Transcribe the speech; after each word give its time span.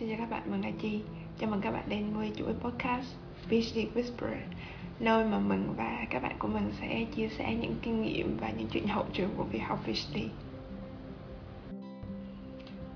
Xin 0.00 0.08
chào 0.08 0.18
các 0.18 0.30
bạn, 0.30 0.42
mình 0.50 0.60
là 0.60 0.70
Chi. 0.80 1.00
Chào 1.38 1.50
mừng 1.50 1.60
các 1.60 1.70
bạn 1.70 1.84
đến 1.88 2.04
với 2.14 2.32
chuỗi 2.36 2.52
podcast 2.52 3.06
PhD 3.48 3.78
Whisperer 3.94 4.46
Nơi 5.00 5.24
mà 5.24 5.38
mình 5.38 5.74
và 5.76 6.06
các 6.10 6.22
bạn 6.22 6.36
của 6.38 6.48
mình 6.48 6.72
sẽ 6.80 7.06
chia 7.16 7.28
sẻ 7.28 7.54
những 7.54 7.74
kinh 7.82 8.02
nghiệm 8.02 8.36
và 8.40 8.50
những 8.50 8.68
chuyện 8.68 8.88
hậu 8.88 9.04
trường 9.12 9.30
của 9.36 9.44
việc 9.44 9.58
học 9.58 9.78
PhD 9.84 10.18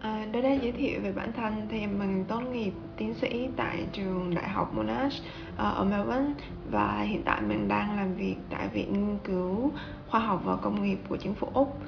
à, 0.00 0.26
Đối 0.32 0.42
đây 0.42 0.58
giới 0.62 0.72
thiệu 0.72 1.00
về 1.02 1.12
bản 1.12 1.32
thân 1.32 1.66
thì 1.70 1.86
mình 1.86 2.24
tốt 2.28 2.40
nghiệp 2.40 2.72
tiến 2.96 3.14
sĩ 3.14 3.48
tại 3.56 3.84
trường 3.92 4.34
Đại 4.34 4.48
học 4.48 4.74
Monash 4.74 5.22
à, 5.56 5.68
ở 5.68 5.84
Melbourne 5.84 6.34
Và 6.70 7.00
hiện 7.00 7.22
tại 7.24 7.42
mình 7.42 7.68
đang 7.68 7.96
làm 7.96 8.14
việc 8.14 8.36
tại 8.50 8.68
Viện 8.68 8.92
Nghiên 8.92 9.18
cứu 9.24 9.70
Khoa 10.08 10.20
học 10.20 10.42
và 10.44 10.56
Công 10.56 10.82
nghiệp 10.82 10.98
của 11.08 11.16
chính 11.16 11.34
phủ 11.34 11.48
Úc 11.54 11.78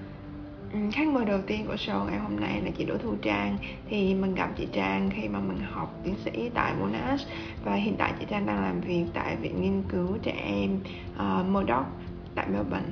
khách 0.93 1.08
mời 1.08 1.24
đầu 1.24 1.40
tiên 1.46 1.66
của 1.66 1.75
show 1.75 2.04
ngày 2.04 2.18
hôm 2.18 2.40
nay 2.40 2.62
là 2.64 2.71
chị 2.79 2.84
Đỗ 2.84 2.98
Thu 2.98 3.14
Trang 3.22 3.58
thì 3.89 4.14
mình 4.14 4.34
gặp 4.34 4.50
chị 4.57 4.68
Trang 4.72 5.11
khi 5.17 5.29
mà 5.29 5.39
mình 5.40 5.58
học 5.71 6.00
tiến 6.04 6.14
sĩ 6.25 6.50
tại 6.54 6.75
Monash 6.80 7.29
và 7.64 7.75
hiện 7.75 7.94
tại 7.98 8.12
chị 8.21 8.26
Trang 8.30 8.46
đang 8.46 8.62
làm 8.62 8.81
việc 8.81 9.04
tại 9.14 9.36
viện 9.36 9.62
nghiên 9.62 9.82
cứu 9.89 10.18
trẻ 10.22 10.32
em 10.32 10.79
uh, 11.14 11.46
Murdoch 11.46 11.86
tại 12.34 12.46
Melbourne. 12.48 12.89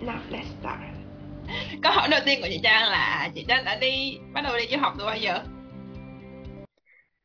Now 0.00 0.18
let's 0.30 0.44
start. 0.60 0.80
Câu 1.82 1.92
hỏi 1.92 2.08
đầu 2.10 2.20
tiên 2.24 2.38
của 2.42 2.48
chị 2.50 2.60
Trang 2.62 2.90
là 2.90 3.30
chị 3.34 3.44
Trang 3.48 3.64
đã 3.64 3.78
đi 3.80 4.18
bắt 4.32 4.40
đầu 4.44 4.56
đi 4.56 4.66
du 4.70 4.78
học 4.78 4.94
từ 4.98 5.04
bao 5.04 5.16
giờ? 5.16 5.42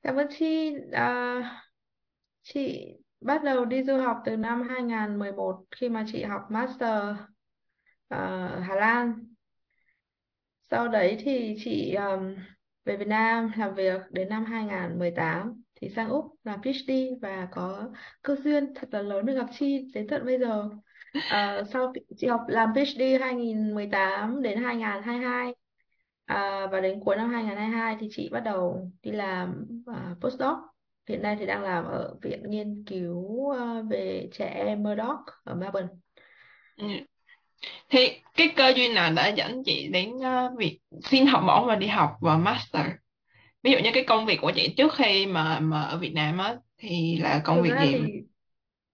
Cảm 0.03 0.15
ơn 0.15 0.27
chị. 0.39 0.71
Uh, 0.87 1.45
chị 2.43 2.85
bắt 3.21 3.43
đầu 3.43 3.65
đi 3.65 3.83
du 3.83 3.97
học 3.97 4.17
từ 4.25 4.37
năm 4.37 4.67
2011 4.69 5.63
khi 5.71 5.89
mà 5.89 6.05
chị 6.11 6.23
học 6.23 6.41
master 6.49 7.03
uh, 8.15 8.63
Hà 8.67 8.75
Lan 8.75 9.28
sau 10.71 10.87
đấy 10.87 11.17
thì 11.19 11.55
chị 11.63 11.93
um, 11.93 12.35
về 12.85 12.97
Việt 12.97 13.07
Nam 13.07 13.51
làm 13.57 13.75
việc 13.75 14.01
đến 14.11 14.29
năm 14.29 14.45
2018 14.45 15.63
thì 15.81 15.89
sang 15.89 16.09
Úc 16.09 16.25
làm 16.43 16.61
PhD 16.61 16.91
và 17.21 17.47
có 17.51 17.89
cơ 18.21 18.35
duyên 18.43 18.73
thật 18.75 18.87
là 18.91 19.01
lớn 19.01 19.25
được 19.25 19.33
gặp 19.33 19.47
Chi 19.59 19.91
đến 19.93 20.07
tận 20.07 20.25
bây 20.25 20.39
giờ 20.39 20.69
uh, 21.17 21.67
sau 21.73 21.93
chị 22.17 22.27
học 22.27 22.41
làm 22.47 22.69
PhD 22.73 23.01
2018 23.19 24.41
đến 24.41 24.63
2022 24.63 25.53
À, 26.29 26.35
ờ, 26.35 26.67
và 26.67 26.79
đến 26.81 26.99
cuối 27.05 27.15
năm 27.15 27.29
2022 27.29 27.97
thì 27.99 28.07
chị 28.11 28.29
bắt 28.31 28.39
đầu 28.39 28.91
đi 29.03 29.11
làm 29.11 29.65
uh, 29.91 30.21
postdoc. 30.21 30.57
Hiện 31.07 31.21
nay 31.21 31.35
thì 31.39 31.45
đang 31.45 31.63
làm 31.63 31.85
ở 31.85 32.15
Viện 32.21 32.43
Nghiên 32.49 32.83
cứu 32.87 33.17
uh, 33.17 33.57
về 33.89 34.29
trẻ 34.31 34.45
em 34.65 34.83
Murdoch 34.83 35.19
ở 35.43 35.55
Melbourne. 35.55 35.89
Ừ. 36.77 36.85
Ừ 37.61 37.67
thì 37.89 38.21
cái 38.35 38.53
cơ 38.55 38.73
duyên 38.75 38.93
nào 38.93 39.13
đã 39.13 39.27
dẫn 39.27 39.63
chị 39.65 39.87
đến 39.87 40.11
uh, 40.15 40.57
việc 40.57 40.79
xin 41.03 41.27
học 41.27 41.43
bổng 41.47 41.67
và 41.67 41.75
đi 41.75 41.87
học 41.87 42.17
và 42.21 42.37
master? 42.37 42.85
Ví 43.63 43.71
dụ 43.71 43.77
như 43.83 43.89
cái 43.93 44.03
công 44.07 44.25
việc 44.25 44.37
của 44.41 44.51
chị 44.55 44.73
trước 44.77 44.93
khi 44.97 45.25
mà 45.25 45.59
mà 45.59 45.81
ở 45.81 45.97
Việt 45.97 46.13
Nam 46.15 46.37
á 46.37 46.55
thì 46.77 47.17
là 47.17 47.41
công 47.45 47.57
Thực 47.57 47.63
việc 47.63 47.69
ra 47.69 47.85
gì? 47.85 47.91
thì 47.91 48.11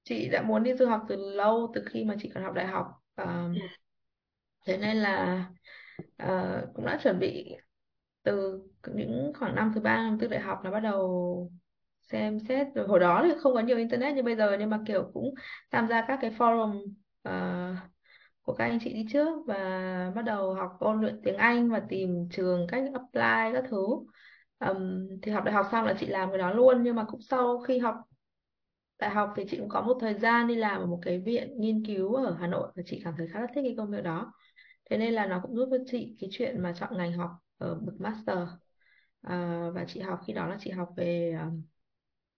chị 0.04 0.30
đã 0.30 0.42
muốn 0.42 0.64
đi 0.64 0.74
du 0.74 0.86
học 0.86 1.02
từ 1.10 1.16
lâu 1.16 1.72
từ 1.76 1.84
khi 1.86 2.04
mà 2.04 2.16
chị 2.22 2.32
còn 2.34 2.44
học 2.44 2.54
đại 2.54 2.68
học. 2.68 2.88
Uh, 3.22 3.28
thế 4.66 4.78
nên 4.78 4.98
là 4.98 5.46
uh, 6.24 6.74
cũng 6.74 6.86
đã 6.86 7.00
chuẩn 7.04 7.20
bị 7.20 7.56
từ 8.24 8.62
những 8.94 9.32
khoảng 9.40 9.56
năm 9.56 9.72
thứ 9.76 9.82
ba 9.82 9.96
năm 9.98 10.18
tư 10.20 10.28
đại 10.28 10.40
học 10.40 10.64
là 10.64 10.72
bắt 10.72 10.80
đầu 10.80 11.52
xem 12.02 12.40
xét. 12.40 12.68
Rồi 12.76 12.88
hồi 12.88 13.00
đó 13.00 13.22
thì 13.26 13.32
không 13.40 13.54
có 13.54 13.60
nhiều 13.60 13.78
internet 13.78 14.16
như 14.16 14.24
bây 14.24 14.36
giờ 14.36 14.58
nhưng 14.60 14.70
mà 14.70 14.80
kiểu 14.88 15.12
cũng 15.14 15.34
tham 15.72 15.88
gia 15.88 16.02
các 16.08 16.20
cái 16.22 16.32
forum 16.32 16.84
uh, 17.30 17.78
của 18.46 18.54
các 18.54 18.66
anh 18.66 18.80
chị 18.82 18.94
đi 18.94 19.06
trước 19.10 19.40
và 19.48 20.12
bắt 20.16 20.22
đầu 20.22 20.54
học 20.54 20.78
ôn 20.80 21.02
luyện 21.02 21.22
tiếng 21.24 21.36
Anh 21.36 21.70
và 21.70 21.82
tìm 21.90 22.30
trường 22.32 22.68
cách 22.68 22.84
apply 22.94 23.54
các 23.54 23.64
thứ. 23.70 23.78
Um, 24.60 25.08
thì 25.22 25.32
học 25.32 25.44
đại 25.44 25.54
học 25.54 25.68
xong 25.72 25.86
là 25.86 25.96
chị 26.00 26.06
làm 26.06 26.30
cái 26.30 26.38
đó 26.38 26.52
luôn 26.54 26.84
nhưng 26.84 26.96
mà 26.96 27.04
cũng 27.04 27.22
sau 27.22 27.60
khi 27.60 27.80
học 27.80 27.96
đại 29.00 29.10
học 29.10 29.34
thì 29.36 29.46
chị 29.50 29.58
cũng 29.58 29.70
có 29.70 29.82
một 29.82 29.98
thời 30.02 30.14
gian 30.14 30.48
đi 30.48 30.56
làm 30.56 30.82
ở 30.82 30.86
một 30.86 31.00
cái 31.02 31.20
viện 31.20 31.62
nghiên 31.62 31.86
cứu 31.86 32.14
ở 32.14 32.38
Hà 32.40 32.48
Nội 32.48 32.72
và 32.76 32.84
chị 32.86 33.02
cảm 33.04 33.14
thấy 33.18 33.28
khá 33.28 33.40
là 33.40 33.48
thích 33.56 33.62
cái 33.64 33.76
công 33.78 33.92
việc 33.92 34.04
đó. 34.04 34.34
Thế 34.90 34.98
nên 34.98 35.14
là 35.14 35.26
nó 35.26 35.40
cũng 35.44 35.56
giúp 35.56 35.70
cho 35.72 35.78
chị 35.88 36.16
cái 36.20 36.30
chuyện 36.34 36.62
mà 36.62 36.74
chọn 36.80 36.98
ngành 36.98 37.14
học 37.14 37.32
ở 37.58 37.76
bậc 37.76 38.02
master. 38.02 38.38
À, 39.22 39.70
và 39.74 39.86
chị 39.88 40.00
học 40.00 40.20
khi 40.28 40.34
đó 40.34 40.48
là 40.48 40.58
chị 40.60 40.72
học 40.72 40.90
về 40.98 41.38
um, 41.42 41.62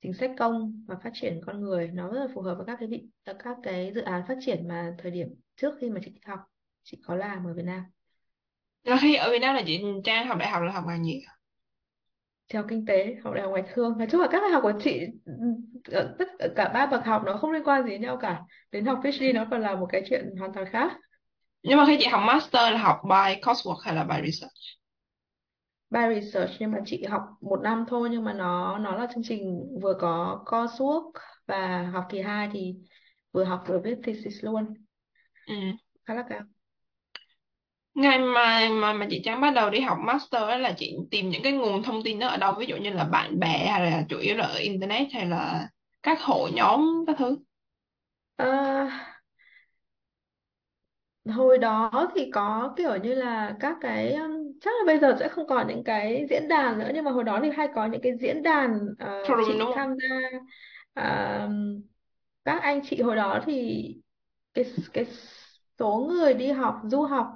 chính 0.01 0.13
sách 0.13 0.31
công 0.39 0.83
và 0.87 0.95
phát 1.03 1.11
triển 1.13 1.41
con 1.45 1.61
người. 1.61 1.87
Nó 1.87 2.11
rất 2.11 2.19
là 2.19 2.27
phù 2.33 2.41
hợp 2.41 2.55
với 2.55 2.65
các 2.65 2.77
cái 2.79 2.87
vị 2.87 3.09
các 3.25 3.57
cái 3.63 3.91
dự 3.95 4.01
án 4.01 4.23
phát 4.27 4.37
triển 4.41 4.67
mà 4.67 4.95
thời 4.97 5.11
điểm 5.11 5.27
trước 5.57 5.73
khi 5.81 5.89
mà 5.89 5.99
chị 6.05 6.11
học 6.25 6.39
chị 6.83 7.01
có 7.05 7.15
làm 7.15 7.47
ở 7.47 7.53
Việt 7.53 7.65
Nam? 7.65 7.83
Rồi 8.83 8.97
khi 9.01 9.15
ở 9.15 9.31
Việt 9.31 9.39
Nam 9.41 9.55
là 9.55 9.61
chị 9.65 9.83
Trang 10.03 10.27
học 10.27 10.37
đại 10.37 10.49
học 10.49 10.61
là 10.63 10.71
học 10.71 10.83
ngành 10.87 11.03
gì 11.03 11.21
theo 12.53 12.63
kinh 12.69 12.85
tế 12.85 13.15
học 13.23 13.33
đại 13.33 13.43
học 13.43 13.51
ngoại 13.51 13.63
thương. 13.73 13.97
Nói 13.97 14.07
chung 14.11 14.21
là 14.21 14.27
các 14.31 14.41
đại 14.41 14.51
học 14.51 14.63
của 14.63 14.73
chị 14.79 15.07
ở 15.91 16.15
tất 16.19 16.27
cả 16.55 16.71
ba 16.73 16.85
bậc 16.85 17.05
học 17.05 17.21
nó 17.25 17.37
không 17.37 17.51
liên 17.51 17.63
quan 17.63 17.85
gì 17.85 17.97
nhau 17.97 18.17
cả. 18.17 18.41
Đến 18.71 18.85
học 18.85 18.99
PhD 19.03 19.23
nó 19.35 19.45
còn 19.51 19.61
là 19.61 19.75
một 19.75 19.87
cái 19.89 20.03
chuyện 20.09 20.35
hoàn 20.39 20.53
toàn 20.53 20.65
khác. 20.71 20.97
Nhưng 21.63 21.77
mà 21.77 21.85
khi 21.87 21.97
chị 21.99 22.05
học 22.05 22.21
master 22.25 22.73
là 22.73 22.77
học 22.77 22.99
by 23.03 23.41
coursework 23.41 23.79
hay 23.83 23.95
là 23.95 24.03
by 24.03 24.15
research? 24.25 24.57
By 25.89 26.21
research 26.21 26.51
nhưng 26.59 26.71
mà 26.71 26.77
chị 26.85 27.03
học 27.03 27.21
một 27.41 27.59
năm 27.63 27.85
thôi 27.87 28.09
nhưng 28.11 28.23
mà 28.23 28.33
nó 28.33 28.77
nó 28.77 28.95
là 28.95 29.07
chương 29.13 29.23
trình 29.23 29.63
vừa 29.81 29.93
có 29.99 30.43
coursework 30.45 31.11
và 31.45 31.89
học 31.93 32.05
kỳ 32.09 32.21
2 32.21 32.49
thì 32.53 32.75
vừa 33.31 33.43
học 33.43 33.63
vừa 33.67 33.79
viết 33.79 33.95
thesis 34.03 34.43
luôn 34.43 34.73
ừ. 35.47 35.53
khá 36.05 36.13
là 36.13 36.23
cao 36.29 36.41
ngày 37.97 38.19
mà 38.19 38.69
mà 38.69 38.93
mà 38.93 39.07
chị 39.09 39.21
Trang 39.23 39.41
bắt 39.41 39.51
đầu 39.55 39.69
đi 39.69 39.79
học 39.79 39.97
master 40.01 40.41
đó 40.41 40.57
là 40.57 40.73
chị 40.77 40.95
tìm 41.11 41.29
những 41.29 41.43
cái 41.43 41.51
nguồn 41.51 41.83
thông 41.83 42.03
tin 42.03 42.19
đó 42.19 42.27
ở 42.27 42.37
đâu 42.37 42.53
ví 42.59 42.65
dụ 42.65 42.77
như 42.77 42.89
là 42.89 43.03
bạn 43.03 43.39
bè 43.39 43.67
hay 43.67 43.91
là 43.91 44.03
chủ 44.09 44.17
yếu 44.17 44.35
là 44.35 44.45
ở 44.45 44.57
internet 44.57 45.07
hay 45.13 45.25
là 45.25 45.69
các 46.03 46.21
hội 46.21 46.51
nhóm 46.51 47.03
các 47.07 47.15
thứ 47.19 47.37
à, 48.35 48.89
hồi 51.25 51.57
đó 51.57 52.11
thì 52.15 52.31
có 52.31 52.73
kiểu 52.77 52.95
như 52.95 53.13
là 53.13 53.55
các 53.59 53.77
cái 53.81 54.13
um, 54.13 54.31
chắc 54.61 54.71
là 54.79 54.85
bây 54.85 54.99
giờ 54.99 55.15
sẽ 55.19 55.27
không 55.27 55.47
còn 55.47 55.67
những 55.67 55.83
cái 55.83 56.25
diễn 56.29 56.47
đàn 56.47 56.79
nữa 56.79 56.91
nhưng 56.93 57.03
mà 57.05 57.11
hồi 57.11 57.23
đó 57.23 57.39
thì 57.43 57.49
hay 57.57 57.67
có 57.75 57.85
những 57.85 58.01
cái 58.01 58.11
diễn 58.21 58.43
đàn 58.43 58.75
uh, 58.75 59.29
Forum 59.29 59.45
chị 59.47 59.59
đúng 59.59 59.67
không? 59.67 59.75
tham 59.75 59.95
gia 60.01 60.37
uh, 61.01 61.51
các 62.45 62.61
anh 62.61 62.81
chị 62.83 63.01
hồi 63.01 63.15
đó 63.15 63.39
thì 63.45 63.83
cái 64.53 64.65
cái 64.93 65.05
số 65.79 66.07
người 66.09 66.33
đi 66.33 66.51
học 66.51 66.81
du 66.83 67.01
học 67.01 67.27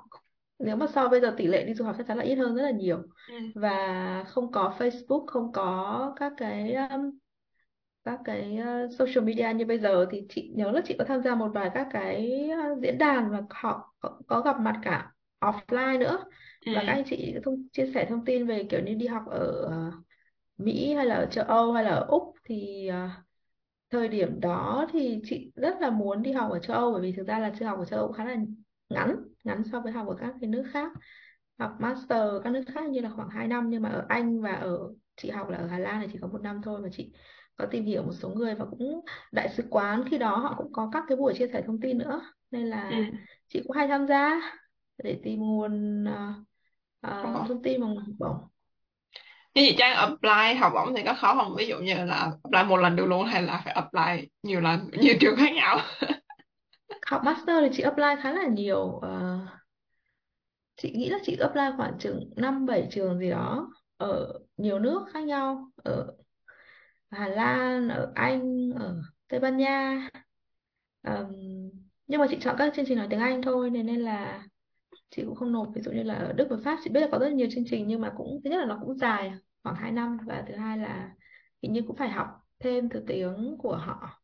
nếu 0.60 0.76
mà 0.76 0.88
so 0.88 1.08
bây 1.08 1.22
giờ 1.22 1.34
tỷ 1.38 1.48
lệ 1.48 1.64
đi 1.66 1.74
du 1.74 1.86
học 1.86 1.96
chắc 1.98 2.08
chắn 2.08 2.18
là 2.18 2.24
ít 2.24 2.36
hơn 2.36 2.56
rất 2.56 2.64
là 2.64 2.72
nhiều 2.72 2.98
ừ. 3.30 3.36
và 3.56 4.24
không 4.28 4.52
có 4.52 4.74
Facebook 4.80 5.26
không 5.26 5.52
có 5.52 6.14
các 6.20 6.34
cái 6.38 6.74
um, 6.74 7.12
các 8.04 8.20
cái 8.26 8.60
uh, 8.60 8.94
social 9.00 9.24
media 9.24 9.54
như 9.54 9.66
bây 9.66 9.80
giờ 9.80 10.06
thì 10.12 10.26
chị 10.30 10.52
nhớ 10.56 10.72
là 10.72 10.82
chị 10.86 10.96
có 11.00 11.06
tham 11.06 11.22
gia 11.24 11.36
một 11.36 11.52
vài 11.54 11.72
các 11.74 11.88
cái 11.92 12.50
uh, 12.72 12.82
diễn 12.82 12.98
đàn 12.98 13.32
và 13.32 13.42
họ 13.50 13.94
có, 14.00 14.20
có 14.28 14.42
gặp 14.42 14.60
mặt 14.60 14.80
cả 14.84 15.12
offline 15.40 16.00
nữa 16.00 16.24
ừ. 16.66 16.72
và 16.76 16.84
các 16.88 16.94
anh 16.94 17.04
chị 17.06 17.36
thông 17.46 17.68
chia 17.74 17.92
sẻ 17.94 18.06
thông 18.10 18.26
tin 18.26 18.48
về 18.48 18.64
kiểu 18.70 18.80
như 18.80 18.94
đi 18.94 19.08
học 19.08 19.24
ở 19.28 19.66
uh, 19.66 19.94
Mỹ 20.58 20.94
hay 20.94 21.06
là 21.06 21.16
ở 21.16 21.26
châu 21.26 21.46
Âu 21.46 21.74
hay 21.74 21.84
là 21.84 21.90
ở 21.90 22.06
Úc 22.10 22.34
thì 22.46 22.90
uh, 22.90 23.12
thời 23.92 24.08
điểm 24.08 24.40
đó 24.40 24.88
thì 24.94 25.22
chị 25.24 25.52
rất 25.56 25.76
là 25.82 25.90
muốn 25.90 26.22
đi 26.22 26.32
học 26.32 26.52
ở 26.52 26.60
châu 26.60 26.78
Âu 26.78 26.92
bởi 26.92 27.02
vì 27.02 27.12
thực 27.12 27.28
ra 27.28 27.40
là 27.40 27.52
chưa 27.60 27.66
học 27.66 27.80
ở 27.80 27.86
châu 27.86 28.00
Âu 28.00 28.12
khá 28.12 28.26
là 28.26 28.36
ngắn 28.90 29.16
ngắn 29.44 29.64
so 29.72 29.80
với 29.80 29.92
học 29.92 30.08
ở 30.08 30.16
các 30.20 30.34
cái 30.42 30.50
nước 30.50 30.64
khác. 30.72 30.92
Học 31.60 31.72
master 31.80 32.22
các 32.44 32.54
nước 32.54 32.64
khác 32.74 32.90
như 32.90 33.02
là 33.02 33.10
khoảng 33.10 33.30
2 33.30 33.48
năm 33.48 33.70
nhưng 33.70 33.82
mà 33.82 33.90
ở 33.90 34.06
Anh 34.10 34.42
và 34.42 34.52
ở 34.52 34.80
chị 35.16 35.30
học 35.30 35.50
là 35.50 35.58
ở 35.58 35.68
Hà 35.68 35.80
Lan 35.80 36.02
thì 36.02 36.08
chỉ 36.14 36.20
có 36.22 36.28
một 36.28 36.42
năm 36.42 36.62
thôi 36.64 36.82
và 36.82 36.90
chị 36.92 37.12
có 37.56 37.66
tìm 37.66 37.86
hiểu 37.86 38.04
một 38.04 38.14
số 38.14 38.30
người 38.30 38.56
và 38.56 38.66
cũng 38.66 39.02
đại 39.32 39.50
sứ 39.50 39.64
quán. 39.70 40.04
Khi 40.10 40.18
đó 40.18 40.38
họ 40.38 40.56
cũng 40.58 40.74
có 40.74 40.90
các 40.94 41.04
cái 41.08 41.18
buổi 41.18 41.34
chia 41.38 41.48
sẻ 41.54 41.64
thông 41.66 41.80
tin 41.80 41.98
nữa 41.98 42.22
nên 42.52 42.66
là 42.68 42.90
ừ. 42.90 43.04
chị 43.48 43.62
cũng 43.64 43.78
hay 43.78 43.88
tham 43.88 44.08
gia 44.08 44.42
để 45.04 45.20
tìm 45.24 45.40
nguồn 45.40 46.04
uh, 46.04 46.36
uh, 47.08 47.48
thông 47.48 47.64
tin 47.64 47.82
học 47.82 48.06
bổng 48.20 48.38
thế 49.56 49.66
chị 49.70 49.76
Trang 49.78 49.96
apply 49.96 50.56
học 50.60 50.72
bổng 50.76 50.96
thì 50.96 51.04
có 51.04 51.14
khó 51.14 51.36
không? 51.36 51.56
Ví 51.58 51.68
dụ 51.68 51.78
như 51.78 51.94
là 52.06 52.32
apply 52.44 52.70
một 52.70 52.78
lần 52.78 52.96
được 52.96 53.06
luôn 53.06 53.26
hay 53.26 53.44
là 53.44 53.62
phải 53.66 53.74
apply 53.74 54.30
nhiều 54.44 54.62
lần 54.62 54.90
nhiều 54.92 55.16
trường 55.20 55.36
khác 55.38 55.54
nhau? 55.54 55.80
Học 57.08 57.22
master 57.24 57.56
thì 57.62 57.70
chị 57.74 57.84
apply 57.84 58.06
khá 58.24 58.32
là 58.32 58.48
nhiều 58.48 58.82
uh, 58.82 59.50
chị 60.78 60.92
nghĩ 60.92 61.10
là 61.10 61.18
chị 61.24 61.38
apply 61.40 61.62
khoảng 61.78 62.00
chừng 62.00 62.30
năm 62.36 62.66
bảy 62.66 62.88
trường 62.92 63.20
gì 63.20 63.30
đó 63.30 63.68
ở 63.98 64.34
nhiều 64.58 64.80
nước 64.80 65.06
khác 65.14 65.24
nhau 65.24 65.72
ở 65.84 66.08
Hà 67.12 67.28
Lan 67.28 67.90
ở 67.90 68.12
Anh 68.16 68.72
ở 68.80 69.02
Tây 69.28 69.40
Ban 69.40 69.58
Nha. 69.58 70.10
Um, 71.08 71.32
nhưng 72.08 72.20
mà 72.20 72.28
chị 72.30 72.38
chọn 72.42 72.56
các 72.58 72.74
chương 72.76 72.86
trình 72.86 72.98
nói 72.98 73.08
tiếng 73.10 73.20
Anh 73.20 73.42
thôi 73.42 73.70
nên 73.70 73.86
nên 73.86 74.00
là 74.00 74.44
chị 75.12 75.24
cũng 75.26 75.36
không 75.36 75.52
nộp. 75.52 75.70
Ví 75.76 75.82
dụ 75.82 75.92
như 75.92 76.04
là 76.04 76.16
ở 76.16 76.34
Đức 76.34 76.48
và 76.52 76.58
Pháp 76.66 76.80
chị 76.84 76.90
biết 76.90 77.00
là 77.02 77.08
có 77.12 77.20
rất 77.20 77.34
nhiều 77.34 77.48
chương 77.52 77.66
trình 77.70 77.88
nhưng 77.88 78.02
mà 78.02 78.14
cũng 78.18 78.42
thứ 78.44 78.50
nhất 78.50 78.58
là 78.60 78.66
nó 78.66 78.80
cũng 78.86 78.98
dài 78.98 79.34
khoảng 79.64 79.76
2 79.76 79.92
năm. 79.92 80.18
Và 80.28 80.46
thứ 80.50 80.56
hai 80.56 80.78
là 80.78 81.12
hình 81.64 81.74
như 81.74 81.82
cũng 81.88 81.96
phải 81.98 82.10
học 82.10 82.28
thêm 82.60 82.90
thứ 82.90 83.04
tiếng 83.08 83.56
của 83.60 83.76
họ. 83.78 84.22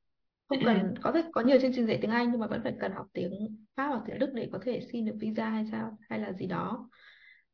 Không 0.50 0.64
cần 0.64 0.94
có 1.04 1.12
thể 1.12 1.24
có 1.34 1.42
nhiều 1.42 1.60
chương 1.62 1.72
trình 1.76 1.88
dạy 1.88 2.00
tiếng 2.02 2.12
Anh 2.12 2.32
nhưng 2.32 2.40
mà 2.42 2.48
vẫn 2.48 2.62
phải 2.64 2.74
cần 2.82 2.92
học 2.94 3.08
tiếng 3.14 3.58
Pháp 3.78 3.88
hoặc 3.88 4.04
tiếng 4.08 4.20
Đức 4.20 4.32
để 4.36 4.50
có 4.54 4.60
thể 4.64 4.82
xin 4.92 5.06
được 5.06 5.16
visa 5.20 5.50
hay 5.50 5.66
sao 5.72 5.98
hay 6.10 6.20
là 6.20 6.34
gì 6.34 6.48
đó. 6.48 6.90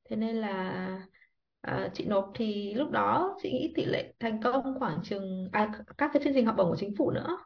Thế 0.09 0.15
nên 0.15 0.35
là 0.35 1.07
À, 1.63 1.89
chị 1.93 2.05
nộp 2.05 2.31
thì 2.35 2.73
lúc 2.73 2.91
đó 2.91 3.37
chị 3.43 3.51
nghĩ 3.51 3.73
tỷ 3.75 3.85
lệ 3.85 4.13
thành 4.19 4.41
công 4.43 4.79
khoảng 4.79 4.99
chừng 5.03 5.49
à, 5.51 5.71
các 5.97 6.11
cái 6.13 6.21
chương 6.23 6.33
trình 6.33 6.45
học 6.45 6.55
bổng 6.57 6.69
của 6.69 6.75
chính 6.79 6.95
phủ 6.97 7.11
nữa. 7.11 7.37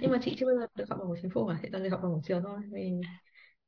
Nhưng 0.00 0.10
ừ 0.10 0.12
mà 0.12 0.18
chị 0.22 0.36
chưa 0.38 0.46
bao 0.46 0.56
giờ 0.56 0.66
được 0.74 0.84
học 0.90 0.98
bổng 0.98 1.08
của 1.08 1.16
chính 1.22 1.30
phủ 1.30 1.46
mà 1.48 1.58
chị 1.62 1.68
toàn 1.72 1.84
được 1.84 1.90
học 1.90 2.00
bổng 2.02 2.14
của 2.14 2.20
trường 2.24 2.42
thôi. 2.44 2.58
Vì 2.72 2.90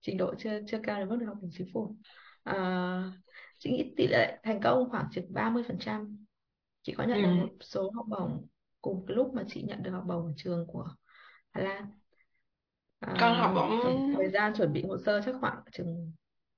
trình 0.01 0.17
độ 0.19 0.35
chưa 0.39 0.61
chưa 0.67 0.79
cao 0.83 1.01
đến 1.01 1.09
mức 1.09 1.17
được 1.17 1.27
học 1.27 1.37
bổng 1.43 1.51
chính 1.53 1.69
phủ. 1.75 1.97
À, 2.45 3.13
chị 3.59 3.71
nghĩ 3.71 3.95
tỷ 3.97 4.07
lệ 4.07 4.39
thành 4.43 4.61
công 4.63 4.91
khoảng 4.91 5.07
chừng 5.13 5.33
ba 5.35 5.51
mươi 5.51 5.63
phần 5.69 5.79
trăm. 5.81 6.27
Chị 6.83 6.95
có 6.99 7.05
nhận 7.05 7.23
được 7.23 7.31
ừ. 7.31 7.37
một 7.37 7.49
số 7.61 7.91
học 7.97 8.07
bổng 8.09 8.47
cùng 8.83 9.07
cái 9.09 9.17
lúc 9.17 9.35
mà 9.35 9.45
chị 9.49 9.63
nhận 9.63 9.83
được 9.83 9.91
học 9.91 10.05
bổng 10.09 10.27
ở 10.27 10.33
trường 10.37 10.67
của 10.69 10.89
Hà 11.53 11.63
Lan. 11.63 11.87
Con 13.19 13.35
học 13.35 13.53
à, 13.55 13.55
bổng 13.55 13.71
thời 14.13 14.31
gian 14.31 14.53
chuẩn 14.57 14.73
bị 14.73 14.83
hồ 14.83 14.99
sơ 15.07 15.21
chắc 15.27 15.35
khoảng 15.41 15.57
chừng 15.73 16.13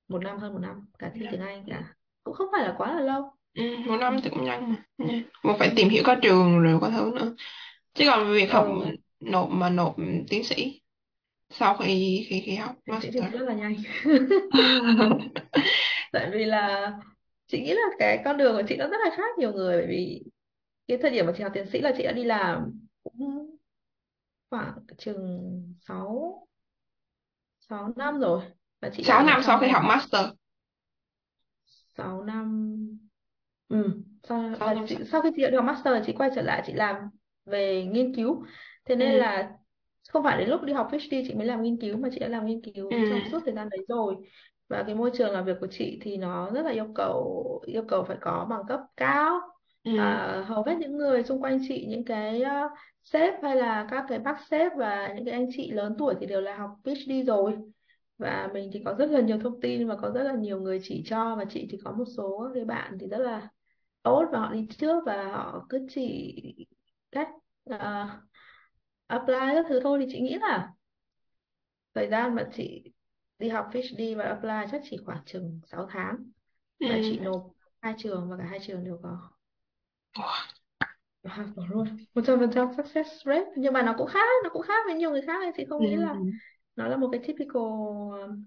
một 0.08 0.18
năm 0.24 0.38
hơn 0.38 0.52
một 0.52 0.58
năm. 0.60 0.86
Cả 0.98 1.12
thi 1.14 1.28
tiếng 1.30 1.40
Anh 1.40 1.66
cả. 1.70 1.94
Cũng 2.24 2.34
không 2.34 2.48
phải 2.52 2.62
là 2.68 2.74
quá 2.78 2.94
là 2.94 3.00
lâu. 3.00 3.32
Ừ, 3.54 3.76
một 3.86 3.96
ừ. 4.08 4.14
năm 4.16 4.20
thì 4.24 4.30
cũng 4.30 4.44
nhanh. 4.44 4.62
Mà 4.98 5.06
nha. 5.06 5.22
Mà 5.44 5.54
phải 5.58 5.72
Ừ. 5.72 5.76
tìm 5.76 5.88
hiểu 5.88 6.02
các 6.06 6.18
trường 6.22 6.60
rồi 6.62 6.80
có 6.80 6.90
thứ 6.90 7.12
nữa. 7.16 7.34
Chứ 7.94 8.04
còn 8.08 8.32
việc 8.34 8.52
học 8.52 8.68
Ờ, 8.68 8.90
nộp 9.20 9.48
mà 9.50 9.70
nộp 9.70 9.96
tiến 10.30 10.44
sĩ 10.44 10.80
sau 11.50 11.76
khi 11.76 12.26
khi 12.28 12.42
khi 12.46 12.54
học 12.56 12.74
thì 12.86 12.92
master. 12.92 13.24
rất 13.32 13.40
là 13.40 13.54
nhanh. 13.54 13.74
Tại 16.12 16.30
vì 16.32 16.44
là 16.44 16.92
chị 17.46 17.60
nghĩ 17.60 17.74
là 17.74 17.82
cái 17.98 18.22
con 18.24 18.36
đường 18.36 18.56
của 18.56 18.62
chị 18.68 18.76
nó 18.76 18.88
rất 18.88 18.98
là 19.04 19.10
khác 19.16 19.38
nhiều 19.38 19.52
người 19.52 19.76
bởi 19.76 19.86
vì 19.88 20.22
cái 20.88 20.98
thời 21.02 21.10
điểm 21.10 21.26
mà 21.26 21.32
chị 21.36 21.42
học 21.42 21.52
tiến 21.54 21.66
sĩ 21.72 21.80
là 21.80 21.92
chị 21.96 22.04
đã 22.04 22.12
đi 22.12 22.24
làm 22.24 22.80
cũng 23.02 23.56
khoảng 24.50 24.72
chừng 24.98 25.62
6 25.80 26.46
6 27.68 27.92
năm 27.96 28.20
rồi 28.20 28.42
và 28.80 28.90
chị 28.92 29.02
6 29.02 29.18
làm 29.18 29.26
ở 29.26 29.30
năm 29.30 29.42
sau 29.42 29.58
khi 29.58 29.68
học 29.68 29.82
ngành 29.82 29.88
master. 29.88 30.26
6 31.96 32.24
năm 32.24 32.76
ừ. 33.68 34.02
sau, 34.22 34.42
6 34.58 34.68
và 34.68 34.74
năm 34.74 34.86
sau 34.88 34.98
chị, 34.98 35.04
sau. 35.12 35.22
khi 35.22 35.30
chị 35.36 35.42
đã 35.42 35.50
được 35.50 35.56
học 35.56 35.66
master 35.66 36.06
chị 36.06 36.12
quay 36.12 36.30
trở 36.34 36.42
lại 36.42 36.62
chị 36.66 36.72
làm 36.72 36.96
về 37.44 37.84
nghiên 37.84 38.14
cứu. 38.14 38.44
Thế 38.84 38.96
nên 38.96 39.12
ừ. 39.12 39.18
là 39.18 39.50
không 40.08 40.22
phải 40.22 40.38
đến 40.38 40.48
lúc 40.48 40.62
đi 40.62 40.72
học 40.72 40.88
PhD 40.90 41.14
chị 41.28 41.34
mới 41.34 41.46
làm 41.46 41.62
nghiên 41.62 41.80
cứu 41.80 41.96
mà 41.96 42.08
chị 42.12 42.18
đã 42.18 42.28
làm 42.28 42.46
nghiên 42.46 42.60
cứu 42.62 42.90
trong 42.90 43.20
suốt 43.30 43.40
thời 43.44 43.54
gian 43.54 43.68
đấy 43.68 43.84
rồi. 43.88 44.14
Và 44.68 44.82
cái 44.82 44.94
môi 44.94 45.10
trường 45.14 45.32
làm 45.32 45.44
việc 45.44 45.56
của 45.60 45.66
chị 45.70 45.98
thì 46.02 46.16
nó 46.16 46.50
rất 46.50 46.62
là 46.62 46.70
yêu 46.70 46.86
cầu 46.94 47.62
yêu 47.66 47.82
cầu 47.88 48.04
phải 48.04 48.16
có 48.20 48.46
bằng 48.50 48.62
cấp 48.68 48.80
cao. 48.96 49.40
Ừ. 49.84 49.98
À, 49.98 50.44
hầu 50.46 50.62
hết 50.62 50.76
những 50.78 50.96
người 50.96 51.22
xung 51.22 51.42
quanh 51.42 51.58
chị 51.68 51.86
những 51.88 52.04
cái 52.04 52.42
uh, 52.42 52.72
sếp 53.04 53.34
hay 53.42 53.56
là 53.56 53.86
các 53.90 54.04
cái 54.08 54.18
bác 54.18 54.36
sếp 54.50 54.72
và 54.76 55.12
những 55.16 55.24
cái 55.24 55.34
anh 55.34 55.46
chị 55.56 55.70
lớn 55.70 55.94
tuổi 55.98 56.14
thì 56.20 56.26
đều 56.26 56.40
là 56.40 56.56
học 56.56 56.70
PhD 56.84 57.26
rồi. 57.26 57.56
Và 58.18 58.50
mình 58.54 58.70
thì 58.72 58.82
có 58.84 58.94
rất 58.98 59.10
là 59.10 59.20
nhiều 59.20 59.38
thông 59.38 59.60
tin 59.60 59.88
và 59.88 59.96
có 59.96 60.10
rất 60.10 60.22
là 60.22 60.34
nhiều 60.34 60.60
người 60.60 60.80
chỉ 60.82 61.02
cho 61.06 61.36
và 61.36 61.44
chị 61.44 61.68
thì 61.70 61.78
có 61.84 61.92
một 61.92 62.04
số 62.16 62.48
cái 62.54 62.64
bạn 62.64 62.98
thì 63.00 63.06
rất 63.06 63.18
là 63.18 63.48
tốt 64.02 64.24
và 64.32 64.38
họ 64.38 64.52
đi 64.52 64.66
trước 64.78 65.02
và 65.06 65.24
họ 65.24 65.66
cứ 65.68 65.86
chỉ 65.90 66.34
cách 67.10 67.28
uh, 67.74 67.78
apply 69.08 69.54
các 69.54 69.64
thứ 69.68 69.80
thôi 69.82 69.98
thì 70.00 70.06
chị 70.12 70.20
nghĩ 70.20 70.34
là 70.40 70.72
thời 71.94 72.08
gian 72.08 72.34
mà 72.34 72.48
chị 72.52 72.92
đi 73.38 73.48
học 73.48 73.68
PhD 73.72 74.14
và 74.16 74.24
apply 74.24 74.70
chắc 74.72 74.80
chỉ 74.84 74.96
khoảng 75.04 75.24
chừng 75.26 75.60
6 75.66 75.86
tháng 75.90 76.16
và 76.80 76.88
ừ 76.88 77.02
chị 77.02 77.18
nộp 77.18 77.50
hai 77.80 77.94
trường 77.98 78.30
và 78.30 78.36
cả 78.36 78.44
hai 78.44 78.58
trường 78.60 78.84
đều 78.84 78.98
có. 79.02 79.30
Wow. 80.16 81.44
Có 81.56 81.66
luôn. 81.70 81.86
100% 82.14 82.74
success 82.76 83.10
rate. 83.26 83.50
Nhưng 83.56 83.72
mà 83.72 83.82
nó 83.82 83.94
cũng 83.98 84.06
khác 84.06 84.28
nó 84.44 84.50
cũng 84.50 84.62
khác 84.62 84.82
với 84.86 84.94
nhiều 84.94 85.10
người 85.10 85.22
khác 85.22 85.40
nên 85.40 85.52
chị 85.56 85.64
không 85.68 85.82
nghĩ 85.82 85.96
là 85.96 86.14
ừ 86.14 86.18
nó 86.76 86.88
là 86.88 86.96
một 86.96 87.08
cái 87.12 87.20
typical 87.26 87.62
um, 88.22 88.44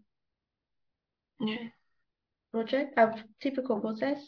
yeah. 1.40 1.68
project 2.52 2.94
à, 2.96 3.14
typical 3.40 3.80
process 3.82 4.20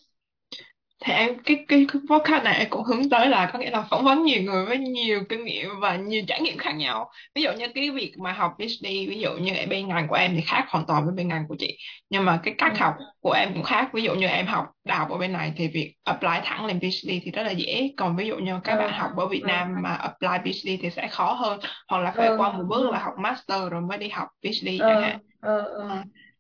thì 1.04 1.14
em 1.14 1.30
cái 1.46 1.66
cái, 1.68 1.86
podcast 2.10 2.44
này 2.44 2.58
em 2.58 2.70
cũng 2.70 2.84
hướng 2.84 3.10
tới 3.10 3.28
là 3.28 3.50
có 3.54 3.60
nghĩa 3.60 3.70
là 3.70 3.86
phỏng 3.90 4.04
vấn 4.04 4.24
nhiều 4.24 4.42
người 4.42 4.66
với 4.66 4.78
nhiều 4.78 5.24
kinh 5.30 5.46
nghiệm 5.46 5.70
và 5.82 5.96
nhiều 5.96 6.22
trải 6.28 6.42
nghiệm 6.42 6.58
khác 6.58 6.72
nhau. 6.72 7.10
Ví 7.36 7.42
dụ 7.42 7.52
như 7.52 7.68
cái 7.76 7.92
việc 7.92 8.14
mà 8.18 8.32
học 8.32 8.54
PhD 8.58 8.84
ví 8.84 9.20
dụ 9.20 9.30
như 9.34 9.54
ở 9.56 9.66
bên 9.70 9.88
ngành 9.88 10.08
của 10.08 10.16
em 10.16 10.32
thì 10.36 10.42
khác 10.42 10.66
hoàn 10.70 10.86
toàn 10.86 11.06
với 11.06 11.14
bên 11.14 11.28
ngành 11.28 11.46
của 11.48 11.56
chị. 11.60 11.78
Nhưng 12.10 12.26
mà 12.26 12.40
cái 12.44 12.54
cách 12.58 12.72
ừ. 12.72 12.78
học 12.80 12.94
của 13.22 13.32
em 13.32 13.54
cũng 13.54 13.64
khác. 13.64 13.90
Ví 13.94 14.04
dụ 14.04 14.16
như 14.16 14.28
em 14.28 14.46
học 14.46 14.66
đại 14.84 14.98
học 14.98 15.10
ở 15.10 15.18
bên 15.18 15.34
này 15.34 15.54
thì 15.56 15.68
việc 15.68 15.94
apply 16.04 16.40
thẳng 16.44 16.66
lên 16.66 16.80
PhD 16.80 17.10
thì 17.24 17.32
rất 17.34 17.44
là 17.44 17.52
dễ. 17.52 17.94
Còn 17.98 18.16
ví 18.16 18.28
dụ 18.28 18.36
như 18.36 18.60
các 18.64 18.76
bạn 18.76 18.92
ờ, 18.92 18.98
học 18.98 19.12
ở 19.18 19.28
Việt 19.28 19.44
ờ, 19.44 19.48
Nam 19.48 19.76
mà 19.82 19.94
apply 19.94 20.52
PhD 20.52 20.70
thì 20.82 20.90
sẽ 20.90 21.08
khó 21.08 21.34
hơn. 21.34 21.60
Hoặc 21.88 22.00
là 22.00 22.12
phải 22.12 22.30
qua 22.38 22.52
một 22.52 22.64
bước 22.68 22.92
là 22.92 23.00
học 23.00 23.14
master 23.18 23.72
rồi 23.72 23.82
mới 23.82 23.98
đi 23.98 24.10
học 24.10 24.28
PhD 24.44 24.68
chẳng 24.80 25.02
hạn 25.02 25.20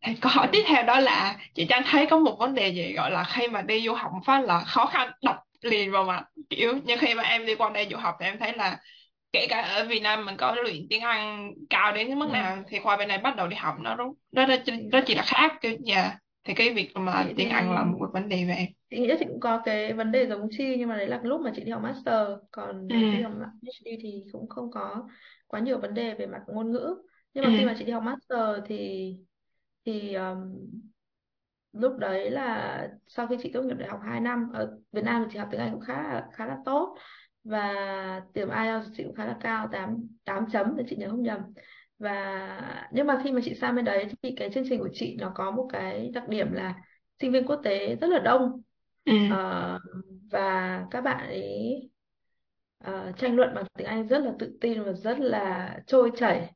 thì 0.05 0.13
câu 0.21 0.31
hỏi 0.35 0.47
tiếp 0.51 0.63
theo 0.67 0.83
đó 0.83 0.99
là 0.99 1.37
chị 1.53 1.65
Trang 1.69 1.83
thấy 1.85 2.05
có 2.09 2.17
một 2.17 2.35
vấn 2.39 2.55
đề 2.55 2.69
gì 2.69 2.93
gọi 2.93 3.11
là 3.11 3.23
khi 3.23 3.47
mà 3.47 3.61
đi 3.61 3.81
du 3.85 3.93
học 3.93 4.11
phát 4.25 4.45
là 4.45 4.59
khó 4.59 4.85
khăn 4.85 5.11
đập 5.23 5.35
liền 5.61 5.91
vào 5.91 6.03
mặt 6.03 6.23
kiểu 6.49 6.73
như 6.83 6.95
khi 6.99 7.13
mà 7.13 7.23
em 7.23 7.45
đi 7.45 7.55
qua 7.55 7.69
đây 7.69 7.87
du 7.91 7.97
học 7.97 8.15
thì 8.19 8.25
em 8.25 8.39
thấy 8.39 8.53
là 8.57 8.77
kể 9.31 9.47
cả 9.49 9.61
ở 9.61 9.85
Việt 9.85 9.99
Nam 9.99 10.25
mình 10.25 10.37
có 10.37 10.55
luyện 10.63 10.87
tiếng 10.89 11.01
Anh 11.01 11.51
cao 11.69 11.93
đến 11.93 12.07
cái 12.07 12.15
mức 12.15 12.27
ừ. 12.29 12.33
nào 12.33 12.57
thì 12.67 12.79
qua 12.83 12.97
bên 12.97 13.07
này 13.07 13.17
bắt 13.17 13.35
đầu 13.35 13.47
đi 13.47 13.55
học 13.55 13.75
nó 13.79 13.95
đúng 13.95 14.13
nó 14.31 14.45
nó, 14.45 14.55
chị, 14.65 14.71
nó 14.91 14.99
chỉ 15.05 15.15
là 15.15 15.23
khác 15.25 15.53
kiểu 15.61 15.77
dạ 15.85 16.11
thì 16.43 16.53
cái 16.53 16.73
việc 16.73 16.91
mà 16.95 17.23
chị 17.27 17.33
tiếng 17.37 17.49
thì 17.49 17.55
Anh 17.55 17.71
là 17.71 17.83
một 17.83 17.97
cái 17.99 18.21
vấn 18.21 18.29
đề 18.29 18.45
về 18.45 18.53
em 18.53 18.67
chị 18.89 18.99
nghĩ 18.99 19.09
chị 19.19 19.25
cũng 19.25 19.39
có 19.39 19.61
cái 19.65 19.93
vấn 19.93 20.11
đề 20.11 20.27
giống 20.27 20.47
Chi 20.51 20.75
nhưng 20.77 20.89
mà 20.89 20.97
đấy 20.97 21.07
là 21.07 21.19
lúc 21.23 21.41
mà 21.41 21.51
chị 21.55 21.63
đi 21.63 21.71
học 21.71 21.81
master 21.81 22.27
còn 22.51 22.87
ừ. 22.89 22.95
khi 23.11 23.21
học 23.21 23.33
PhD 23.61 23.87
thì 24.01 24.23
cũng 24.31 24.49
không 24.49 24.71
có 24.71 25.07
quá 25.47 25.59
nhiều 25.59 25.79
vấn 25.79 25.93
đề 25.93 26.13
về 26.13 26.25
mặt 26.25 26.41
ngôn 26.47 26.71
ngữ. 26.71 26.95
Nhưng 27.33 27.43
ừ. 27.43 27.49
mà 27.49 27.55
khi 27.57 27.65
mà 27.65 27.75
chị 27.79 27.85
đi 27.85 27.91
học 27.91 28.03
master 28.03 28.39
thì 28.67 29.09
thì 29.85 30.13
um, 30.13 30.69
lúc 31.73 31.97
đấy 31.97 32.31
là 32.31 32.87
sau 33.07 33.27
khi 33.27 33.35
chị 33.43 33.51
tốt 33.53 33.61
nghiệp 33.61 33.75
đại 33.79 33.89
học 33.89 33.99
2 34.03 34.19
năm 34.19 34.49
ở 34.53 34.77
Việt 34.91 35.03
Nam 35.03 35.23
thì 35.23 35.29
chị 35.33 35.39
học 35.39 35.47
tiếng 35.51 35.61
Anh 35.61 35.71
cũng 35.71 35.81
khá 35.81 35.93
là, 36.03 36.27
khá 36.33 36.45
là 36.45 36.57
tốt. 36.65 36.97
Và 37.43 37.73
điểm 38.33 38.49
IELTS 38.49 38.87
chị 38.97 39.03
cũng 39.03 39.15
khá 39.15 39.25
là 39.25 39.37
cao 39.41 39.67
8 39.71 40.07
8 40.25 40.45
chấm 40.51 40.75
thì 40.77 40.83
chị 40.87 40.95
nhớ 40.95 41.09
không 41.09 41.23
nhầm. 41.23 41.39
Và 41.99 42.89
nhưng 42.91 43.07
mà 43.07 43.21
khi 43.23 43.31
mà 43.31 43.41
chị 43.43 43.55
sang 43.55 43.75
bên 43.75 43.85
đấy 43.85 44.07
thì 44.21 44.33
cái 44.37 44.49
chương 44.53 44.63
trình 44.69 44.79
của 44.79 44.89
chị 44.93 45.17
nó 45.19 45.31
có 45.35 45.51
một 45.51 45.69
cái 45.73 46.11
đặc 46.13 46.29
điểm 46.29 46.51
là 46.51 46.73
sinh 47.19 47.31
viên 47.31 47.47
quốc 47.47 47.61
tế 47.63 47.95
rất 47.95 48.07
là 48.07 48.19
đông. 48.19 48.61
Ừ. 49.05 49.13
Ờ, 49.31 49.79
và 50.31 50.85
các 50.91 51.01
bạn 51.01 51.27
ấy 51.27 51.89
ờ, 52.83 53.11
tranh 53.17 53.35
luận 53.35 53.55
bằng 53.55 53.65
tiếng 53.77 53.87
Anh 53.87 54.07
rất 54.07 54.19
là 54.19 54.31
tự 54.39 54.57
tin 54.61 54.83
và 54.83 54.93
rất 54.93 55.19
là 55.19 55.77
trôi 55.87 56.11
chảy 56.17 56.53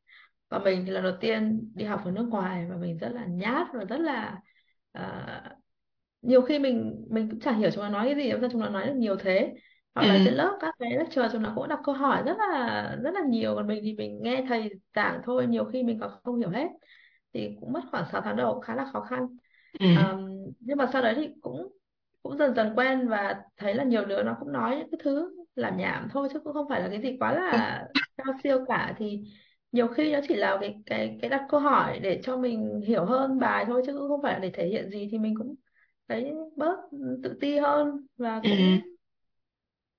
và 0.49 0.59
mình 0.59 0.83
thì 0.85 0.91
lần 0.91 1.03
đầu 1.03 1.13
tiên 1.21 1.71
đi 1.75 1.85
học 1.85 2.01
ở 2.05 2.11
nước 2.11 2.27
ngoài 2.29 2.65
và 2.69 2.75
mình 2.77 2.97
rất 2.97 3.09
là 3.09 3.25
nhát 3.25 3.67
và 3.73 3.83
rất 3.85 3.97
là 3.99 4.41
ờ, 4.91 5.25
nhiều 6.21 6.41
khi 6.41 6.59
mình 6.59 7.05
mình 7.09 7.29
cũng 7.29 7.39
chả 7.39 7.51
hiểu 7.53 7.71
chúng 7.71 7.83
nó 7.83 7.89
nói 7.89 8.05
cái 8.05 8.15
gì 8.15 8.31
sao 8.41 8.49
chúng 8.51 8.61
nó 8.61 8.69
nói 8.69 8.87
được 8.87 8.93
nhiều 8.95 9.15
thế. 9.19 9.53
Hoặc 9.95 10.03
là 10.07 10.21
trên 10.23 10.33
ừ 10.33 10.35
lớp 10.35 10.57
các 10.61 10.75
cái 10.79 10.91
lecture 10.97 11.29
chúng 11.33 11.41
nó 11.43 11.53
cũng 11.55 11.67
đặt 11.67 11.79
câu 11.83 11.95
hỏi 11.95 12.23
rất 12.25 12.37
là 12.39 12.97
rất 13.03 13.11
là 13.13 13.21
nhiều 13.29 13.55
còn 13.55 13.67
mình 13.67 13.81
thì 13.83 13.93
mình 13.93 14.19
nghe 14.23 14.45
thầy 14.49 14.69
giảng 14.95 15.21
thôi 15.23 15.47
nhiều 15.47 15.65
khi 15.65 15.83
mình 15.83 15.99
còn 15.99 16.11
không 16.23 16.39
hiểu 16.39 16.49
hết 16.49 16.67
thì 17.33 17.57
cũng 17.61 17.73
mất 17.73 17.81
khoảng 17.91 18.05
6 18.11 18.21
tháng 18.21 18.35
đầu 18.35 18.53
cũng 18.53 18.61
khá 18.61 18.75
là 18.75 18.85
khó 18.93 19.01
khăn. 19.01 19.27
Ờm, 19.91 20.29
nhưng 20.59 20.77
mà 20.77 20.89
sau 20.93 21.01
đấy 21.01 21.13
thì 21.17 21.29
cũng 21.41 21.73
cũng 22.23 22.37
dần 22.37 22.55
dần 22.55 22.73
quen 22.75 23.07
và 23.09 23.41
thấy 23.57 23.73
là 23.75 23.83
nhiều 23.83 24.05
đứa 24.05 24.23
nó 24.23 24.37
cũng 24.39 24.51
nói 24.51 24.75
những 24.77 24.91
cái 24.91 24.99
thứ 25.03 25.35
làm 25.55 25.77
nhảm 25.77 26.07
thôi 26.11 26.29
chứ 26.33 26.39
cũng 26.39 26.53
không 26.53 26.69
phải 26.69 26.81
là 26.81 26.87
cái 26.89 27.01
gì 27.01 27.17
quá 27.19 27.33
là 27.33 27.85
cao 28.17 28.33
siêu 28.43 28.65
cả. 28.67 28.95
Thì 28.97 29.23
nhiều 29.77 29.87
khi 29.87 30.13
nó 30.13 30.19
chỉ 30.27 30.35
là 30.35 30.57
cái 30.61 30.75
cái 30.85 31.17
cái 31.21 31.29
đặt 31.29 31.45
câu 31.49 31.59
hỏi 31.59 31.99
để 31.99 32.19
cho 32.23 32.37
mình 32.37 32.81
hiểu 32.87 33.05
hơn 33.05 33.39
bài 33.39 33.65
thôi 33.67 33.81
chứ 33.85 33.93
cũng 33.93 34.07
không 34.07 34.21
phải 34.21 34.39
để 34.39 34.49
thể 34.53 34.67
hiện 34.67 34.89
gì 34.89 35.07
thì 35.11 35.17
mình 35.17 35.35
cũng 35.37 35.55
thấy 36.07 36.33
bớt 36.55 36.79
tự 37.23 37.37
ti 37.41 37.57
hơn 37.57 38.05
và 38.17 38.41
ừ. 38.43 38.49
cũng 38.49 38.79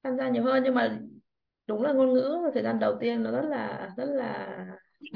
tham 0.02 0.16
gia 0.16 0.28
nhiều 0.28 0.42
hơn. 0.44 0.62
Nhưng 0.64 0.74
mà 0.74 1.00
đúng 1.66 1.82
là 1.82 1.92
ngôn 1.92 2.12
ngữ 2.12 2.38
thời 2.54 2.62
gian 2.62 2.78
đầu 2.78 2.96
tiên 3.00 3.22
nó 3.22 3.30
rất 3.30 3.48
là 3.48 3.90
rất 3.96 4.04
là 4.04 4.66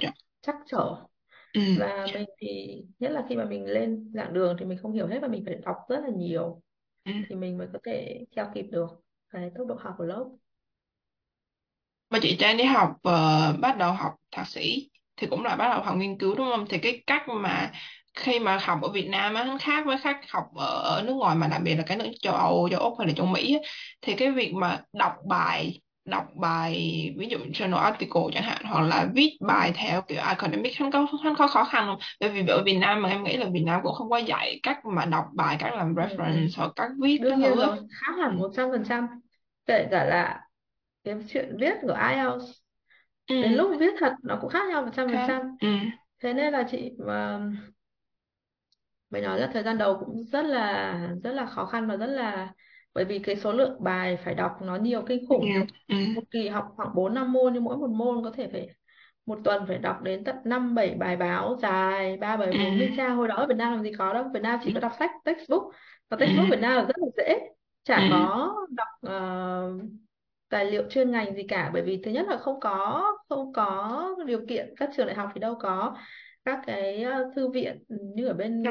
dạ, 0.01 0.11
trắc 0.43 0.57
trở. 0.67 0.97
Ừ. 1.55 1.61
Và 1.79 2.07
mình 2.15 2.29
thì 2.39 2.83
nhất 2.99 3.13
là 3.13 3.25
khi 3.29 3.37
mà 3.37 3.45
mình 3.45 3.65
lên 3.65 4.11
giảng 4.15 4.35
đường 4.35 4.57
thì 4.59 4.67
mình 4.67 4.79
không 4.79 4.93
hiểu 4.93 5.07
hết 5.07 5.19
và 5.23 5.29
mình 5.29 5.45
phải 5.47 5.55
đọc 5.55 5.77
rất 5.89 6.01
là 6.05 6.11
nhiều 6.17 6.63
ừ. 7.05 7.13
thì 7.29 7.35
mình 7.35 7.59
mới 7.59 7.69
có 7.73 7.79
thể 7.85 8.25
theo 8.37 8.51
kịp 8.55 8.67
được 8.73 8.89
cái 9.31 9.51
tốc 9.55 9.67
độ 9.67 9.75
học 9.75 9.95
của 9.99 10.05
lớp 10.05 10.25
Mà 12.13 12.19
chị 12.23 12.37
Trang 12.41 12.57
đi 12.57 12.65
học 12.65 12.91
ờ, 13.03 13.53
bắt 13.61 13.77
đầu 13.79 13.93
học 13.93 14.13
thạc 14.33 14.47
sĩ 14.49 14.91
thì 15.17 15.27
cũng 15.27 15.45
là 15.45 15.57
bắt 15.57 15.69
đầu 15.75 15.83
học 15.83 15.97
nghiên 15.97 16.19
cứu 16.19 16.35
đúng 16.35 16.47
không? 16.51 16.67
Thì 16.71 16.79
cái 16.79 17.03
cách 17.07 17.23
mà 17.29 17.73
khi 18.15 18.39
mà 18.41 18.59
học 18.63 18.79
ở 18.83 18.89
Việt 18.93 19.09
Nam 19.09 19.35
á 19.35 19.45
nó 19.45 19.59
khác 19.61 19.87
với 19.87 19.97
cách 20.05 20.17
học 20.31 20.45
ở, 20.57 20.67
ở 20.97 21.03
nước 21.07 21.13
ngoài 21.15 21.37
mà 21.37 21.47
đặc 21.49 21.61
biệt 21.65 21.75
là 21.77 21.83
cái 21.87 21.97
nước 21.97 22.11
châu 22.23 22.35
Âu, 22.35 22.69
châu 22.71 22.81
Úc 22.81 22.99
hay 22.99 23.09
là 23.09 23.15
châu 23.17 23.27
Mỹ 23.27 23.55
á, 23.55 23.61
thì 24.03 24.15
cái 24.15 24.31
việc 24.31 24.53
mà 24.55 24.81
đọc 24.93 25.13
bài 25.29 25.81
đọc 26.05 26.25
bài 26.41 26.75
ví 27.19 27.27
dụ 27.29 27.39
journal 27.39 27.77
article 27.77 28.23
chẳng 28.35 28.43
hạn 28.43 28.63
hoặc 28.65 28.81
là 28.83 29.07
viết 29.15 29.39
bài 29.41 29.73
theo 29.75 30.03
kiểu 30.03 30.21
academic 30.21 30.77
hắn 30.79 30.91
có 30.93 31.07
hắn 31.25 31.35
có 31.39 31.47
khó 31.49 31.65
khăn 31.65 31.87
không? 31.87 31.99
Bởi 32.21 32.31
vì 32.31 32.47
ở 32.49 32.63
Việt 32.67 32.75
Nam 32.81 33.03
mà 33.03 33.09
em 33.09 33.25
nghĩ 33.25 33.37
là 33.37 33.47
Việt 33.53 33.63
Nam 33.67 33.81
cũng 33.85 33.95
không 33.95 34.11
có 34.11 34.17
dạy 34.19 34.61
cách 34.63 34.79
mà 34.97 35.05
đọc 35.05 35.25
bài, 35.35 35.57
cách 35.61 35.75
làm 35.75 35.95
ừ, 35.95 36.03
reference 36.03 36.49
hoặc 36.57 36.73
cách 36.77 36.91
viết 37.03 37.19
cái 37.29 37.31
đương 37.31 37.39
nhiên 37.39 37.51
thứ 37.51 37.61
á. 37.61 37.69
rồi 37.69 37.79
khác 38.01 38.13
hẳn 38.23 38.39
một 38.39 38.51
trăm 38.57 38.71
phần 38.71 38.85
trăm 38.89 39.09
kể 39.67 39.89
cả 39.91 40.05
là 40.05 40.41
cái 41.05 41.15
chuyện 41.29 41.57
viết 41.61 41.75
của 41.83 41.93
IELTS 42.11 42.45
đến 43.29 43.53
Ừ. 43.53 43.57
lúc 43.57 43.71
viết 43.81 43.95
thật 44.01 44.13
nó 44.23 44.39
cũng 44.41 44.51
khác 44.51 44.69
nhau 44.71 44.83
một 44.83 44.91
trăm 44.97 45.07
phần 45.09 45.17
Khác. 45.17 45.27
trăm 45.29 45.57
Ừ. 45.61 45.69
thế 46.21 46.35
nên 46.35 46.53
là 46.53 46.69
chị 46.71 46.91
mà 46.99 47.41
Mới 49.11 49.23
nói 49.23 49.41
là 49.41 49.51
thời 49.53 49.63
gian 49.63 49.79
đầu 49.79 49.97
cũng 50.07 50.25
rất 50.25 50.43
là 50.45 50.93
rất 51.25 51.33
là 51.33 51.47
khó 51.47 51.65
khăn 51.67 51.87
và 51.89 51.97
rất 51.97 52.07
là 52.07 52.53
bởi 52.95 53.05
vì 53.05 53.19
cái 53.19 53.37
số 53.37 53.53
lượng 53.53 53.85
bài 53.85 54.19
phải 54.25 54.35
đọc 54.35 54.53
nó 54.63 54.77
nhiều 54.77 55.03
kinh 55.09 55.27
khủng. 55.29 55.45
nhiều 55.45 55.65
ừ. 55.89 55.95
Một 56.15 56.23
kỳ 56.31 56.49
học 56.49 56.73
khoảng 56.77 56.95
4 56.95 57.15
5 57.15 57.33
môn 57.33 57.53
nhưng 57.53 57.65
mỗi 57.65 57.77
một 57.77 57.91
môn 57.91 58.25
có 58.25 58.31
thể 58.31 58.49
phải 58.53 58.69
một 59.27 59.39
tuần 59.45 59.65
phải 59.69 59.79
đọc 59.79 60.03
đến 60.03 60.25
tận 60.25 60.37
5 60.45 60.75
7 60.75 60.95
bài 60.95 61.17
báo 61.17 61.57
dài, 61.63 62.17
3 62.17 62.37
bài 62.37 62.53
Ừ. 62.53 62.59
4 62.59 62.97
trang 62.97 63.17
hồi 63.17 63.29
đó 63.29 63.35
ở 63.37 63.47
Việt 63.47 63.55
Nam 63.57 63.73
làm 63.73 63.83
gì 63.83 63.93
có 63.99 64.13
đâu. 64.15 64.25
Việt 64.35 64.41
Nam 64.43 64.61
chỉ 64.65 64.73
có 64.75 64.81
đọc 64.81 64.93
sách 64.99 65.11
textbook. 65.25 65.63
Và 66.09 66.17
Ừ. 66.17 66.27
textbook 66.27 66.49
Việt 66.51 66.59
Nam 66.61 66.73
là 66.77 66.83
rất 66.83 66.97
là 66.99 67.07
dễ. 67.17 67.39
Ừ. 67.39 67.45
Chả 67.85 68.07
có 68.11 68.55
đọc 68.71 68.89
ờ, 69.01 69.73
tài 70.53 70.65
liệu 70.71 70.83
chuyên 70.91 71.11
ngành 71.11 71.35
gì 71.37 71.43
cả 71.49 71.71
bởi 71.75 71.83
vì 71.83 72.01
thứ 72.05 72.11
nhất 72.11 72.27
là 72.29 72.37
không 72.37 72.61
có 72.61 73.03
không 73.29 73.53
có 73.53 74.17
điều 74.27 74.47
kiện 74.49 74.75
các 74.77 74.91
trường 74.97 75.07
đại 75.07 75.17
học 75.17 75.31
thì 75.35 75.41
đâu 75.41 75.55
có 75.61 75.97
các 76.45 76.61
cái 76.67 77.03
ờ, 77.03 77.31
thư 77.37 77.49
viện 77.51 77.85
như 77.89 78.27
ở 78.27 78.35
bên 78.35 78.63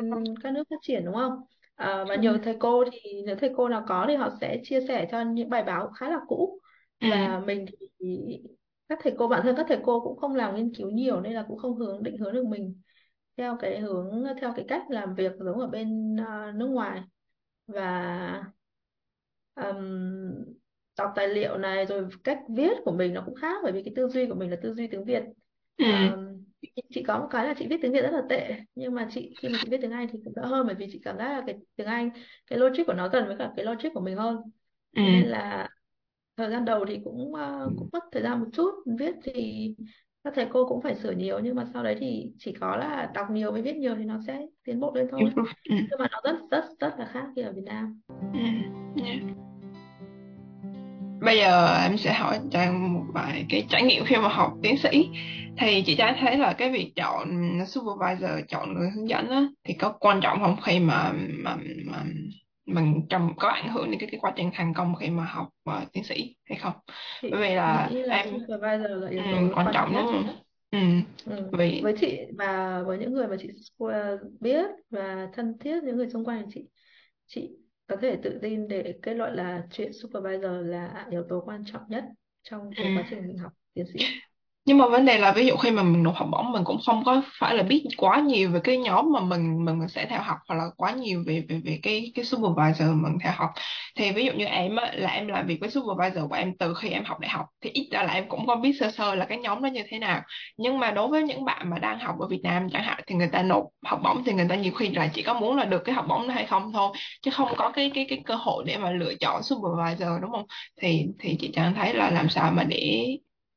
các 0.44 0.54
nước 0.54 0.64
phát 0.70 0.76
triển 0.82 1.06
đúng 1.06 1.16
không? 1.16 1.32
Ờ, 1.76 2.06
và 2.06 2.16
Ừ. 2.16 2.22
nhiều 2.22 2.38
thầy 2.44 2.56
cô 2.60 2.84
thì 2.92 3.24
nếu 3.26 3.36
thầy 3.36 3.52
cô 3.58 3.70
nào 3.70 3.86
có 3.88 4.06
thì 4.08 4.16
họ 4.16 4.30
sẽ 4.42 4.62
chia 4.64 4.82
sẻ 4.88 5.08
cho 5.12 5.22
những 5.22 5.50
bài 5.50 5.64
báo 5.64 5.90
khá 6.00 6.10
là 6.10 6.20
cũ 6.28 6.60
Ừ. 7.02 7.08
và 7.10 7.40
mình 7.48 7.66
thì 8.00 8.42
các 8.90 9.00
thầy 9.04 9.14
cô 9.18 9.28
bản 9.28 9.42
thân 9.44 9.56
các 9.58 9.66
thầy 9.70 9.80
cô 9.84 10.00
cũng 10.02 10.18
không 10.18 10.36
làm 10.36 10.56
nghiên 10.56 10.74
cứu 10.76 10.92
nhiều 10.92 11.22
nên 11.22 11.34
là 11.34 11.46
cũng 11.48 11.58
không 11.58 11.76
hướng 11.78 12.04
định 12.04 12.18
hướng 12.18 12.34
được 12.34 12.46
mình 12.46 12.82
theo 13.38 13.58
cái 13.62 13.82
hướng 13.82 14.26
theo 14.42 14.54
cái 14.56 14.66
cách 14.70 14.84
làm 14.92 15.16
việc 15.16 15.32
giống 15.40 15.60
ở 15.60 15.68
bên 15.68 16.18
ờ, 16.28 16.52
nước 16.56 16.68
ngoài 16.68 17.04
và 17.68 18.54
ừm, 19.56 20.61
đọc 21.04 21.12
tài 21.16 21.28
liệu 21.28 21.58
này 21.58 21.86
rồi 21.86 22.08
cách 22.24 22.40
viết 22.50 22.78
của 22.86 22.92
mình 22.92 23.14
nó 23.14 23.24
cũng 23.26 23.36
khác 23.36 23.56
bởi 23.64 23.72
vì 23.72 23.84
cái 23.84 23.94
tư 23.96 24.08
duy 24.08 24.26
của 24.28 24.36
mình 24.36 24.50
là 24.52 24.58
tư 24.64 24.74
duy 24.74 24.88
tiếng 24.88 25.04
Việt. 25.06 25.24
Ờm, 26.12 26.44
chị 26.90 27.04
có 27.04 27.20
một 27.20 27.28
cái 27.32 27.48
là 27.48 27.54
chị 27.58 27.68
viết 27.68 27.78
tiếng 27.82 27.92
Việt 27.92 28.02
rất 28.02 28.12
là 28.12 28.22
tệ 28.30 28.56
nhưng 28.76 28.96
mà 28.96 29.08
chị 29.12 29.36
khi 29.42 29.50
mà 29.50 29.58
chị 29.62 29.68
viết 29.72 29.78
tiếng 29.82 29.92
Anh 29.92 30.08
thì 30.12 30.20
cũng 30.26 30.34
đỡ 30.36 30.46
hơn 30.46 30.66
bởi 30.68 30.76
vì 30.76 30.88
chị 30.92 31.00
cảm 31.04 31.18
giác 31.18 31.30
là 31.30 31.44
cái 31.48 31.56
tiếng 31.76 31.88
Anh 31.88 32.10
cái 32.48 32.60
logic 32.60 32.84
của 32.88 32.94
nó 32.94 33.08
gần 33.10 33.28
với 33.28 33.36
cả 33.40 33.52
cái 33.56 33.66
logic 33.66 33.90
của 33.94 34.00
mình 34.02 34.18
hơn 34.18 34.38
thế 34.96 35.02
nên 35.12 35.26
là 35.26 35.70
thời 36.38 36.52
gian 36.52 36.66
đầu 36.66 36.86
thì 36.86 37.00
cũng 37.04 37.36
ờ, 37.36 37.72
cũng 37.78 37.90
mất 37.94 38.04
thời 38.12 38.24
gian 38.24 38.40
một 38.40 38.48
chút 38.54 38.72
viết 39.00 39.16
thì 39.24 39.76
các 40.24 40.34
thầy 40.36 40.48
cô 40.54 40.68
cũng 40.68 40.82
phải 40.82 40.96
sửa 40.96 41.12
nhiều 41.12 41.40
nhưng 41.40 41.56
mà 41.56 41.66
sau 41.74 41.84
đấy 41.84 41.98
thì 42.00 42.32
chỉ 42.40 42.54
có 42.60 42.76
là 42.76 43.12
đọc 43.14 43.28
nhiều 43.32 43.52
với 43.52 43.62
viết 43.62 43.76
nhiều 43.76 43.96
thì 43.96 44.04
nó 44.04 44.20
sẽ 44.28 44.42
tiến 44.64 44.80
bộ 44.80 44.94
lên 44.96 45.08
thôi. 45.12 45.22
Ừ. 45.36 45.42
nhưng 45.90 46.00
mà 46.00 46.08
nó 46.12 46.22
rất 46.24 46.36
rất 46.52 46.64
rất 46.80 46.94
là 47.00 47.06
khác 47.06 47.26
khi 47.36 47.42
ở 47.42 47.52
Việt 47.52 47.64
Nam 47.66 48.02
Ừ. 48.10 48.40
Yeah. 49.04 49.51
Bây 51.22 51.38
giờ 51.38 51.82
em 51.84 51.98
sẽ 51.98 52.14
hỏi 52.14 52.40
Trang 52.52 52.94
một 52.94 53.04
vài 53.14 53.46
cái 53.50 53.66
trải 53.70 53.84
nghiệm 53.84 54.06
khi 54.06 54.16
mà 54.16 54.28
học 54.28 54.54
tiến 54.64 54.78
sĩ 54.78 55.08
thì 55.58 55.84
chị 55.86 55.96
Trang 55.96 56.16
thấy 56.20 56.38
là 56.38 56.54
cái 56.54 56.72
việc 56.72 56.92
chọn 56.96 57.30
supervisor 57.68 58.32
chọn 58.48 58.74
người 58.74 58.90
hướng 58.96 59.10
dẫn 59.10 59.30
á, 59.30 59.48
thì 59.64 59.74
có 59.74 59.90
quan 60.00 60.22
trọng 60.22 60.40
không 60.40 60.56
khi 60.66 60.80
mà 60.80 61.12
mà, 61.44 61.58
mà 61.86 62.04
mình 62.66 63.02
trong 63.10 63.34
có 63.38 63.50
ảnh 63.50 63.74
hưởng 63.74 63.92
đến 63.92 64.00
cái, 64.00 64.10
cái 64.12 64.20
quá 64.20 64.34
trình 64.36 64.50
thành 64.54 64.74
công 64.74 64.96
khi 64.96 65.10
mà 65.10 65.26
học 65.26 65.48
uh, 65.70 65.92
tiến 65.94 66.04
sĩ 66.04 66.36
hay 66.46 66.58
không 66.58 66.74
bởi 67.22 67.32
chị 67.32 67.38
vì 67.42 67.56
là 67.56 67.90
là 67.92 68.16
em 68.16 68.28
supervisor 68.48 68.92
là 68.92 69.08
ừ, 69.08 69.10
yếu 69.10 69.22
tố 69.32 69.38
quan 69.38 69.52
quan 69.56 69.68
trọng 69.74 69.94
đúng 69.94 70.06
không 70.06 70.36
ừ. 70.72 70.80
ừ. 71.26 71.50
vì 71.52 71.80
với 71.84 71.96
chị 72.02 72.18
và 72.38 72.84
với 72.86 72.98
những 72.98 73.14
người 73.14 73.28
mà 73.28 73.36
chị 73.40 73.48
biết 74.40 74.66
và 74.90 75.28
thân 75.34 75.58
thiết 75.60 75.84
những 75.84 75.98
người 75.98 76.10
xung 76.10 76.26
quanh 76.26 76.46
chị 76.54 76.66
chị 77.28 77.50
có 77.92 77.98
thể 78.02 78.18
tự 78.24 78.40
tin 78.42 78.68
để 78.68 79.00
kết 79.02 79.14
luận 79.14 79.34
là 79.36 79.68
chuyện 79.72 79.94
supervisor 79.94 80.52
là 80.66 81.08
yếu 81.12 81.24
tố 81.30 81.42
quan 81.46 81.64
trọng 81.66 81.84
nhất 81.90 82.06
trong 82.44 82.76
cái 82.76 82.90
quá 82.96 83.04
trình 83.10 83.28
mình 83.28 83.38
học 83.38 83.54
tiến 83.74 83.86
sĩ 83.94 84.00
nhưng 84.66 84.78
mà 84.78 84.88
vấn 84.88 85.06
đề 85.06 85.18
là 85.18 85.32
ví 85.32 85.46
dụ 85.46 85.56
khi 85.56 85.72
mà 85.72 85.84
mình 85.84 86.04
nộp 86.04 86.16
học 86.16 86.28
bổng 86.32 86.52
mình 86.52 86.64
cũng 86.64 86.78
không 86.86 87.04
có 87.06 87.22
phải 87.40 87.56
là 87.56 87.64
biết 87.64 87.86
quá 87.98 88.20
nhiều 88.20 88.50
về 88.52 88.60
cái 88.64 88.78
nhóm 88.78 89.12
mà 89.14 89.20
mình 89.20 89.66
mình 89.66 89.88
sẽ 89.90 90.06
theo 90.06 90.22
học 90.22 90.38
hoặc 90.48 90.56
là 90.56 90.64
quá 90.78 90.92
nhiều 90.92 91.24
về 91.28 91.44
về 91.50 91.62
về 91.66 91.80
cái 91.84 92.12
cái 92.16 92.26
supervisor 92.26 92.88
mình 92.96 93.18
theo 93.24 93.32
học. 93.36 93.50
Thì 93.98 94.12
ví 94.12 94.26
dụ 94.26 94.32
như 94.34 94.46
em 94.46 94.76
á, 94.76 94.92
là 94.94 95.10
em 95.10 95.28
làm 95.28 95.48
việc 95.48 95.58
với 95.62 95.70
supervisor 95.70 96.30
của 96.30 96.36
em 96.36 96.58
từ 96.58 96.74
khi 96.74 96.90
em 96.90 97.04
học 97.06 97.20
đại 97.20 97.30
học 97.30 97.46
thì 97.62 97.70
ít 97.74 97.90
ra 97.92 98.04
là 98.04 98.14
em 98.14 98.30
cũng 98.30 98.48
có 98.48 98.56
biết 98.56 98.72
sơ 98.80 98.92
sơ 98.92 99.16
là 99.16 99.26
cái 99.26 99.38
nhóm 99.38 99.62
đó 99.64 99.68
như 99.68 99.84
thế 99.90 100.00
nào. 100.00 100.22
Nhưng 100.58 100.80
mà 100.80 100.92
đối 100.92 101.08
với 101.08 101.24
những 101.24 101.46
bạn 101.46 101.70
mà 101.70 101.80
đang 101.80 102.00
học 102.00 102.16
ở 102.20 102.28
Việt 102.28 102.42
Nam 102.44 102.68
chẳng 102.72 102.84
hạn 102.84 103.00
thì 103.08 103.16
người 103.16 103.30
ta 103.32 103.44
nộp 103.44 103.64
học 103.86 104.00
bổng 104.04 104.24
thì 104.26 104.34
người 104.34 104.48
ta 104.50 104.56
nhiều 104.56 104.72
khi 104.74 104.90
là 104.90 105.08
chỉ 105.14 105.22
có 105.22 105.34
muốn 105.34 105.58
là 105.58 105.66
được 105.66 105.82
cái 105.86 105.96
học 105.96 106.06
bổng 106.10 106.28
đó 106.28 106.34
hay 106.34 106.46
không 106.46 106.72
thôi 106.74 106.94
chứ 107.22 107.32
không 107.32 107.50
có 107.58 107.72
cái 107.76 107.92
cái 107.96 108.06
cái 108.10 108.22
cơ 108.26 108.36
hội 108.36 108.64
để 108.68 108.78
mà 108.78 108.92
lựa 108.92 109.14
chọn 109.20 109.44
supervisor 109.44 110.10
đúng 110.22 110.32
không? 110.32 110.46
Thì 110.82 111.06
thì 111.20 111.38
chị 111.40 111.52
chẳng 111.54 111.74
thấy 111.76 111.94
là 111.94 112.10
làm 112.10 112.30
sao 112.30 112.52
mà 112.52 112.64
để 112.64 113.08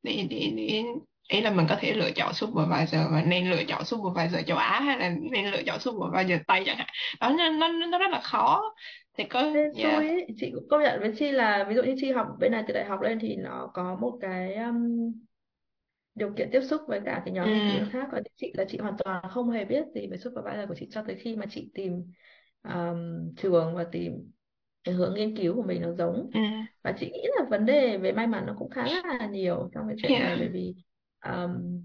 để 0.05 0.27
để 0.29 0.53
để 0.57 0.83
ý 1.29 1.41
là 1.41 1.51
mình 1.51 1.65
có 1.69 1.77
thể 1.79 1.93
lựa 1.93 2.11
chọn 2.11 2.33
supervisor 2.33 3.01
và 3.11 3.23
nên 3.27 3.51
lựa 3.51 3.63
chọn 3.67 3.85
supervisor 3.85 4.47
châu 4.47 4.57
Á 4.57 4.79
hay 4.81 4.99
là 4.99 5.09
nên 5.31 5.51
lựa 5.51 5.63
chọn 5.63 5.79
supervisor 5.79 6.41
Tây 6.47 6.63
chẳng 6.65 6.77
hạn. 6.77 6.87
Đó 7.21 7.29
nó 7.37 7.49
nó 7.49 7.67
nó 7.67 7.97
rất 7.99 8.11
là 8.11 8.19
khó. 8.21 8.61
Thì 9.17 9.23
có 9.23 9.53
Nên 9.53 9.71
yeah 9.77 9.77
xui 9.81 10.07
ấy, 10.07 10.27
chị 10.37 10.51
cũng 10.53 10.67
công 10.69 10.83
nhận 10.83 10.99
với 10.99 11.13
Chi 11.17 11.31
là 11.31 11.65
ví 11.69 11.75
dụ 11.75 11.83
như 11.83 11.95
Chi 11.97 12.11
học 12.11 12.27
bên 12.39 12.51
này 12.51 12.63
từ 12.67 12.73
đại 12.73 12.85
học 12.85 13.01
lên 13.01 13.19
thì 13.21 13.35
nó 13.35 13.71
có 13.73 13.95
một 14.01 14.17
cái 14.21 14.55
um, 14.55 15.11
điều 16.15 16.33
kiện 16.37 16.49
tiếp 16.51 16.61
xúc 16.61 16.81
với 16.87 17.01
cả 17.05 17.21
cái 17.25 17.33
ừ 17.41 17.49
nhóm 17.51 17.51
nghiên 17.51 17.65
cứu 17.65 17.85
khác 17.91 18.07
còn 18.11 18.23
chị 18.35 18.51
là 18.57 18.65
chị 18.67 18.77
hoàn 18.77 18.95
toàn 18.97 19.25
không 19.29 19.49
hề 19.49 19.65
biết 19.65 19.85
gì 19.95 20.07
về 20.11 20.17
supervisor 20.17 20.67
của 20.69 20.75
chị 20.75 20.87
cho 20.91 21.03
tới 21.07 21.15
khi 21.15 21.35
mà 21.35 21.45
chị 21.49 21.71
tìm 21.73 22.03
um, 22.63 23.33
trường 23.37 23.75
và 23.75 23.83
tìm 23.91 24.31
hướng 24.93 25.13
nghiên 25.13 25.37
cứu 25.37 25.55
của 25.55 25.63
mình 25.63 25.81
nó 25.81 25.93
giống. 25.93 26.29
Ừ 26.33 26.39
và 26.85 26.93
chị 26.99 27.11
nghĩ 27.11 27.21
là 27.39 27.45
vấn 27.49 27.65
đề 27.65 27.97
về 27.97 28.11
may 28.11 28.27
mắn 28.27 28.43
nó 28.47 28.55
cũng 28.59 28.69
khá 28.69 28.85
là 29.19 29.25
nhiều 29.25 29.69
trong 29.73 29.87
cái 29.87 29.95
chuyện 30.01 30.11
yeah 30.11 30.23
này 30.23 30.37
bởi 30.39 30.47
vì 30.47 30.75
um, 31.25 31.81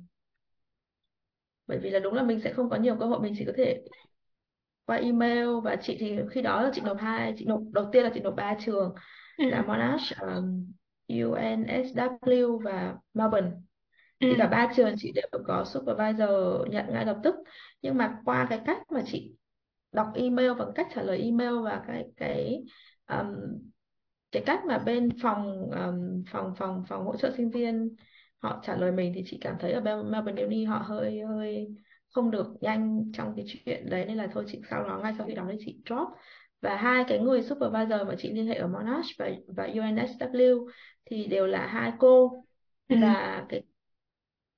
bởi 1.66 1.78
vì 1.78 1.90
là 1.90 1.98
đúng 1.98 2.14
là 2.14 2.22
mình 2.22 2.40
sẽ 2.40 2.52
không 2.52 2.70
có 2.70 2.76
nhiều 2.76 2.96
cơ 3.00 3.06
hội 3.06 3.20
mình 3.20 3.34
chỉ 3.38 3.44
có 3.44 3.52
thể 3.56 3.82
qua 4.86 4.96
email. 4.96 5.48
Và 5.64 5.76
chị 5.76 5.96
thì 6.00 6.16
khi 6.30 6.42
đó 6.42 6.62
là 6.62 6.70
chị 6.74 6.80
nộp 6.84 6.98
hai 6.98 7.34
chị 7.36 7.44
nộp 7.44 7.60
đầu 7.72 7.88
tiên 7.92 8.04
là 8.04 8.10
chị 8.14 8.20
nộp 8.20 8.34
ba 8.36 8.56
trường 8.60 8.94
ừ. 9.38 9.44
là 9.50 9.62
Monash 9.62 10.20
um, 10.20 10.72
UNSW 11.08 12.58
và 12.58 12.94
Melbourne. 13.14 13.50
Ừ. 14.20 14.26
Thì 14.30 14.34
cả 14.38 14.46
ba 14.46 14.72
trường 14.76 14.94
chị 14.98 15.12
đều 15.14 15.42
có 15.46 15.64
supervisor 15.64 16.68
nhận 16.70 16.86
ngay 16.92 17.06
lập 17.06 17.16
tức. 17.22 17.34
Nhưng 17.82 17.98
mà 17.98 18.18
qua 18.24 18.46
cái 18.50 18.60
cách 18.66 18.82
mà 18.92 19.02
chị 19.06 19.34
đọc 19.92 20.12
email 20.14 20.52
và 20.52 20.66
cách 20.74 20.86
trả 20.94 21.02
lời 21.02 21.22
email 21.22 21.62
và 21.64 21.82
cái 21.86 22.04
cái 22.16 22.62
um, 23.10 23.60
cái 24.32 24.42
cách 24.46 24.60
mà 24.66 24.78
bên 24.78 25.08
phòng 25.22 25.70
um, 25.70 26.24
phòng 26.32 26.54
phòng 26.58 26.84
phòng 26.88 27.04
hỗ 27.04 27.16
trợ 27.16 27.32
sinh 27.36 27.50
viên 27.50 27.96
họ 28.38 28.60
trả 28.64 28.76
lời 28.76 28.92
mình 28.92 29.12
thì 29.14 29.22
chị 29.26 29.38
cảm 29.40 29.56
thấy 29.60 29.72
ở 29.72 29.80
bên 29.80 30.10
Melbourne 30.10 30.42
Uni 30.42 30.64
họ 30.64 30.78
hơi 30.78 31.20
hơi 31.20 31.68
không 32.14 32.30
được 32.30 32.46
nhanh 32.60 33.12
trong 33.12 33.32
cái 33.36 33.44
chuyện 33.48 33.90
đấy 33.90 34.04
nên 34.04 34.16
là 34.16 34.28
thôi 34.32 34.44
chị 34.48 34.60
sau 34.70 34.82
đó 34.88 35.00
ngay 35.02 35.14
sau 35.18 35.26
khi 35.26 35.34
đó 35.34 35.46
thì 35.50 35.56
chị 35.60 35.80
drop. 35.88 36.08
Và 36.60 36.76
hai 36.76 37.04
cái 37.08 37.18
người 37.18 37.42
supervisor 37.42 38.08
mà 38.08 38.14
chị 38.18 38.32
liên 38.32 38.46
hệ 38.46 38.54
ở 38.54 38.66
Monash 38.66 39.18
và 39.18 39.30
và 39.56 39.64
UNSW 39.66 40.68
thì 41.04 41.26
đều 41.26 41.46
là 41.46 41.66
hai 41.66 41.92
cô. 41.98 42.44
Ừ. 42.88 42.96
Và 43.00 43.46
cái 43.48 43.62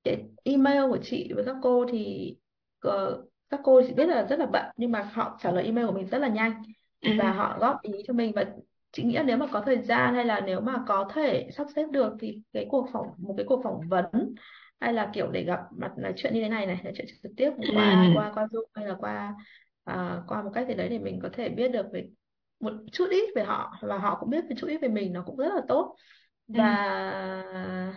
cái 0.04 0.25
email 0.44 0.82
của 0.90 0.99
chị 1.02 1.32
với 1.35 1.44
các 1.44 1.56
cô 1.62 1.87
thì 1.92 2.35
ờ, 2.80 3.25
các 3.50 3.61
cô 3.64 3.82
chỉ 3.87 3.94
biết 3.94 4.06
là 4.06 4.26
rất 4.30 4.38
là 4.38 4.47
bận 4.47 4.64
nhưng 4.76 4.92
mà 4.92 5.02
họ 5.02 5.38
trả 5.42 5.52
lời 5.52 5.64
email 5.64 5.87
của 5.87 5.92
mình 5.92 6.06
rất 6.09 6.18
là 6.18 6.28
nhanh 6.28 6.62
ừ. 7.02 7.11
và 7.18 7.32
họ 7.32 7.59
góp 7.61 7.82
ý 7.82 7.92
cho 8.06 8.14
mình 8.14 8.32
và 8.35 8.44
chị 8.92 9.02
nghĩ 9.02 9.14
là 9.14 9.23
nếu 9.23 9.37
mà 9.37 9.47
có 9.52 9.62
thời 9.66 9.82
gian 9.82 10.14
hay 10.14 10.25
là 10.25 10.40
nếu 10.40 10.61
mà 10.61 10.85
có 10.87 11.09
thể 11.14 11.49
sắp 11.52 11.66
xếp 11.76 11.87
được 11.90 12.12
thì 12.21 12.38
cái 12.52 12.66
cuộc 12.71 12.88
phỏng 12.92 13.06
một 13.18 13.35
cái 13.37 13.47
cuộc 13.49 13.61
phỏng 13.64 13.80
vấn 13.88 14.35
hay 14.80 14.92
là 14.92 15.11
kiểu 15.14 15.30
để 15.30 15.44
gặp 15.44 15.61
mặt 15.76 15.92
nói 15.99 16.12
chuyện 16.16 16.35
như 16.35 16.40
thế 16.42 16.49
này 16.49 16.66
này 16.66 16.80
nói 16.85 16.92
chuyện 16.97 17.06
trực 17.23 17.32
tiếp 17.37 17.50
qua 17.75 18.04
ừ. 18.06 18.12
qua 18.14 18.32
qua 18.35 18.47
Zoom 18.47 18.64
hay 18.75 18.87
là 18.87 18.94
qua 18.99 19.35
à, 19.85 20.23
qua 20.28 20.42
một 20.42 20.50
cách 20.54 20.68
gì 20.68 20.75
đấy 20.75 20.88
để 20.88 20.99
mình 20.99 21.21
có 21.23 21.28
thể 21.32 21.49
biết 21.49 21.68
được 21.68 21.87
về 21.92 22.09
một 22.61 22.73
chút 22.92 23.06
ít 23.11 23.30
về 23.37 23.44
họ 23.44 23.76
và 23.82 23.99
họ 23.99 24.16
cũng 24.21 24.30
biết 24.30 24.44
một 24.44 24.54
chút 24.59 24.66
ít 24.66 24.78
về 24.78 24.88
mình 24.88 25.12
nó 25.12 25.23
cũng 25.26 25.37
rất 25.37 25.54
là 25.54 25.62
tốt. 25.68 25.97
Ừ. 26.49 26.54
Và 26.59 27.92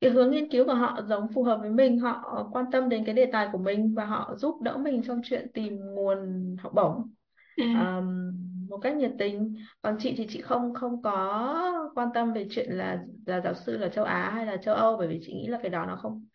cái 0.00 0.10
hướng 0.10 0.30
nghiên 0.30 0.50
cứu 0.50 0.66
của 0.66 0.74
họ 0.74 1.00
giống 1.08 1.28
phù 1.34 1.42
hợp 1.42 1.58
với 1.60 1.70
mình 1.70 1.98
họ 1.98 2.48
quan 2.52 2.64
tâm 2.72 2.88
đến 2.88 3.04
cái 3.04 3.14
đề 3.14 3.26
tài 3.32 3.48
của 3.52 3.58
mình 3.58 3.94
và 3.94 4.04
họ 4.04 4.34
giúp 4.36 4.62
đỡ 4.62 4.76
mình 4.76 5.02
trong 5.02 5.20
chuyện 5.24 5.50
tìm 5.54 5.78
nguồn 5.94 6.56
học 6.60 6.72
bổng 6.74 7.10
ừ. 7.56 7.64
um, 7.64 8.32
một 8.68 8.78
cách 8.78 8.96
nhiệt 8.96 9.12
tình. 9.18 9.54
Còn 9.82 9.96
chị 9.98 10.14
thì 10.16 10.26
chị 10.30 10.40
không 10.40 10.74
không 10.74 11.02
có 11.02 11.90
quan 11.94 12.08
tâm 12.14 12.32
về 12.32 12.46
chuyện 12.50 12.72
là 12.72 13.04
là 13.26 13.40
giáo 13.40 13.54
sư 13.54 13.76
là 13.76 13.88
châu 13.88 14.04
Á 14.04 14.30
hay 14.34 14.46
là 14.46 14.56
châu 14.56 14.74
Âu 14.74 14.96
bởi 14.96 15.08
vì 15.08 15.20
chị 15.22 15.34
nghĩ 15.34 15.46
là 15.46 15.58
cái 15.62 15.70
đó 15.70 15.86
nó 15.86 15.96
không 15.96 16.26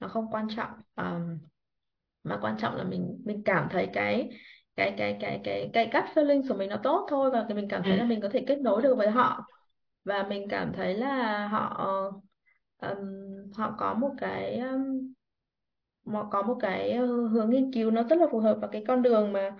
nó 0.00 0.08
không 0.08 0.30
quan 0.30 0.46
trọng 0.56 0.70
um, 0.96 1.38
mà 2.24 2.38
quan 2.42 2.56
trọng 2.58 2.74
là 2.74 2.84
mình 2.84 3.22
mình 3.24 3.42
cảm 3.44 3.68
thấy 3.70 3.88
cái 3.92 4.30
cái 4.76 4.94
cái 4.98 5.16
cái 5.20 5.40
cái 5.44 5.70
cái 5.72 5.90
gut 5.92 6.04
feeling 6.14 6.48
của 6.48 6.54
mình 6.54 6.70
nó 6.70 6.76
tốt 6.82 7.06
thôi 7.10 7.30
và 7.30 7.44
cái 7.48 7.54
mình 7.54 7.68
cảm 7.68 7.82
ừ. 7.82 7.88
thấy 7.88 7.98
là 7.98 8.04
mình 8.04 8.20
có 8.20 8.28
thể 8.28 8.44
kết 8.46 8.58
nối 8.60 8.82
được 8.82 8.94
với 8.94 9.10
họ. 9.10 9.46
Và 10.04 10.22
mình 10.22 10.48
cảm 10.48 10.72
thấy 10.72 10.94
là 10.94 11.46
họ 11.48 11.90
ừm, 12.80 13.52
họ 13.56 13.74
có 13.78 13.94
một 13.94 14.10
cái 14.18 14.58
um, 14.58 15.12
họ 16.06 16.28
có 16.32 16.42
một 16.42 16.56
cái 16.60 16.90
ờ, 16.92 17.06
hướng 17.06 17.50
nghiên 17.50 17.72
cứu 17.72 17.90
nó 17.90 18.02
rất 18.02 18.18
là 18.18 18.26
phù 18.32 18.40
hợp 18.40 18.58
và 18.62 18.68
cái 18.72 18.84
con 18.88 19.02
đường 19.02 19.32
mà 19.32 19.50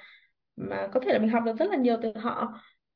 mà 0.57 0.89
có 0.93 1.01
thể 1.01 1.13
là 1.13 1.19
mình 1.19 1.29
học 1.31 1.43
được 1.47 1.57
rất 1.59 1.71
là 1.71 1.77
nhiều 1.77 1.97
từ 2.03 2.13
họ. 2.17 2.55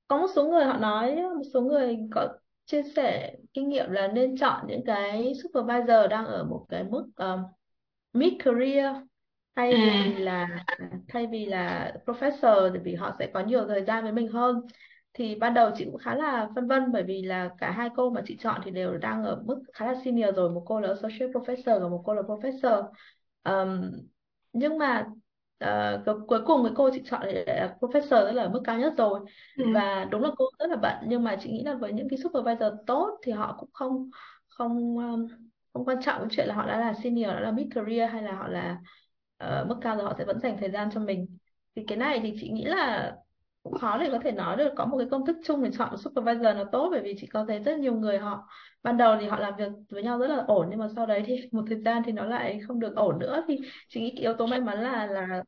Có 0.08 0.18
một 0.18 0.26
số 0.36 0.48
người 0.50 0.64
họ 0.64 0.78
nói 0.78 1.16
một 1.16 1.42
số 1.54 1.60
người 1.60 1.98
có 2.12 2.28
chia 2.66 2.82
sẻ 2.96 3.36
kinh 3.52 3.68
nghiệm 3.68 3.90
là 3.90 4.08
nên 4.08 4.36
chọn 4.36 4.66
những 4.68 4.84
cái 4.86 5.32
supervisor 5.42 6.10
đang 6.10 6.26
ở 6.26 6.44
một 6.44 6.66
cái 6.68 6.84
mức 6.84 7.06
um, 7.16 7.40
mid 8.12 8.32
career 8.44 8.96
thay 9.56 9.76
vì 9.78 10.14
là 10.18 10.48
thay 11.08 11.26
vì 11.26 11.46
là 11.46 11.92
professor 12.06 12.72
thì 12.74 12.78
vì 12.84 12.94
họ 12.94 13.16
sẽ 13.18 13.30
có 13.34 13.40
nhiều 13.40 13.66
thời 13.68 13.84
gian 13.84 14.04
với 14.04 14.12
mình 14.12 14.28
hơn 14.28 14.60
thì 15.14 15.34
ban 15.34 15.54
đầu 15.54 15.70
chị 15.76 15.84
cũng 15.84 15.98
khá 15.98 16.14
là 16.14 16.48
phân 16.54 16.68
vân 16.68 16.92
bởi 16.92 17.02
vì 17.02 17.22
là 17.22 17.50
cả 17.58 17.70
hai 17.70 17.88
cô 17.96 18.10
mà 18.10 18.22
chị 18.26 18.36
chọn 18.40 18.60
thì 18.64 18.70
đều 18.70 18.98
đang 18.98 19.24
ở 19.24 19.42
mức 19.46 19.62
khá 19.74 19.86
là 19.86 19.94
senior 20.04 20.34
rồi. 20.36 20.50
Một 20.50 20.62
cô 20.66 20.80
là 20.80 20.88
associate 20.88 21.32
professor 21.32 21.80
và 21.80 21.88
một 21.88 22.02
cô 22.06 22.14
là 22.14 22.22
professor. 22.22 22.84
Ờm, 23.42 23.90
nhưng 24.52 24.78
mà 24.78 25.06
cu- 26.06 26.26
cuối 26.26 26.40
cùng 26.46 26.62
cái 26.64 26.72
cô 26.76 26.90
chị 26.94 27.02
chọn 27.04 27.22
thì 27.26 27.32
là 27.46 27.76
professor 27.80 28.26
tức 28.26 28.32
là 28.32 28.42
ở 28.42 28.48
mức 28.48 28.60
cao 28.64 28.78
nhất 28.78 28.94
rồi. 28.98 29.20
Ừ. 29.56 29.64
Và 29.72 30.04
đúng 30.10 30.22
là 30.22 30.30
cô 30.36 30.44
rất 30.58 30.66
là 30.70 30.76
bận 30.76 30.96
nhưng 31.08 31.24
mà 31.24 31.36
chị 31.40 31.50
nghĩ 31.52 31.62
là 31.64 31.74
với 31.74 31.92
những 31.92 32.08
cái 32.08 32.18
supervisor 32.18 32.72
tốt 32.86 33.18
thì 33.22 33.32
họ 33.32 33.56
cũng 33.60 33.70
không 33.72 34.10
không 34.48 34.98
um, 34.98 35.26
không 35.72 35.84
quan 35.84 36.02
trọng 36.02 36.18
cái 36.20 36.28
chuyện 36.30 36.46
là 36.48 36.54
họ 36.54 36.66
đã 36.66 36.78
là 36.80 36.94
senior 36.94 37.26
đã 37.28 37.40
là 37.40 37.50
mid 37.50 37.66
career 37.74 38.10
hay 38.10 38.22
là 38.22 38.32
họ 38.36 38.48
là 38.48 38.78
ờ, 39.36 39.64
mức 39.68 39.76
cao 39.80 39.96
rồi 39.96 40.04
họ 40.04 40.14
sẽ 40.18 40.24
vẫn 40.24 40.40
dành 40.40 40.56
thời 40.60 40.70
gian 40.70 40.88
cho 40.94 41.00
mình. 41.00 41.38
Thì 41.76 41.84
cái 41.88 41.98
này 41.98 42.20
thì 42.22 42.34
chị 42.40 42.48
nghĩ 42.50 42.64
là 42.64 43.12
cũng 43.64 43.74
khó 43.74 43.98
để 43.98 44.10
có 44.12 44.20
thể 44.24 44.32
nói 44.32 44.58
được 44.58 44.74
có 44.76 44.86
một 44.86 44.98
cái 44.98 45.08
công 45.12 45.26
thức 45.26 45.38
chung 45.44 45.64
để 45.64 45.70
chọn 45.78 45.98
supervisor 45.98 46.44
nó 46.56 46.64
tốt 46.72 46.88
bởi 46.92 47.02
vì 47.04 47.16
chị 47.18 47.28
có 47.28 47.46
thấy 47.48 47.60
rất 47.60 47.80
nhiều 47.80 47.94
người 47.96 48.18
họ 48.18 48.48
ban 48.84 48.98
đầu 48.98 49.18
thì 49.20 49.28
họ 49.28 49.40
làm 49.40 49.56
việc 49.56 49.72
với 49.90 50.04
nhau 50.04 50.18
rất 50.20 50.28
là 50.28 50.44
ổn 50.48 50.68
nhưng 50.70 50.80
mà 50.80 50.88
sau 50.96 51.06
đấy 51.06 51.24
thì 51.26 51.48
một 51.52 51.64
thời 51.68 51.82
gian 51.82 52.02
thì 52.06 52.12
nó 52.12 52.26
lại 52.26 52.60
không 52.68 52.80
được 52.80 52.96
ổn 52.96 53.20
nữa. 53.20 53.44
Thì 53.48 53.58
chị 53.88 54.00
nghĩ 54.02 54.10
cái 54.16 54.22
yếu 54.22 54.34
tố 54.34 54.46
may 54.46 54.60
mắn 54.60 54.82
là 54.82 55.06
là 55.06 55.44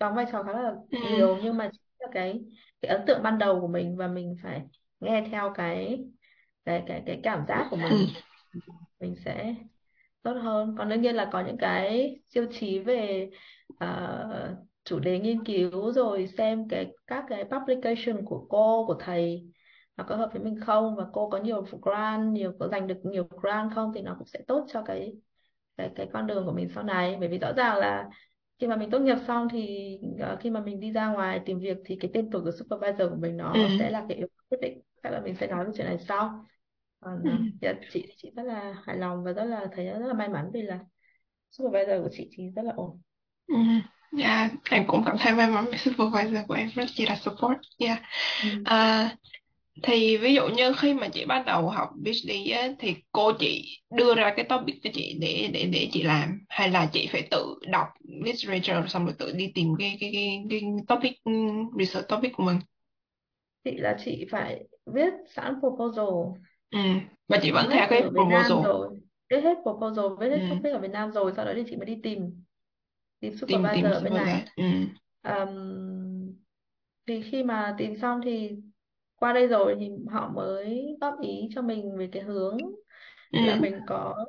đóng 0.00 0.14
vai 0.14 0.26
trò 0.32 0.42
khá 0.42 0.52
là 0.52 0.74
ừ. 0.90 0.98
nhiều 1.02 1.38
nhưng 1.42 1.56
mà 1.56 1.70
chỉ 1.72 1.78
là 1.98 2.08
cái 2.12 2.40
cái 2.82 2.90
ấn 2.96 3.06
tượng 3.06 3.22
ban 3.22 3.38
đầu 3.38 3.60
của 3.60 3.68
mình 3.68 3.96
và 3.96 4.08
mình 4.08 4.36
phải 4.42 4.62
nghe 5.00 5.28
theo 5.30 5.52
cái 5.54 6.04
cái 6.64 6.84
cái 6.88 7.02
cái 7.06 7.20
cảm 7.22 7.46
giác 7.48 7.68
của 7.70 7.76
ừ. 7.76 7.82
Mình 7.90 8.08
mình 9.00 9.16
sẽ 9.24 9.54
tốt 10.22 10.34
hơn. 10.34 10.76
Còn 10.78 10.88
đương 10.90 11.02
nhiên 11.02 11.14
là 11.16 11.30
có 11.32 11.44
những 11.46 11.58
cái 11.58 12.16
tiêu 12.34 12.46
chí 12.52 12.78
về 12.78 13.30
ờ, 13.78 14.56
chủ 14.84 14.98
đề 14.98 15.18
nghiên 15.18 15.44
cứu 15.44 15.92
rồi 15.92 16.26
xem 16.38 16.68
cái 16.68 16.92
các 17.06 17.24
cái 17.28 17.44
publication 17.44 18.24
của 18.24 18.46
cô 18.48 18.84
của 18.86 18.94
thầy 19.00 19.50
nó 19.96 20.04
có 20.08 20.16
hợp 20.16 20.30
với 20.32 20.42
mình 20.42 20.60
không 20.66 20.96
và 20.96 21.04
cô 21.12 21.30
có 21.30 21.38
nhiều 21.38 21.64
grant 21.82 22.32
nhiều 22.32 22.52
có 22.60 22.68
giành 22.68 22.86
được 22.86 22.98
nhiều 23.04 23.28
grant 23.42 23.70
không 23.74 23.92
thì 23.94 24.00
nó 24.02 24.14
cũng 24.18 24.26
sẽ 24.26 24.40
tốt 24.46 24.66
cho 24.72 24.82
cái 24.86 25.12
cái 25.76 25.90
cái 25.96 26.08
con 26.12 26.26
đường 26.26 26.46
của 26.46 26.52
mình 26.52 26.68
sau 26.74 26.84
này. 26.84 27.16
Bởi 27.20 27.28
vì 27.28 27.38
rõ 27.38 27.52
ràng 27.56 27.76
là 27.78 28.10
khi 28.58 28.66
mà 28.66 28.76
mình 28.76 28.90
tốt 28.90 28.98
nghiệp 28.98 29.16
xong 29.26 29.48
thì 29.52 29.88
ờ, 30.20 30.36
khi 30.40 30.50
mà 30.50 30.60
mình 30.60 30.80
đi 30.80 30.92
ra 30.92 31.08
ngoài 31.08 31.40
tìm 31.46 31.58
việc 31.58 31.76
thì 31.84 31.96
cái 32.00 32.10
tên 32.14 32.30
tuổi 32.30 32.42
của 32.42 32.50
supervisor 32.50 33.10
của 33.10 33.16
mình 33.16 33.36
ừ. 33.52 33.58
nó 33.58 33.68
sẽ 33.78 33.90
là 33.90 34.06
cái 34.08 34.18
yếu 34.18 34.26
tố 34.28 34.42
quyết 34.50 34.58
định. 34.62 34.80
Chắc 35.02 35.10
là 35.12 35.20
mình 35.20 35.34
sẽ 35.36 35.46
nói 35.46 35.64
về 35.64 35.70
chuyện 35.76 35.86
này 35.86 35.98
sau. 35.98 36.46
Còn 37.00 37.24
ừ. 37.24 37.30
ờ, 37.30 37.38
dạ, 37.60 37.72
chị 37.90 38.04
thì 38.08 38.14
chị 38.16 38.32
rất 38.36 38.42
là 38.42 38.74
hài 38.86 38.96
lòng 38.98 39.24
và 39.24 39.32
rất 39.32 39.44
là 39.44 39.68
thấy 39.72 39.86
rất 39.86 40.06
là 40.06 40.14
may 40.14 40.28
mắn 40.28 40.50
vì 40.54 40.62
là 40.62 40.80
supervisor 41.50 42.02
của 42.02 42.08
chị 42.12 42.30
thì 42.32 42.50
rất 42.56 42.62
là 42.64 42.72
ổn. 42.76 43.00
Ừ 43.48 43.54
dạ 44.12 44.48
em 44.70 44.86
cũng 44.86 45.02
cảm 45.06 45.16
thấy 45.18 45.32
may 45.34 45.46
mắn 45.50 45.64
với 45.64 45.78
supervisor 45.78 46.46
của 46.48 46.54
em 46.54 46.70
rất 46.74 46.84
chỉ 46.94 47.06
là 47.06 47.16
support 47.16 47.58
dạ 47.78 47.96
Ừ. 48.42 48.48
à, 48.64 49.10
thì 49.84 50.16
ví 50.18 50.34
dụ 50.34 50.48
như 50.48 50.72
khi 50.78 50.94
mà 50.94 51.08
chị 51.08 51.24
bắt 51.26 51.44
đầu 51.46 51.70
học 51.70 51.90
PhD 52.06 52.50
á, 52.52 52.68
thì 52.78 52.96
cô 53.12 53.32
chị 53.40 53.78
đưa 53.98 54.14
ra 54.14 54.34
cái 54.36 54.46
topic 54.48 54.76
cho 54.84 54.90
chị 54.94 55.18
để 55.20 55.50
để 55.54 55.64
để 55.72 55.88
chị 55.92 56.02
làm 56.02 56.40
hay 56.48 56.70
là 56.70 56.90
chị 56.92 57.08
phải 57.12 57.28
tự 57.30 57.54
đọc 57.72 57.88
literature 58.24 58.82
xong 58.88 59.04
rồi 59.06 59.14
tự 59.18 59.32
đi 59.32 59.52
tìm 59.54 59.68
cái 59.78 59.98
cái 60.00 60.10
cái, 60.14 60.44
cái 60.50 60.60
topic 60.88 61.12
ừ, 61.24 61.32
research 61.78 62.08
topic 62.08 62.32
của 62.36 62.44
mình 62.44 62.58
chị 63.64 63.76
là 63.78 63.96
chị 64.04 64.26
phải 64.30 64.68
viết 64.86 65.12
sẵn 65.28 65.54
proposal 65.60 66.40
ừ. 66.70 66.78
và 67.28 67.38
chị 67.42 67.50
vẫn 67.50 67.68
theo 67.70 67.86
cái 67.90 68.02
ở 68.02 68.10
Việt 68.10 68.24
proposal 68.24 68.58
Nam 68.58 68.60
rồi 68.62 69.00
viết 69.30 69.40
hết 69.40 69.58
proposal 69.62 70.04
viết 70.20 70.28
hết 70.30 70.40
ừ. 70.40 70.40
topic 70.48 70.72
ở 70.72 70.78
Việt 70.80 70.90
Nam 70.90 71.12
rồi 71.12 71.32
sau 71.36 71.44
đó 71.44 71.52
thì 71.56 71.64
chị 71.70 71.76
mới 71.76 71.86
đi 71.86 72.00
tìm 72.02 72.44
tìm 73.20 73.36
tìm 73.46 73.70
supervisor 73.72 73.72
tìm 73.72 73.90
ở 73.92 74.00
bên 74.00 74.14
supervisor 74.14 74.14
này 74.14 74.44
ừ. 74.56 74.64
Ờm, 75.22 75.48
thì 77.06 77.22
khi 77.22 77.42
mà 77.44 77.74
tìm 77.78 77.96
xong 77.96 78.20
thì 78.24 78.50
qua 79.16 79.32
đây 79.32 79.46
rồi 79.48 79.76
thì 79.80 79.90
họ 80.10 80.28
mới 80.34 80.86
góp 81.00 81.14
ý 81.22 81.48
cho 81.54 81.62
mình 81.62 81.96
về 81.98 82.08
cái 82.12 82.22
hướng 82.22 82.58
là 83.38 83.56
Ừ. 83.56 83.60
mình 83.60 83.84
có 83.86 84.26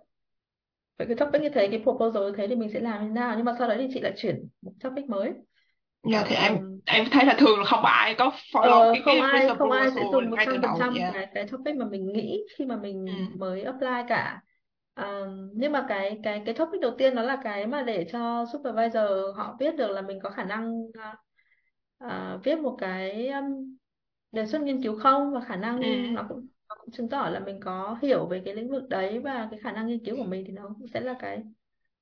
với 0.97 1.07
cái 1.07 1.15
topic 1.19 1.41
như 1.41 1.49
thế 1.49 1.67
cái 1.71 1.79
proposal 1.83 2.23
như 2.23 2.33
thế 2.37 2.47
thì 2.47 2.55
mình 2.55 2.69
sẽ 2.73 2.79
làm 2.79 3.01
như 3.03 3.07
thế 3.09 3.13
nào 3.13 3.33
nhưng 3.37 3.45
mà 3.45 3.55
sau 3.59 3.67
đấy 3.67 3.77
thì 3.81 3.87
chị 3.93 3.99
lại 4.01 4.13
chuyển 4.17 4.47
một 4.61 4.71
topic 4.79 5.05
mới 5.09 5.33
Dạ 6.03 6.23
thì 6.27 6.35
em 6.35 6.57
Ờm, 6.57 6.79
em 6.85 7.05
thấy 7.11 7.25
là 7.25 7.33
thường 7.39 7.59
là 7.59 7.65
không 7.65 7.85
ai 7.85 8.15
có 8.17 8.31
follow 8.53 8.85
Ờ, 8.85 8.93
cái 8.93 9.01
không 9.05 9.19
cái 9.21 9.21
ai 9.21 9.39
research 9.39 9.59
không 9.59 9.71
ai 9.71 9.89
sẽ 9.95 10.05
proposal 10.05 10.11
dùng 10.11 10.29
một 10.29 10.35
ngay 10.35 10.45
từ 10.49 10.55
trăm 10.55 10.61
phần 10.61 10.73
đầu 10.73 10.79
trăm 10.79 10.93
dạ 10.97 11.13
cái 11.13 11.27
cái 11.33 11.47
topic 11.51 11.75
mà 11.75 11.85
mình 11.85 12.13
nghĩ 12.13 12.43
khi 12.57 12.65
mà 12.65 12.77
ừ. 13.05 13.11
mình 13.17 13.27
mới 13.33 13.63
apply 13.63 13.87
cả 14.09 14.41
Ờ, 14.93 15.29
nhưng 15.53 15.71
mà 15.71 15.85
cái 15.89 16.19
cái 16.23 16.41
cái 16.45 16.55
topic 16.55 16.81
đầu 16.81 16.91
tiên 16.97 17.15
đó 17.15 17.21
là 17.21 17.41
cái 17.43 17.67
mà 17.67 17.83
để 17.83 18.07
cho 18.11 18.45
supervisor 18.53 19.03
họ 19.35 19.55
biết 19.59 19.75
được 19.75 19.91
là 19.91 20.01
mình 20.01 20.19
có 20.23 20.29
khả 20.29 20.43
năng 20.43 20.73
à, 20.93 21.15
à, 21.97 22.37
viết 22.43 22.59
một 22.59 22.75
cái 22.79 23.27
um, 23.27 23.77
đề 24.31 24.47
xuất 24.47 24.61
nghiên 24.61 24.83
cứu 24.83 24.99
không? 24.99 25.33
Và 25.33 25.41
khả 25.41 25.55
năng 25.55 26.03
nó 26.13 26.25
cũng 26.29 26.47
nó 26.69 26.75
cũng 26.81 26.91
chứng 26.91 27.09
tỏ 27.09 27.29
là 27.29 27.39
mình 27.39 27.59
có 27.63 27.97
hiểu 28.01 28.27
về 28.27 28.41
cái 28.45 28.55
lĩnh 28.55 28.69
vực 28.71 28.89
đấy 28.89 29.19
và 29.19 29.47
cái 29.51 29.59
khả 29.63 29.71
năng 29.71 29.87
nghiên 29.87 30.05
cứu 30.05 30.17
của 30.17 30.23
mình 30.23 30.43
thì 30.47 30.53
nó 30.53 30.69
cũng 30.79 30.87
sẽ 30.87 31.01
là 31.01 31.15
cái 31.19 31.43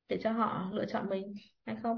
để 0.09 0.19
cho 0.23 0.31
họ 0.31 0.69
lựa 0.73 0.85
chọn 0.85 1.09
mình 1.09 1.33
hay 1.65 1.75
không? 1.83 1.97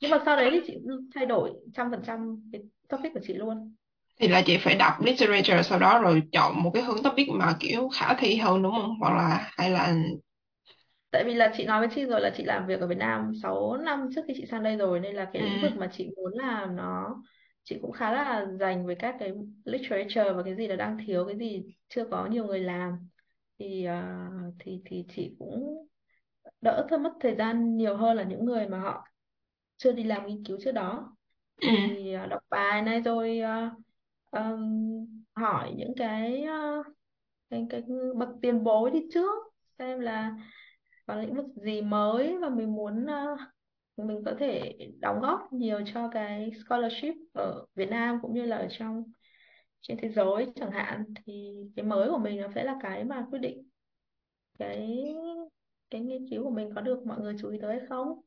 Nhưng 0.00 0.10
mà 0.10 0.18
sau 0.26 0.36
đấy 0.36 0.50
thì 0.52 0.60
chị 0.66 0.78
thay 1.14 1.26
đổi 1.26 1.52
trăm 1.74 1.90
phần 1.90 2.02
trăm 2.06 2.50
cái 2.52 2.62
topic 2.88 3.14
của 3.14 3.20
chị 3.22 3.34
luôn 3.34 3.74
thì 4.20 4.28
là 4.28 4.42
chị 4.46 4.56
phải 4.58 4.74
đọc 4.74 4.92
literature 5.00 5.62
sau 5.62 5.78
đó 5.78 5.98
rồi 6.02 6.22
chọn 6.32 6.62
một 6.62 6.70
cái 6.74 6.82
hướng 6.82 7.02
topic 7.02 7.28
mà 7.28 7.56
kiểu 7.60 7.88
khả 7.88 8.14
thi 8.18 8.36
hơn 8.36 8.62
đúng 8.62 8.72
không 8.72 8.96
hoặc 9.00 9.14
là 9.16 9.50
hay 9.58 9.70
là 9.70 9.94
Tại 11.10 11.24
vì 11.24 11.34
là 11.34 11.52
chị 11.56 11.64
nói 11.64 11.80
với 11.80 11.88
chị 11.94 12.04
rồi 12.04 12.20
là 12.20 12.30
chị 12.36 12.44
làm 12.44 12.66
việc 12.66 12.80
ở 12.80 12.86
Việt 12.86 12.98
Nam 12.98 13.32
6 13.42 13.76
năm 13.76 14.08
trước 14.14 14.22
khi 14.28 14.34
chị 14.36 14.46
sang 14.46 14.62
đây 14.62 14.76
rồi 14.76 15.00
nên 15.00 15.14
là 15.14 15.30
cái 15.32 15.42
ừ. 15.42 15.44
lĩnh 15.44 15.60
vực 15.60 15.72
mà 15.76 15.88
chị 15.92 16.10
muốn 16.16 16.32
làm 16.34 16.76
nó 16.76 17.16
chị 17.64 17.78
cũng 17.82 17.92
khá 17.92 18.12
là 18.12 18.46
dành 18.60 18.86
với 18.86 18.94
các 18.98 19.16
cái 19.20 19.32
literature 19.64 20.32
và 20.32 20.42
cái 20.42 20.56
gì 20.56 20.66
là 20.68 20.76
đang 20.76 20.98
thiếu 21.06 21.24
cái 21.26 21.38
gì 21.38 21.62
chưa 21.88 22.04
có 22.10 22.26
nhiều 22.26 22.46
người 22.46 22.60
làm 22.60 23.08
thì 23.58 23.84
à, 23.84 24.18
thì 24.58 24.82
thì 24.84 25.04
chị 25.08 25.36
cũng 25.38 25.86
đỡ 26.60 26.86
thơ 26.90 26.98
mất 26.98 27.12
thời 27.20 27.36
gian 27.36 27.76
nhiều 27.76 27.96
hơn 27.96 28.16
là 28.16 28.22
những 28.24 28.44
người 28.44 28.68
mà 28.68 28.80
họ 28.80 29.06
chưa 29.76 29.92
đi 29.92 30.04
làm 30.04 30.26
nghiên 30.26 30.44
cứu 30.44 30.58
trước 30.64 30.72
đó 30.72 31.16
Ừ. 31.62 31.70
thì 31.86 32.12
à, 32.14 32.26
đọc 32.26 32.42
bài 32.50 32.82
này 32.82 33.00
rồi 33.00 33.40
à, 33.40 33.72
ừm, 34.34 35.06
hỏi 35.36 35.74
những 35.76 35.92
cái, 35.96 36.42
à, 36.42 36.72
cái 37.50 37.66
cái 37.70 37.82
bậc 38.16 38.28
tiền 38.42 38.64
bối 38.64 38.90
đi 38.90 39.00
trước 39.14 39.38
xem 39.78 40.00
là 40.00 40.36
có 41.06 41.16
lĩnh 41.16 41.34
vực 41.34 41.46
gì 41.56 41.82
mới 41.82 42.38
và 42.38 42.48
mình 42.48 42.74
muốn 42.76 43.06
ờ, 43.06 43.36
mình 43.96 44.22
có 44.26 44.34
thể 44.38 44.74
đóng 45.00 45.20
góp 45.20 45.52
nhiều 45.52 45.80
cho 45.94 46.08
cái 46.08 46.50
scholarship 46.66 47.14
ở 47.34 47.66
Việt 47.74 47.90
Nam 47.90 48.18
cũng 48.22 48.34
như 48.34 48.46
là 48.46 48.56
ở 48.56 48.68
trong 48.78 49.04
trên 49.82 49.98
thế 50.02 50.08
giới 50.10 50.46
chẳng 50.56 50.70
hạn. 50.70 51.04
Thì 51.26 51.54
cái 51.76 51.84
mới 51.86 52.10
của 52.10 52.18
mình 52.18 52.40
nó 52.40 52.48
sẽ 52.54 52.64
là 52.64 52.76
cái 52.82 53.04
mà 53.04 53.26
quyết 53.30 53.38
định 53.38 53.68
cái 54.58 55.04
cái 55.90 56.00
nghiên 56.00 56.28
cứu 56.30 56.44
của 56.44 56.50
mình 56.50 56.72
có 56.74 56.80
được 56.80 57.06
mọi 57.06 57.20
người 57.20 57.36
chú 57.40 57.50
ý 57.50 57.58
tới 57.62 57.76
hay 57.78 57.86
không. 57.88 58.20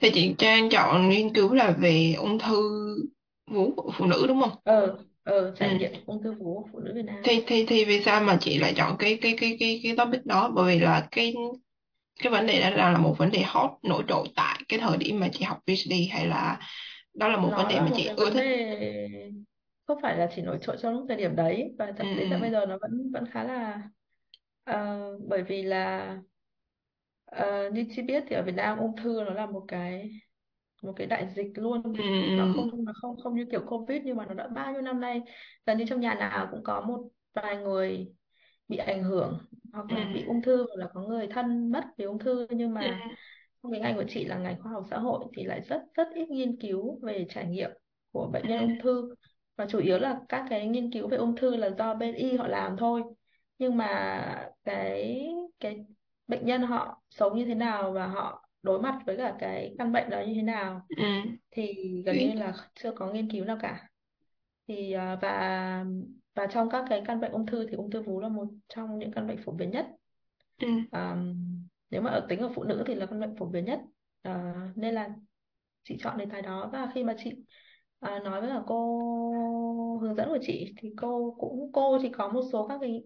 Thì 0.00 0.10
chị 0.14 0.34
Trang 0.38 0.70
chọn 0.70 1.08
nghiên 1.08 1.34
cứu 1.34 1.54
là 1.54 1.70
về 1.80 2.14
ung 2.18 2.38
thư 2.38 2.87
vú 3.50 3.74
của 3.76 3.92
phụ 3.98 4.06
nữ 4.06 4.24
đúng 4.28 4.40
không? 4.40 4.50
Ờ 4.62 4.98
ờ 5.24 5.54
ừ. 5.60 5.66
trải 5.66 5.70
nghiệm 5.74 5.92
ung 6.06 6.22
thư 6.22 6.32
vú 6.32 6.62
của 6.62 6.68
phụ 6.72 6.78
nữ 6.80 6.92
Việt 6.94 7.02
Nam. 7.04 7.24
Thì 7.24 7.44
thì 7.46 7.64
thì 7.68 7.84
vì 7.84 8.02
sao 8.04 8.20
mà 8.20 8.38
chị 8.40 8.58
lại 8.58 8.74
chọn 8.76 8.96
cái 8.98 9.18
cái 9.22 9.36
cái 9.40 9.56
cái 9.60 9.80
cái 9.82 9.96
topic 9.96 10.26
đó? 10.26 10.50
Bởi 10.54 10.74
vì 10.74 10.80
là 10.84 11.08
cái 11.10 11.34
cái 12.20 12.32
vấn 12.32 12.46
đề 12.46 12.62
đó 12.62 12.70
là, 12.70 12.90
là 12.92 12.98
một 12.98 13.14
vấn 13.18 13.30
đề 13.30 13.42
hot 13.46 13.70
nổi 13.82 14.04
trội 14.08 14.28
tại 14.36 14.60
cái 14.68 14.78
thời 14.80 14.96
điểm 14.98 15.20
mà 15.20 15.28
chị 15.32 15.44
học 15.44 15.58
PhD 15.66 16.08
hay 16.12 16.26
là 16.26 16.58
đó 17.14 17.28
là 17.28 17.36
một 17.38 17.54
vấn 17.56 17.68
nó 17.68 17.68
đề 17.68 17.80
là 17.80 17.82
mà 17.82 17.90
một 17.90 17.96
chị 17.96 18.04
cái 18.04 18.16
ưa 18.16 18.30
vấn 18.30 18.34
thích. 18.34 18.46
đề 18.46 19.32
không 19.86 19.98
phải 20.02 20.16
là 20.18 20.28
chỉ 20.36 20.42
nổi 20.42 20.58
trội 20.62 20.76
trong 20.80 20.94
lúc 20.94 21.04
thời 21.08 21.16
điểm 21.16 21.36
đấy 21.36 21.74
và 21.78 21.92
ừ. 21.98 21.98
thậm 21.98 22.14
đến 22.14 22.28
tận 22.30 22.40
bây 22.40 22.50
giờ 22.50 22.66
nó 22.66 22.78
vẫn 22.80 23.10
vẫn 23.12 23.24
khá 23.32 23.44
là 23.44 23.82
ờ, 24.64 24.98
bởi 25.28 25.42
vì 25.42 25.62
là 25.62 26.06
Ờ, 27.24 27.70
như 27.70 27.84
chị 27.90 28.02
biết 28.02 28.24
thì 28.28 28.36
ở 28.36 28.42
Việt 28.42 28.52
Nam 28.56 28.78
ung 28.78 28.96
thư 28.96 29.22
nó 29.26 29.30
là 29.34 29.46
một 29.46 29.64
cái 29.68 30.10
một 30.82 30.92
cái 30.96 31.06
đại 31.06 31.28
dịch 31.36 31.46
ừ 31.92 32.02
luôn 32.02 32.06
nó 32.34 32.46
ừ. 32.54 32.54
không 32.56 32.84
nó 32.84 32.92
không 33.02 33.16
không 33.22 33.34
như 33.36 33.46
kiểu 33.50 33.60
Covid 33.68 34.02
nhưng 34.04 34.16
mà 34.16 34.26
nó 34.26 34.34
đã 34.34 34.48
bao 34.48 34.72
nhiêu 34.72 34.82
năm 34.82 35.00
nay 35.00 35.22
gần 35.66 35.78
như 35.78 35.84
trong 35.88 36.00
nhà 36.00 36.14
nào 36.14 36.48
cũng 36.50 36.62
có 36.64 36.80
một 36.80 37.08
vài 37.34 37.56
người 37.56 38.12
bị 38.68 38.76
ảnh 38.76 39.02
hưởng 39.04 39.38
hoặc 39.72 39.90
ừ. 39.90 39.94
là 39.94 40.04
bị 40.04 40.24
ung 40.24 40.42
thư 40.42 40.56
hoặc 40.68 40.76
là 40.76 40.88
có 40.94 41.00
người 41.02 41.26
thân 41.28 41.72
mất 41.72 41.84
vì 41.98 42.04
ung 42.04 42.18
thư. 42.18 42.46
Nhưng 42.50 42.74
ừ 42.78 42.84
mà 42.84 43.00
trong 43.62 43.72
cái 43.72 43.80
ngành 43.80 43.96
của 43.96 44.04
chị 44.08 44.24
là 44.24 44.38
ngành 44.38 44.62
khoa 44.62 44.72
học 44.72 44.84
xã 44.90 44.98
hội 44.98 45.24
thì 45.36 45.44
lại 45.44 45.60
rất 45.60 45.82
rất 45.94 46.08
ít 46.14 46.28
nghiên 46.30 46.56
cứu 46.60 47.00
về 47.02 47.26
trải 47.30 47.46
nghiệm 47.46 47.70
của 48.12 48.30
bệnh 48.32 48.46
nhân 48.46 48.60
ung 48.60 48.78
thư. 48.78 49.14
Và 49.56 49.66
chủ 49.70 49.78
yếu 49.78 49.98
là 49.98 50.20
các 50.28 50.46
cái 50.50 50.66
nghiên 50.68 50.92
cứu 50.92 51.08
về 51.08 51.16
ung 51.16 51.36
thư 51.36 51.56
là 51.56 51.70
do 51.78 51.94
bên 51.94 52.14
y 52.14 52.36
họ 52.36 52.46
làm 52.48 52.76
thôi. 52.76 53.02
Nhưng 53.58 53.76
mà 53.76 54.50
cái 54.64 55.26
cái 55.60 55.86
bệnh 56.28 56.46
nhân 56.46 56.62
họ 56.62 57.02
sống 57.10 57.36
như 57.38 57.44
thế 57.44 57.54
nào 57.54 57.92
và 57.92 58.06
họ 58.06 58.47
đối 58.62 58.82
mặt 58.82 58.98
với 59.06 59.16
cả 59.16 59.36
cái 59.38 59.74
căn 59.78 59.92
bệnh 59.92 60.10
đó 60.10 60.20
như 60.26 60.34
thế 60.34 60.42
nào. 60.42 60.86
Ừ. 60.96 61.04
Thì 61.50 61.74
gần 62.06 62.16
như 62.16 62.32
là 62.34 62.52
chưa 62.74 62.92
có 62.92 63.12
nghiên 63.12 63.30
cứu 63.30 63.44
nào 63.44 63.58
cả. 63.60 63.88
Thì 64.68 64.92
à, 64.92 65.18
và 65.22 65.84
và 66.34 66.46
trong 66.46 66.70
các 66.70 66.84
cái 66.90 67.02
căn 67.06 67.20
bệnh 67.20 67.32
ung 67.32 67.46
thư 67.46 67.66
thì 67.66 67.76
ung 67.76 67.90
thư 67.90 68.02
vú 68.02 68.20
là 68.20 68.28
một 68.28 68.46
trong 68.68 68.98
những 68.98 69.12
căn 69.12 69.26
bệnh 69.26 69.42
phổ 69.44 69.52
biến 69.52 69.70
nhất. 69.70 69.86
Ừ. 70.60 70.68
À, 70.90 71.16
nếu 71.90 72.02
mà 72.02 72.10
ở 72.10 72.26
tính 72.28 72.40
ở 72.40 72.50
phụ 72.54 72.64
nữ 72.64 72.84
thì 72.86 72.94
là 72.94 73.06
căn 73.06 73.20
bệnh 73.20 73.36
phổ 73.36 73.46
biến 73.46 73.64
nhất. 73.64 73.80
Ờ, 74.22 74.52
nên 74.74 74.94
là 74.94 75.08
chị 75.84 75.96
chọn 76.00 76.18
đề 76.18 76.26
tài 76.26 76.42
đó. 76.42 76.70
Và 76.72 76.90
khi 76.94 77.04
mà 77.04 77.14
chị 77.18 77.32
à, 78.00 78.18
nói 78.18 78.40
với 78.40 78.50
cả 78.50 78.62
cô 78.66 79.98
hướng 80.02 80.14
dẫn 80.14 80.28
của 80.28 80.38
chị 80.40 80.74
thì 80.76 80.92
cô 80.96 81.36
cũng 81.38 81.72
cô 81.72 81.98
thì 82.02 82.08
có 82.08 82.28
một 82.28 82.42
số 82.52 82.68
các 82.68 82.78
cái 82.80 83.02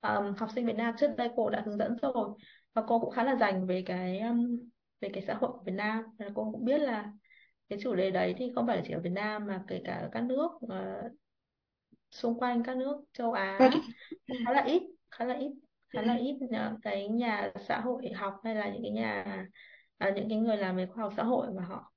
um, 0.00 0.34
học 0.36 0.48
sinh 0.54 0.66
Việt 0.66 0.76
Nam 0.76 0.94
trước 0.98 1.10
đây 1.16 1.30
cô 1.36 1.50
đã 1.50 1.62
hướng 1.66 1.78
dẫn 1.78 1.96
rồi. 2.02 2.28
Và 2.74 2.82
cô 2.86 3.00
cũng 3.00 3.10
khá 3.10 3.24
là 3.24 3.36
dành 3.36 3.66
về 3.66 3.82
cái 3.86 4.20
um, 4.20 4.58
về 5.02 5.10
cái 5.14 5.24
xã 5.28 5.34
hội 5.34 5.52
của 5.52 5.62
Việt 5.66 5.72
Nam 5.72 6.04
là 6.18 6.28
cô 6.34 6.52
cũng 6.52 6.66
biết 6.66 6.78
là 6.78 7.12
cái 7.68 7.78
chủ 7.82 7.96
đề 7.96 8.12
đấy 8.12 8.34
thì 8.38 8.52
không 8.56 8.68
phải 8.68 8.76
là 8.76 8.82
chỉ 8.86 8.94
ở 8.94 9.00
Việt 9.00 9.10
Nam 9.10 9.46
mà 9.46 9.64
kể 9.68 9.82
cả 9.86 9.94
ở 9.94 10.10
các 10.12 10.24
nước 10.24 10.50
ờ, 10.68 11.02
xung 12.10 12.38
quanh 12.38 12.62
các 12.64 12.76
nước 12.76 13.04
châu 13.12 13.32
Á. 13.32 13.80
Ừ. 14.26 14.34
khá 14.44 14.52
là 14.52 14.62
ít 14.64 14.82
khá 15.10 15.24
là 15.24 15.34
ít 15.34 15.52
Ừ. 15.92 15.98
khá 15.98 16.02
là 16.02 16.14
ít 16.14 16.38
ờ, 16.52 16.76
cái 16.82 17.08
nhà 17.08 17.52
xã 17.68 17.80
hội 17.80 18.10
học 18.16 18.40
hay 18.44 18.54
là 18.54 18.70
những 18.72 18.82
cái 18.82 18.90
nhà 18.92 19.24
à, 19.98 20.12
những 20.16 20.28
cái 20.28 20.38
người 20.38 20.56
làm 20.56 20.76
về 20.76 20.86
khoa 20.86 21.04
học 21.04 21.12
xã 21.16 21.22
hội 21.24 21.46
mà 21.54 21.62
họ 21.64 21.92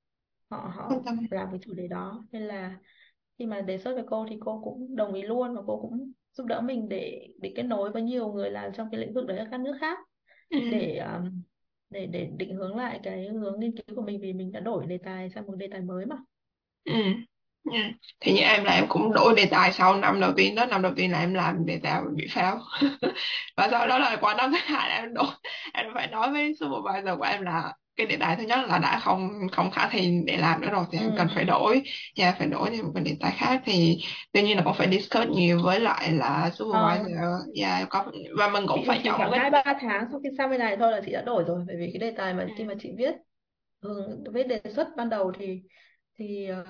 họ 0.50 0.72
họ 0.76 1.04
làm 1.30 1.48
cái 1.52 1.60
chủ 1.62 1.74
đề 1.74 1.88
đó 1.88 2.24
nên 2.32 2.42
là 2.42 2.78
khi 3.38 3.46
mà 3.46 3.60
đề 3.60 3.78
xuất 3.78 3.94
với 3.94 4.04
cô 4.08 4.26
thì 4.30 4.38
cô 4.40 4.62
cũng 4.64 4.96
đồng 4.96 5.14
ý 5.14 5.22
luôn 5.22 5.54
và 5.56 5.62
cô 5.66 5.80
cũng 5.82 6.12
giúp 6.32 6.46
đỡ 6.46 6.60
mình 6.60 6.88
để 6.88 7.28
để 7.40 7.52
kết 7.56 7.62
nối 7.62 7.90
với 7.92 8.02
nhiều 8.02 8.32
người 8.32 8.50
làm 8.50 8.72
trong 8.74 8.88
cái 8.92 9.00
lĩnh 9.00 9.14
vực 9.14 9.26
đấy 9.26 9.38
ở 9.38 9.46
các 9.50 9.60
nước 9.60 9.76
khác 9.80 9.98
Ừ. 10.50 10.56
để 10.66 10.98
um, 10.98 11.42
để 11.90 12.06
để 12.06 12.28
định 12.38 12.54
hướng 12.56 12.76
lại 12.76 13.00
cái 13.02 13.28
hướng 13.28 13.60
nghiên 13.60 13.76
cứu 13.76 13.96
của 13.96 14.02
mình 14.02 14.20
vì 14.20 14.32
mình 14.32 14.52
đã 14.52 14.60
đổi 14.60 14.86
đề 14.86 14.98
tài 14.98 15.30
sang 15.30 15.46
một 15.46 15.54
đề 15.56 15.68
tài 15.72 15.80
mới 15.80 16.06
mà 16.06 16.16
Ừ. 16.84 16.92
Ừ. 17.64 17.72
Thì 18.20 18.32
như 18.32 18.40
em 18.40 18.64
là 18.64 18.72
em 18.74 18.84
cũng 18.88 19.12
đổi 19.12 19.34
đề 19.36 19.46
tài 19.50 19.72
sau 19.72 19.96
năm 19.96 20.20
đầu 20.20 20.32
tiên 20.36 20.54
đó, 20.54 20.66
năm 20.66 20.82
đầu 20.82 20.92
tiên 20.96 21.12
là 21.12 21.18
em 21.20 21.34
làm 21.34 21.66
đề 21.66 21.80
tài 21.82 22.02
bị 22.16 22.26
fail 22.26 22.58
và 23.56 23.68
sau 23.70 23.86
đó 23.88 23.98
là 23.98 24.16
qua 24.20 24.34
năm 24.34 24.52
thứ 24.52 24.58
hai 24.62 24.88
là 24.88 24.94
em 24.96 25.14
đổi, 25.14 25.26
em 25.74 25.86
phải 25.94 26.06
nói 26.06 26.30
với 26.32 26.54
supervisor 26.60 27.18
của 27.18 27.24
em 27.24 27.42
là 27.42 27.72
cái 27.96 28.06
đề 28.06 28.16
tài 28.16 28.36
thứ 28.36 28.42
nhất 28.42 28.58
là 28.68 28.78
đã 28.78 28.98
không 29.04 29.30
không 29.52 29.70
khả 29.70 29.88
thi 29.90 30.20
để 30.26 30.36
làm 30.36 30.60
nữa 30.60 30.68
rồi 30.72 30.84
thì 30.92 30.98
ừ, 30.98 31.04
em 31.04 31.12
cần 31.16 31.28
phải 31.34 31.44
ừ. 31.44 31.46
đổi 31.46 31.82
và 32.16 32.34
phải 32.38 32.46
đổi 32.48 32.70
sang 32.70 32.82
một 32.82 32.90
cái 32.94 33.04
đề 33.04 33.16
tài 33.20 33.32
khác. 33.36 33.62
Thì 33.64 33.98
đương 34.32 34.44
nhiên 34.44 34.56
là 34.56 34.62
cũng 34.64 34.74
phải 34.74 34.88
discuss 34.90 35.28
nhiều 35.30 35.62
với 35.64 35.80
lại 35.80 36.12
là 36.12 36.50
Ờ, 36.68 36.78
supervisor 36.90 37.14
và 37.60 37.86
có 37.90 38.04
và 38.38 38.48
mình 38.48 38.64
cũng 38.68 38.84
chị 38.84 38.86
phải 38.86 39.00
chọn 39.04 39.16
khoảng 39.16 39.30
cái 39.30 39.40
hai 39.40 39.50
ba 39.50 39.62
tháng 39.80 40.08
sau 40.10 40.20
khi 40.20 40.28
sang 40.38 40.50
bên 40.50 40.58
này 40.60 40.76
thôi 40.76 40.92
là 40.92 41.00
chị 41.06 41.12
đã 41.12 41.22
đổi 41.22 41.44
rồi. 41.44 41.64
Bởi 41.66 41.76
vì 41.76 41.90
cái 41.92 41.98
đề 42.00 42.14
tài 42.16 42.34
mà 42.34 42.46
ừ, 42.46 42.52
khi 42.56 42.64
mà 42.64 42.74
chị 42.80 42.92
viết 42.98 43.14
hướng 43.82 44.24
viết 44.32 44.44
đề 44.48 44.62
xuất 44.76 44.88
ban 44.96 45.08
đầu 45.10 45.32
thì 45.38 45.62
thì 46.18 46.46
ờ, 46.48 46.64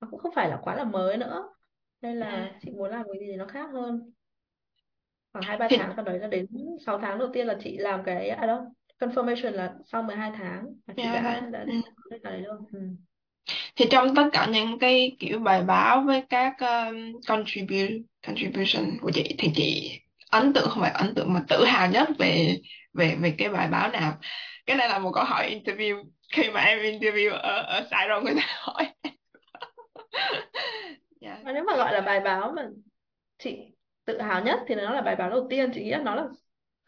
nó 0.00 0.08
cũng 0.10 0.20
không 0.20 0.32
phải 0.36 0.48
là 0.48 0.58
quá 0.62 0.74
là 0.76 0.84
mới 0.84 1.16
nữa. 1.16 1.54
Nên 2.00 2.16
ừ. 2.20 2.26
là 2.30 2.54
chị 2.60 2.70
muốn 2.72 2.90
làm 2.90 3.06
cái 3.12 3.20
gì 3.28 3.36
nó 3.36 3.46
khác 3.46 3.70
hơn. 3.72 4.12
Khoảng 5.32 5.44
hai 5.44 5.56
ba 5.56 5.68
thì 5.68 5.76
tháng 5.76 5.92
sau 5.96 6.04
đấy 6.04 6.18
là 6.18 6.26
đến 6.28 6.46
6 6.86 6.98
tháng 6.98 7.18
đầu 7.18 7.28
tiên 7.32 7.46
là 7.46 7.56
chị 7.60 7.78
làm 7.78 8.02
cái 8.04 8.28
à 8.28 8.46
đâu 8.46 8.58
confirmation 9.00 9.52
là 9.52 9.74
sau 9.86 10.02
12 10.02 10.30
tháng 10.34 10.64
là 10.86 10.94
chị 11.00 11.02
dạ, 11.04 11.12
đã 11.12 11.22
dạ. 11.22 11.40
đã 11.52 11.64
Ừ. 11.66 11.72
có 11.96 12.02
cái 12.10 12.18
đấy 12.24 12.40
luôn 12.42 12.64
ừ. 12.72 12.78
thì 13.76 13.84
trong 13.90 14.14
tất 14.14 14.28
cả 14.32 14.46
những 14.52 14.78
cái 14.78 15.16
kiểu 15.18 15.38
bài 15.38 15.62
báo 15.62 16.02
với 16.06 16.22
các 16.28 16.54
um, 16.60 17.12
contribute 17.28 17.94
contribution 18.26 18.98
của 19.02 19.10
chị 19.14 19.34
thì 19.38 19.50
chị 19.54 19.92
ấn 20.30 20.52
tượng 20.52 20.68
không 20.70 20.82
phải 20.82 20.90
ấn 20.92 21.14
tượng 21.14 21.32
mà 21.34 21.40
tự 21.48 21.64
hào 21.64 21.90
nhất 21.90 22.08
về 22.18 22.56
về 22.94 23.16
về 23.20 23.34
cái 23.38 23.48
bài 23.48 23.68
báo 23.68 23.88
nào 23.90 24.18
cái 24.66 24.76
này 24.76 24.88
là 24.88 24.98
một 24.98 25.10
câu 25.14 25.24
hỏi 25.24 25.60
interview 25.64 26.04
khi 26.32 26.50
mà 26.50 26.60
em 26.60 26.78
interview 26.78 27.30
ở 27.32 27.62
ở 27.62 27.80
site 27.90 28.08
rồi 28.08 28.22
người 28.22 28.34
ta 28.34 28.42
hỏi 28.58 28.86
dạ 31.20 31.40
Và 31.44 31.52
nếu 31.52 31.64
mà 31.64 31.76
gọi 31.76 31.92
là 31.92 32.00
bài 32.00 32.20
báo 32.20 32.52
mà 32.56 32.68
chị 33.38 33.58
tự 34.04 34.20
hào 34.22 34.44
nhất 34.44 34.60
thì 34.68 34.74
nó 34.74 34.90
là 34.94 35.02
bài 35.02 35.16
báo 35.16 35.30
đầu 35.30 35.46
tiên 35.50 35.70
chị 35.74 35.84
nghĩ 35.84 35.90
là 35.90 35.98
nó 35.98 36.14
là 36.14 36.24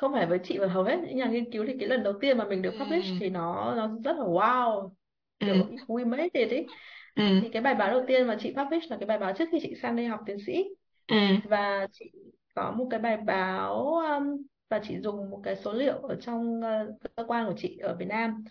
không 0.02 0.12
phải 0.12 0.26
với 0.26 0.38
chị 0.44 0.58
và 0.58 0.66
hầu 0.66 0.84
hết 0.84 0.98
những 1.06 1.16
nhà 1.16 1.26
nghiên 1.26 1.52
cứu 1.52 1.64
thì 1.66 1.76
cái 1.80 1.88
lần 1.88 2.02
đầu 2.02 2.12
tiên 2.20 2.38
mà 2.38 2.44
mình 2.44 2.62
được 2.62 2.74
publish 2.80 3.10
ừ. 3.10 3.16
thì 3.20 3.30
nó 3.30 3.74
nó 3.74 3.90
rất 4.04 4.16
là 4.16 4.24
wow 4.24 4.90
ừ. 5.38 5.46
kiểu 5.46 5.54
we 5.86 6.06
made 6.06 6.28
it 6.32 6.50
ấy 6.50 6.66
ừ. 7.14 7.22
Thì 7.42 7.48
cái 7.48 7.62
bài 7.62 7.74
báo 7.74 7.90
đầu 7.90 8.04
tiên 8.06 8.26
mà 8.26 8.36
chị 8.40 8.54
publish 8.56 8.90
là 8.90 8.96
cái 8.96 9.06
bài 9.06 9.18
báo 9.18 9.32
trước 9.32 9.48
khi 9.52 9.58
chị 9.62 9.74
sang 9.82 9.96
đây 9.96 10.06
học 10.06 10.20
tiến 10.26 10.36
sĩ. 10.46 10.64
Ừ. 11.08 11.16
Và 11.44 11.86
chị 11.92 12.12
có 12.54 12.72
một 12.72 12.86
cái 12.90 13.00
bài 13.00 13.16
báo 13.16 13.96
um, 13.96 14.42
và 14.68 14.80
chị 14.84 15.00
dùng 15.00 15.30
một 15.30 15.40
cái 15.44 15.56
số 15.56 15.72
liệu 15.72 15.94
ở 15.94 16.16
trong 16.20 16.60
uh, 16.60 17.12
cơ 17.16 17.24
quan 17.24 17.46
của 17.46 17.54
chị 17.56 17.78
ở 17.78 17.96
Việt 17.96 18.08
Nam. 18.08 18.44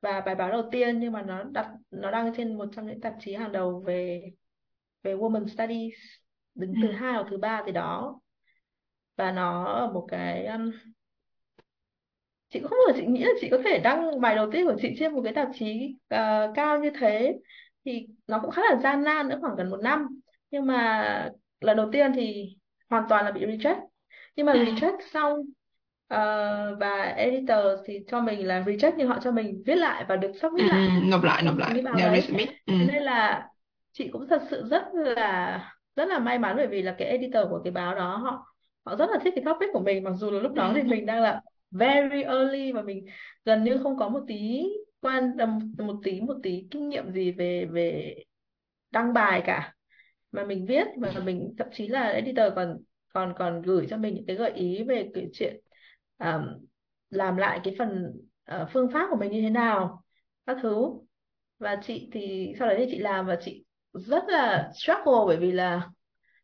Và 0.00 0.20
bài 0.20 0.34
báo 0.34 0.50
đầu 0.50 0.68
tiên 0.72 1.00
nhưng 1.00 1.12
mà 1.12 1.22
nó 1.22 1.42
đặt 1.42 1.68
nó 1.90 2.10
đăng 2.10 2.34
trên 2.36 2.58
một 2.58 2.68
trong 2.76 2.86
những 2.86 3.00
tạp 3.00 3.14
chí 3.20 3.34
hàng 3.34 3.52
đầu 3.52 3.82
về 3.86 4.22
về 5.02 5.14
Women 5.14 5.46
Studies 5.46 5.94
đứng 6.54 6.74
ừ. 6.74 6.78
thứ 6.82 6.92
hai 6.92 7.12
hoặc 7.12 7.26
thứ 7.30 7.36
ba 7.36 7.62
gì 7.66 7.72
đó 7.72 8.20
và 9.22 9.32
nó 9.32 9.64
ở 9.64 9.92
một 9.92 10.06
cái 10.10 10.46
um, 10.46 10.70
chị 12.50 12.60
cũng 12.60 12.68
không 12.70 12.78
ngờ 12.86 12.92
chị 12.96 13.06
nghĩ 13.06 13.24
là 13.24 13.30
chị 13.40 13.48
có 13.50 13.58
thể 13.64 13.78
đăng 13.78 14.20
bài 14.20 14.34
đầu 14.36 14.50
tiên 14.52 14.66
của 14.66 14.74
chị 14.82 14.94
trên 14.98 15.12
một 15.14 15.20
cái 15.24 15.32
tạp 15.34 15.48
chí 15.54 15.96
ờ, 16.08 16.52
cao 16.54 16.78
như 16.80 16.90
thế 17.00 17.34
thì 17.84 18.06
nó 18.26 18.38
cũng 18.40 18.50
khá 18.50 18.62
là 18.70 18.76
gian 18.82 19.02
nan 19.04 19.28
nữa 19.28 19.38
khoảng 19.40 19.56
gần 19.56 19.70
một 19.70 19.80
năm. 19.82 20.20
Nhưng 20.50 20.66
mà 20.66 21.30
lần 21.60 21.76
đầu 21.76 21.88
tiên 21.92 22.12
thì 22.14 22.56
hoàn 22.90 23.04
toàn 23.08 23.24
là 23.24 23.30
bị 23.32 23.46
reject. 23.46 23.80
Nhưng 24.36 24.46
mà 24.46 24.52
ừ 24.52 24.58
reject 24.58 24.98
xong 25.12 25.38
ờ, 26.08 26.76
và 26.80 27.02
editor 27.04 27.58
thì 27.86 27.98
cho 28.08 28.20
mình 28.20 28.46
là 28.46 28.60
reject 28.60 28.92
nhưng 28.96 29.08
họ 29.08 29.18
cho 29.22 29.32
mình 29.32 29.62
viết 29.66 29.74
lại 29.76 30.04
và 30.08 30.16
được 30.16 30.32
ừ 30.56 30.62
submit 30.62 30.66
lại. 30.66 30.82
nộp 31.02 31.22
lại 31.24 31.42
nộp 31.42 31.56
lại. 31.58 31.82
yeah, 31.92 32.12
resubmit 32.12 32.48
ừ. 32.66 32.74
nên 32.78 33.02
là 33.02 33.48
chị 33.92 34.08
cũng 34.12 34.28
thật 34.28 34.42
sự 34.50 34.64
rất 34.70 34.84
là 34.94 35.74
rất 35.96 36.04
là 36.08 36.18
may 36.18 36.38
mắn 36.38 36.56
bởi 36.56 36.66
vì 36.66 36.82
là 36.82 36.94
cái 36.98 37.08
editor 37.08 37.48
của 37.50 37.60
cái 37.64 37.70
báo 37.72 37.94
đó 37.94 38.16
họ 38.16 38.51
họ 38.84 38.96
rất 38.96 39.10
là 39.10 39.18
thích 39.24 39.32
cái 39.36 39.44
topic 39.44 39.68
của 39.72 39.80
mình 39.80 40.04
mặc 40.04 40.12
dù 40.16 40.30
là 40.30 40.40
lúc 40.40 40.52
đó 40.52 40.72
thì 40.74 40.82
mình 40.82 41.06
đang 41.06 41.22
là 41.22 41.42
very 41.70 42.22
early 42.22 42.72
và 42.72 42.82
mình 42.82 43.06
gần 43.44 43.64
như 43.64 43.78
không 43.82 43.98
có 43.98 44.08
một 44.08 44.24
tí 44.26 44.64
quan 45.00 45.36
một 45.78 45.96
tí 46.02 46.20
một 46.20 46.36
tí 46.42 46.66
kinh 46.70 46.88
nghiệm 46.88 47.12
gì 47.12 47.32
về 47.32 47.64
về 47.64 48.14
đăng 48.90 49.12
bài 49.12 49.42
cả. 49.44 49.74
Mà 50.32 50.44
mình 50.44 50.66
viết 50.66 50.86
mà 50.96 51.12
mình 51.24 51.54
thậm 51.58 51.68
chí 51.72 51.88
là 51.88 52.08
editor 52.08 52.52
còn 52.56 52.78
còn 53.12 53.34
còn 53.38 53.62
gửi 53.62 53.86
cho 53.90 53.96
mình 53.96 54.14
những 54.14 54.26
cái 54.26 54.36
gợi 54.36 54.50
ý 54.50 54.82
về 54.82 55.10
cái 55.14 55.28
chuyện 55.32 55.60
um, 56.18 56.42
làm 57.10 57.36
lại 57.36 57.60
cái 57.64 57.74
phần 57.78 58.12
uh, 58.54 58.68
phương 58.72 58.90
pháp 58.92 59.06
của 59.10 59.16
mình 59.16 59.32
như 59.32 59.42
thế 59.42 59.50
nào 59.50 60.02
các 60.46 60.56
thứ. 60.62 60.86
Và 61.58 61.76
chị 61.82 62.08
thì 62.12 62.52
sau 62.58 62.68
đấy 62.68 62.76
thì 62.78 62.86
chị 62.90 62.98
làm 62.98 63.26
và 63.26 63.36
chị 63.40 63.64
rất 63.92 64.24
là 64.28 64.70
struggle 64.74 65.22
bởi 65.26 65.36
vì 65.36 65.52
là 65.52 65.88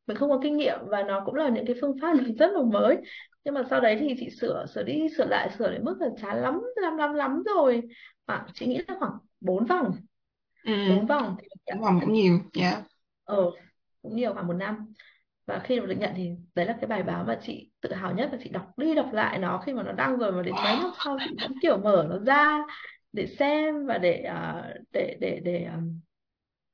mình 0.09 0.17
không 0.17 0.31
có 0.31 0.41
kinh 0.43 0.57
nghiệm 0.57 0.79
và 0.87 1.03
nó 1.03 1.23
cũng 1.25 1.35
là 1.35 1.49
những 1.49 1.67
cái 1.67 1.77
phương 1.81 1.97
pháp 2.03 2.13
rất 2.39 2.51
là 2.53 2.63
mới. 2.63 2.97
Nhưng 3.45 3.55
mà 3.55 3.63
sau 3.71 3.81
đấy 3.81 3.97
thì 4.01 4.15
chị 4.19 4.31
sửa 4.31 4.67
sửa 4.75 4.83
đi 4.83 5.09
sửa 5.17 5.27
lại 5.27 5.51
sửa 5.59 5.71
đến 5.71 5.85
mức 5.85 5.97
là 6.01 6.09
chán 6.23 6.43
lắm 6.43 6.61
lắm 6.77 6.97
lắm 6.97 7.15
lắm 7.15 7.43
rồi. 7.43 7.83
À, 8.27 8.47
chị 8.55 8.67
nghĩ 8.67 8.81
là 8.89 8.95
khoảng 8.99 9.13
4 9.41 9.65
vòng. 9.65 9.93
Ừ. 10.65 10.73
Bốn 10.89 11.07
vòng 11.07 11.37
thì 11.41 11.49
được 11.51 11.61
nhận 11.67 11.81
vòng 11.81 12.01
cũng 12.01 12.13
nhiều 12.13 12.41
dạ. 12.55 12.83
Ờ 13.25 13.51
cũng 14.03 14.17
nhiều 14.17 14.33
khoảng 14.35 14.47
một 14.47 14.53
năm. 14.55 14.93
Và 15.47 15.59
khi 15.65 15.81
mà 15.81 15.87
được 15.87 15.97
nhận 15.99 16.13
thì 16.17 16.31
đấy 16.55 16.67
là 16.67 16.77
cái 16.81 16.89
bài 16.89 17.03
báo 17.03 17.25
mà 17.25 17.39
chị 17.43 17.71
tự 17.81 17.93
hào 17.93 18.15
nhất 18.15 18.29
và 18.33 18.39
chị 18.45 18.51
đọc 18.51 18.79
đi 18.79 18.95
đọc 18.95 19.13
lại 19.13 19.39
nó 19.39 19.63
khi 19.67 19.73
mà 19.73 19.83
nó 19.83 19.93
đăng 19.93 20.19
rồi 20.19 20.33
mà 20.33 20.43
đến 20.43 20.55
mấy 20.55 20.77
năm 20.77 20.91
sau 21.05 21.19
chị 21.25 21.37
vẫn 21.41 21.53
kiểu 21.63 21.79
mở 21.79 22.07
nó 22.11 22.19
ra 22.19 22.59
để 23.13 23.27
xem 23.27 23.87
và 23.87 23.99
để 23.99 24.23
à, 24.23 24.65
để 24.93 25.17
để 25.21 25.41
để 25.45 25.65
à, 25.65 25.79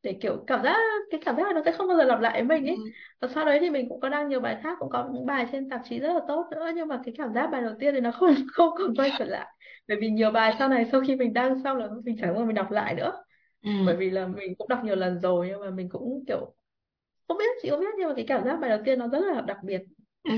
để 0.05 0.19
kiểu 0.23 0.45
cảm 0.47 0.62
giác 0.64 0.77
cái 1.11 1.21
cảm 1.25 1.37
giác 1.37 1.47
là 1.47 1.53
nó 1.53 1.61
sẽ 1.64 1.73
không 1.73 1.88
bao 1.88 1.97
giờ 1.97 2.05
lặp 2.05 2.21
lại 2.21 2.33
với 2.45 2.59
mình 2.61 2.67
ấy. 2.71 2.77
Ừ. 2.77 2.90
Và 3.21 3.29
sau 3.35 3.45
đấy 3.45 3.59
thì 3.61 3.71
mình 3.71 3.88
cũng 3.88 4.01
có 4.01 4.09
đăng 4.09 4.29
nhiều 4.29 4.40
bài 4.40 4.59
khác 4.62 4.77
cũng 4.81 4.90
có 4.90 5.09
những 5.12 5.27
bài 5.27 5.47
trên 5.53 5.69
tạp 5.69 5.81
chí 5.85 5.99
rất 6.01 6.12
là 6.14 6.21
tốt 6.29 6.47
nữa. 6.51 6.71
Nhưng 6.77 6.88
mà 6.88 7.01
cái 7.05 7.14
cảm 7.19 7.35
giác 7.35 7.47
bài 7.53 7.62
đầu 7.62 7.75
tiên 7.81 7.95
thì 7.95 8.01
nó 8.01 8.11
không 8.11 8.35
không 8.53 8.71
còn 8.79 8.95
quay 8.97 9.12
trở 9.19 9.25
lại. 9.25 9.47
Bởi 9.88 9.97
vì 10.01 10.11
nhiều 10.11 10.31
bài 10.31 10.55
sau 10.59 10.69
này 10.69 10.85
sau 10.93 11.01
khi 11.07 11.17
mình 11.17 11.33
đăng 11.33 11.62
xong 11.64 11.77
là 11.77 11.88
mình 12.05 12.17
chẳng 12.21 12.35
bao 12.35 12.45
mình 12.45 12.55
đọc 12.55 12.71
lại 12.71 12.95
nữa. 12.95 13.25
Ừ. 13.62 13.71
Bởi 13.87 13.97
vì 13.97 14.11
là 14.11 14.27
mình 14.27 14.55
cũng 14.59 14.69
đọc 14.69 14.85
nhiều 14.85 14.97
lần 14.97 15.21
rồi 15.21 15.49
nhưng 15.49 15.61
mà 15.61 15.71
mình 15.71 15.88
cũng 15.88 16.25
kiểu 16.29 16.55
không 17.29 17.38
biết 17.38 17.45
chị 17.62 17.71
có 17.71 17.79
biết 17.79 17.95
nhưng 17.99 18.09
mà 18.09 18.14
cái 18.17 18.25
cảm 18.29 18.45
giác 18.45 18.57
bài 18.61 18.71
đầu 18.71 18.79
tiên 18.85 18.99
nó 18.99 19.09
rất 19.09 19.21
là 19.35 19.40
đặc 19.40 19.59
biệt. 19.64 19.83
Ừ. 20.25 20.31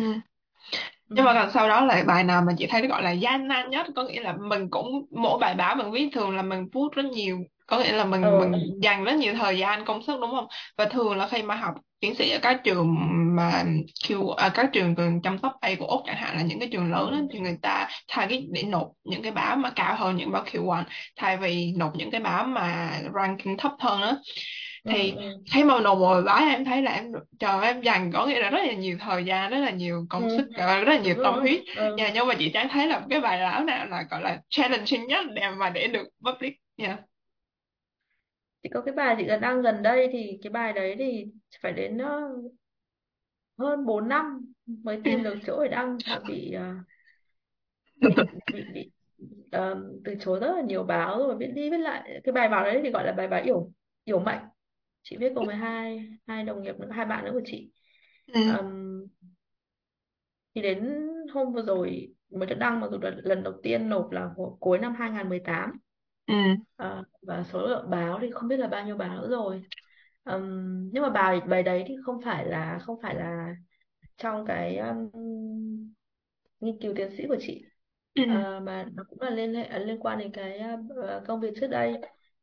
Ừ. 1.09 1.17
nhưng 1.17 1.25
mà 1.25 1.35
còn 1.35 1.51
sau 1.55 1.69
đó 1.69 1.85
là 1.85 2.05
bài 2.07 2.25
nào 2.25 2.43
mà 2.43 2.53
chị 2.59 2.67
thấy 2.71 2.87
gọi 2.89 3.03
là 3.03 3.11
gian 3.13 3.49
nan 3.49 3.71
nhất? 3.71 3.87
Có 3.97 4.05
nghĩa 4.05 4.21
là 4.21 4.37
mình 4.41 4.71
cũng 4.71 5.07
mỗi 5.11 5.39
bài 5.39 5.55
báo 5.55 5.77
mình 5.77 5.91
viết 5.93 6.09
thường 6.13 6.37
là 6.37 6.43
mình 6.43 6.69
put 6.73 6.93
rất 6.93 7.05
nhiều 7.05 7.39
có 7.67 7.79
nghĩa 7.79 7.93
là 7.93 8.05
mình 8.05 8.23
ờ 8.23 8.39
mình 8.39 8.53
dành 8.83 9.05
rất 9.05 9.15
nhiều 9.17 9.35
thời 9.35 9.59
gian 9.59 9.85
công 9.85 10.03
sức 10.03 10.21
đúng 10.21 10.31
không 10.31 10.47
và 10.79 10.85
thường 10.85 11.17
là 11.17 11.29
khi 11.29 11.43
mà 11.43 11.55
học 11.55 11.75
tiến 12.01 12.15
sĩ 12.15 12.31
ở 12.31 12.39
các 12.43 12.61
trường 12.65 12.95
mà 13.37 13.65
Q, 14.05 14.35
à, 14.35 14.49
các 14.55 14.71
trường 14.73 14.95
trong 15.23 15.39
top 15.39 15.53
A 15.61 15.71
của 15.79 15.87
Úc 15.87 16.01
chẳng 16.07 16.17
hạn 16.17 16.37
là 16.37 16.43
những 16.43 16.59
cái 16.61 16.69
trường 16.73 16.91
lớn 16.93 17.11
đó, 17.11 17.17
ừ. 17.17 17.27
thì 17.33 17.39
người 17.39 17.59
ta 17.63 17.89
target 18.17 18.43
để 18.53 18.63
nộp 18.63 18.89
những 19.05 19.23
cái 19.23 19.33
báo 19.33 19.57
mà 19.57 19.71
cao 19.77 19.97
hơn 19.97 20.17
những 20.17 20.31
báo 20.31 20.45
Q1 20.53 20.83
thay 21.17 21.37
vì 21.37 21.73
nộp 21.77 21.97
những 21.97 22.11
cái 22.11 22.21
báo 22.21 22.45
mà 22.45 22.91
ranking 23.15 23.57
thấp 23.59 23.73
hơn 23.79 24.01
đó 24.01 24.17
Ừ. 24.85 24.91
thì 24.93 25.13
Ừ. 25.13 25.23
khi 25.55 25.65
mà 25.65 25.81
nộp 25.81 25.99
một 25.99 26.15
bài 26.15 26.23
báo 26.23 26.49
em 26.49 26.65
thấy 26.65 26.83
là 26.83 26.93
em 26.93 27.05
trời 27.39 27.65
em 27.67 27.81
dành 27.83 28.13
có 28.13 28.27
nghĩa 28.27 28.41
là 28.41 28.51
rất 28.51 28.59
là 28.67 28.73
nhiều 28.73 28.97
thời 29.01 29.25
gian 29.25 29.51
rất 29.51 29.59
là 29.59 29.71
nhiều 29.71 30.07
công 30.11 30.23
Ừ. 30.23 30.29
sức 30.37 30.47
rất 30.57 30.85
là 30.89 30.99
nhiều 30.99 31.15
tâm 31.25 31.35
huyết 31.41 31.61
ừ. 31.77 31.95
Dạ, 31.99 32.11
nhưng 32.15 32.27
mà 32.27 32.35
chị 32.39 32.51
chẳng 32.55 32.69
thấy 32.69 32.87
là 32.89 33.03
cái 33.11 33.21
bài 33.21 33.39
báo 33.41 33.65
nào 33.65 33.87
là 33.87 34.03
gọi 34.11 34.23
là 34.23 34.39
challenging 34.49 35.07
nhất 35.07 35.25
để 35.35 35.43
mà 35.59 35.71
để 35.71 35.87
được 35.87 36.09
public 36.25 36.53
dạ 36.79 36.97
chị 38.67 38.71
có 38.75 38.81
cái 38.81 38.95
bài 38.95 39.15
chị 39.19 39.25
gần 39.25 39.41
đăng 39.41 39.63
gần 39.63 39.83
đây 39.83 40.09
thì 40.13 40.39
cái 40.43 40.51
bài 40.51 40.73
đấy 40.73 40.97
thì 40.99 41.27
phải 41.63 41.73
đến 41.73 41.99
ờ, 41.99 42.21
hơn 43.59 43.87
4 43.87 44.09
năm 44.09 44.53
mới 44.67 45.01
tìm 45.05 45.23
được 45.23 45.35
chỗ 45.47 45.63
để 45.63 45.69
đăng. 45.69 45.99
Và 46.07 46.19
bị 46.29 46.53
ờ, 46.53 46.75
bị 48.53 48.65
bị 48.75 48.91
ờ, 49.53 49.83
từ 50.05 50.15
chối 50.21 50.41
rất 50.41 50.53
là 50.57 50.63
nhiều 50.63 50.83
báo 50.83 51.19
rồi 51.19 51.37
viết 51.37 51.53
đi 51.55 51.71
viết 51.71 51.79
lại. 51.79 52.21
Cái 52.25 52.33
bài 52.33 52.49
báo 52.49 52.65
đấy 52.65 52.81
thì 52.85 52.91
gọi 52.91 53.05
là 53.05 53.13
bài 53.13 53.29
báo 53.29 53.43
yểu 53.43 53.73
yểu 54.05 54.21
mệnh 54.21 54.43
chị 55.03 55.17
viết 55.17 55.33
cùng 55.35 55.47
với 55.47 55.55
hai 55.57 56.09
hai 56.27 56.45
đồng 56.45 56.63
nghiệp 56.63 56.75
nữa 56.79 56.89
hai 56.91 57.07
bạn 57.07 57.25
nữa 57.25 57.31
của 57.33 57.43
chị. 57.45 57.71
Ờm, 58.53 59.03
thì 60.55 60.63
đến 60.63 61.09
hôm 61.35 61.53
vừa 61.53 61.63
rồi 61.63 62.15
mới 62.31 62.47
được 62.47 62.57
đăng 62.59 62.81
mặc 62.81 62.89
dù 62.91 62.99
là 63.03 63.11
lần 63.25 63.43
đầu 63.43 63.55
tiên 63.63 63.89
nộp 63.89 64.11
là 64.11 64.31
cuối 64.61 64.79
năm 64.79 64.95
2018 64.99 65.79
ừ. 66.27 66.35
Ờ, 66.77 67.05
và 67.23 67.45
số 67.45 67.67
lượng 67.67 67.91
báo 67.91 68.19
thì 68.23 68.31
không 68.31 68.49
biết 68.49 68.57
là 68.57 68.67
bao 68.69 68.85
nhiêu 68.87 68.97
báo 68.97 69.29
rồi. 69.29 69.63
Ờm, 70.25 70.91
nhưng 70.93 71.03
mà 71.03 71.11
bài 71.11 71.41
bài 71.41 71.63
đấy 71.63 71.85
thì 71.89 71.95
không 72.05 72.21
phải 72.25 72.47
là 72.47 72.79
không 72.83 72.97
phải 73.03 73.15
là 73.15 73.55
trong 74.19 74.47
cái 74.47 74.77
um, 74.79 75.11
nghiên 76.61 76.79
cứu 76.81 76.93
tiến 76.97 77.11
sĩ 77.17 77.25
của 77.29 77.37
chị. 77.41 77.65
Ừ. 78.15 78.23
Ờ, 78.27 78.61
mà 78.61 78.87
nó 78.95 79.05
cũng 79.11 79.21
là 79.21 79.31
liên 79.31 79.55
hệ 79.55 79.79
liên 79.79 79.99
quan 80.01 80.19
đến 80.19 80.33
cái 80.33 80.59
ờ, 80.97 81.25
công 81.27 81.41
việc 81.41 81.51
trước 81.61 81.67
đây. 81.67 81.95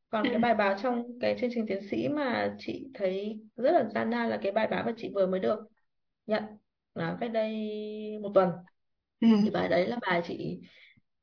Còn 0.09 0.23
ừ. 0.23 0.29
cái 0.31 0.39
bài 0.39 0.53
báo 0.55 0.75
trong 0.83 1.19
cái 1.21 1.37
chương 1.41 1.49
trình 1.53 1.65
tiến 1.67 1.79
sĩ 1.91 2.07
mà 2.09 2.55
chị 2.59 2.87
thấy 2.93 3.39
rất 3.55 3.71
là 3.71 3.83
gian 3.95 4.09
nan 4.09 4.29
là 4.29 4.39
cái 4.43 4.51
bài 4.51 4.67
báo 4.67 4.83
mà 4.85 4.93
chị 4.97 5.11
vừa 5.15 5.27
mới 5.27 5.39
được 5.39 5.59
nhận 6.27 6.43
là 6.95 7.17
cách 7.21 7.31
đây 7.33 7.53
một 8.21 8.31
tuần. 8.35 8.49
Ừ. 9.21 9.27
Thì 9.43 9.49
bài 9.49 9.69
đấy 9.69 9.87
là 9.87 9.97
bài 10.01 10.21
chị 10.25 10.61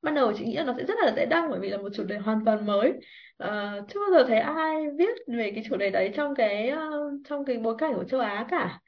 ban 0.03 0.15
đầu 0.15 0.33
chị 0.37 0.45
nghĩ 0.45 0.57
là 0.57 0.65
nó 0.65 0.75
sẽ 0.79 0.85
rất 0.85 0.95
là 1.05 1.13
dễ 1.17 1.27
đăng 1.27 1.51
bởi 1.51 1.61
vì 1.61 1.69
là 1.71 1.77
một 1.79 1.89
chủ 1.95 2.05
đề 2.05 2.19
hoàn 2.19 2.45
toàn 2.45 2.67
mới. 2.67 2.93
Ờ, 3.37 3.81
chưa 3.89 4.01
bao 4.01 4.11
giờ 4.21 4.29
thấy 4.29 4.39
ai 4.39 4.77
viết 4.99 5.09
về 5.27 5.51
cái 5.55 5.65
chủ 5.69 5.77
đề 5.77 5.91
đấy 5.91 6.13
trong 6.17 6.35
cái 6.35 6.69
ờ, 6.69 6.91
trong 7.29 7.45
cái 7.45 7.57
bối 7.59 7.75
cảnh 7.79 7.93
của 7.97 8.05
châu 8.05 8.21
Á 8.21 8.47
cả. 8.51 8.81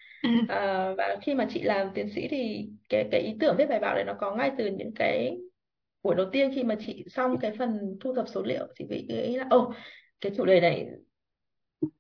Ờ, 0.47 0.95
và 0.99 1.17
khi 1.23 1.35
mà 1.35 1.47
chị 1.51 1.63
làm 1.63 1.89
tiến 1.95 2.09
sĩ 2.15 2.29
thì 2.31 2.69
cái 2.89 3.09
cái 3.13 3.21
ý 3.21 3.37
tưởng 3.41 3.55
viết 3.59 3.67
bài 3.69 3.79
báo 3.81 3.95
đấy 3.95 4.05
nó 4.05 4.15
có 4.21 4.35
ngay 4.37 4.53
từ 4.59 4.67
những 4.67 4.93
cái 4.95 5.39
buổi 6.03 6.15
đầu 6.15 6.27
tiên 6.33 6.53
khi 6.55 6.65
mà 6.65 6.77
chị 6.87 7.05
xong 7.11 7.39
cái 7.41 7.53
phần 7.59 7.99
thu 8.01 8.15
thập 8.15 8.29
số 8.29 8.43
liệu. 8.43 8.67
Chị 8.79 8.85
nghĩ 8.91 9.37
là 9.39 9.47
ồ 9.51 9.73
cái 10.21 10.33
chủ 10.37 10.45
đề 10.45 10.61
này 10.61 10.87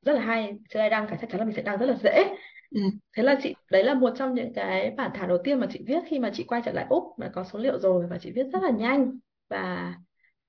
rất 0.02 0.12
là 0.12 0.20
hay 0.20 0.54
chưa 0.70 0.80
ai 0.80 0.90
đăng 0.90 1.06
cả 1.10 1.16
chắc 1.20 1.30
chắn 1.30 1.38
là 1.38 1.44
mình 1.44 1.54
sẽ 1.56 1.62
đăng 1.62 1.78
rất 1.78 1.86
là 1.86 1.96
dễ 2.02 2.24
ừ 2.72 2.80
thế 3.16 3.22
là 3.22 3.38
chị 3.42 3.54
đấy 3.70 3.84
là 3.84 3.94
một 3.94 4.10
trong 4.16 4.34
những 4.34 4.52
cái 4.54 4.90
bản 4.96 5.10
thảo 5.14 5.28
đầu 5.28 5.38
tiên 5.44 5.60
mà 5.60 5.66
chị 5.72 5.80
viết 5.86 6.00
khi 6.06 6.18
mà 6.18 6.30
chị 6.34 6.44
quay 6.44 6.62
trở 6.64 6.72
lại 6.72 6.86
Úc 6.90 7.04
mà 7.18 7.30
có 7.34 7.44
số 7.44 7.58
liệu 7.58 7.78
rồi 7.78 8.06
và 8.10 8.18
chị 8.18 8.30
viết 8.34 8.44
rất 8.52 8.62
là 8.62 8.70
nhanh. 8.70 9.18
Và 9.48 9.94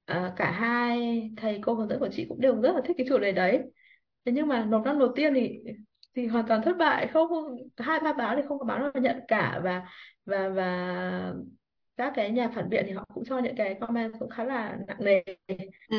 à, 0.05 0.33
cả 0.37 0.51
hai 0.51 1.21
thầy 1.37 1.59
cô 1.61 1.73
hướng 1.73 1.87
dẫn 1.89 1.99
của 1.99 2.09
chị 2.11 2.25
cũng 2.29 2.41
đều 2.41 2.61
rất 2.61 2.71
là 2.75 2.81
thích 2.85 2.95
cái 2.97 3.05
chủ 3.09 3.17
đề 3.17 3.31
đấy. 3.31 3.59
Thế 4.25 4.31
nhưng 4.31 4.47
mà 4.47 4.65
nộp 4.65 4.85
năm 4.85 4.99
đầu 4.99 5.13
tiên 5.15 5.33
thì 5.35 5.59
thì 6.15 6.27
hoàn 6.27 6.47
toàn 6.47 6.61
thất 6.65 6.77
bại 6.77 7.07
không 7.07 7.29
không- 7.29 7.57
hai 7.77 7.99
ba 7.99 8.13
báo 8.13 8.35
thì 8.35 8.41
không 8.47 8.59
có 8.59 8.65
báo 8.65 8.79
nào 8.79 8.91
nhận 9.03 9.19
cả. 9.27 9.61
Và 9.63 9.83
và 10.25 10.49
và 10.49 11.33
các 11.97 12.13
cái 12.15 12.31
nhà 12.31 12.49
phản 12.55 12.69
biện 12.69 12.83
thì 12.87 12.93
họ 12.93 13.05
cũng 13.13 13.23
cho 13.25 13.39
những 13.39 13.55
cái 13.55 13.75
comment 13.81 14.13
cũng 14.19 14.29
khá 14.29 14.43
là 14.43 14.77
nặng 14.87 14.97
nề. 15.05 15.23
Ừ. 15.87 15.97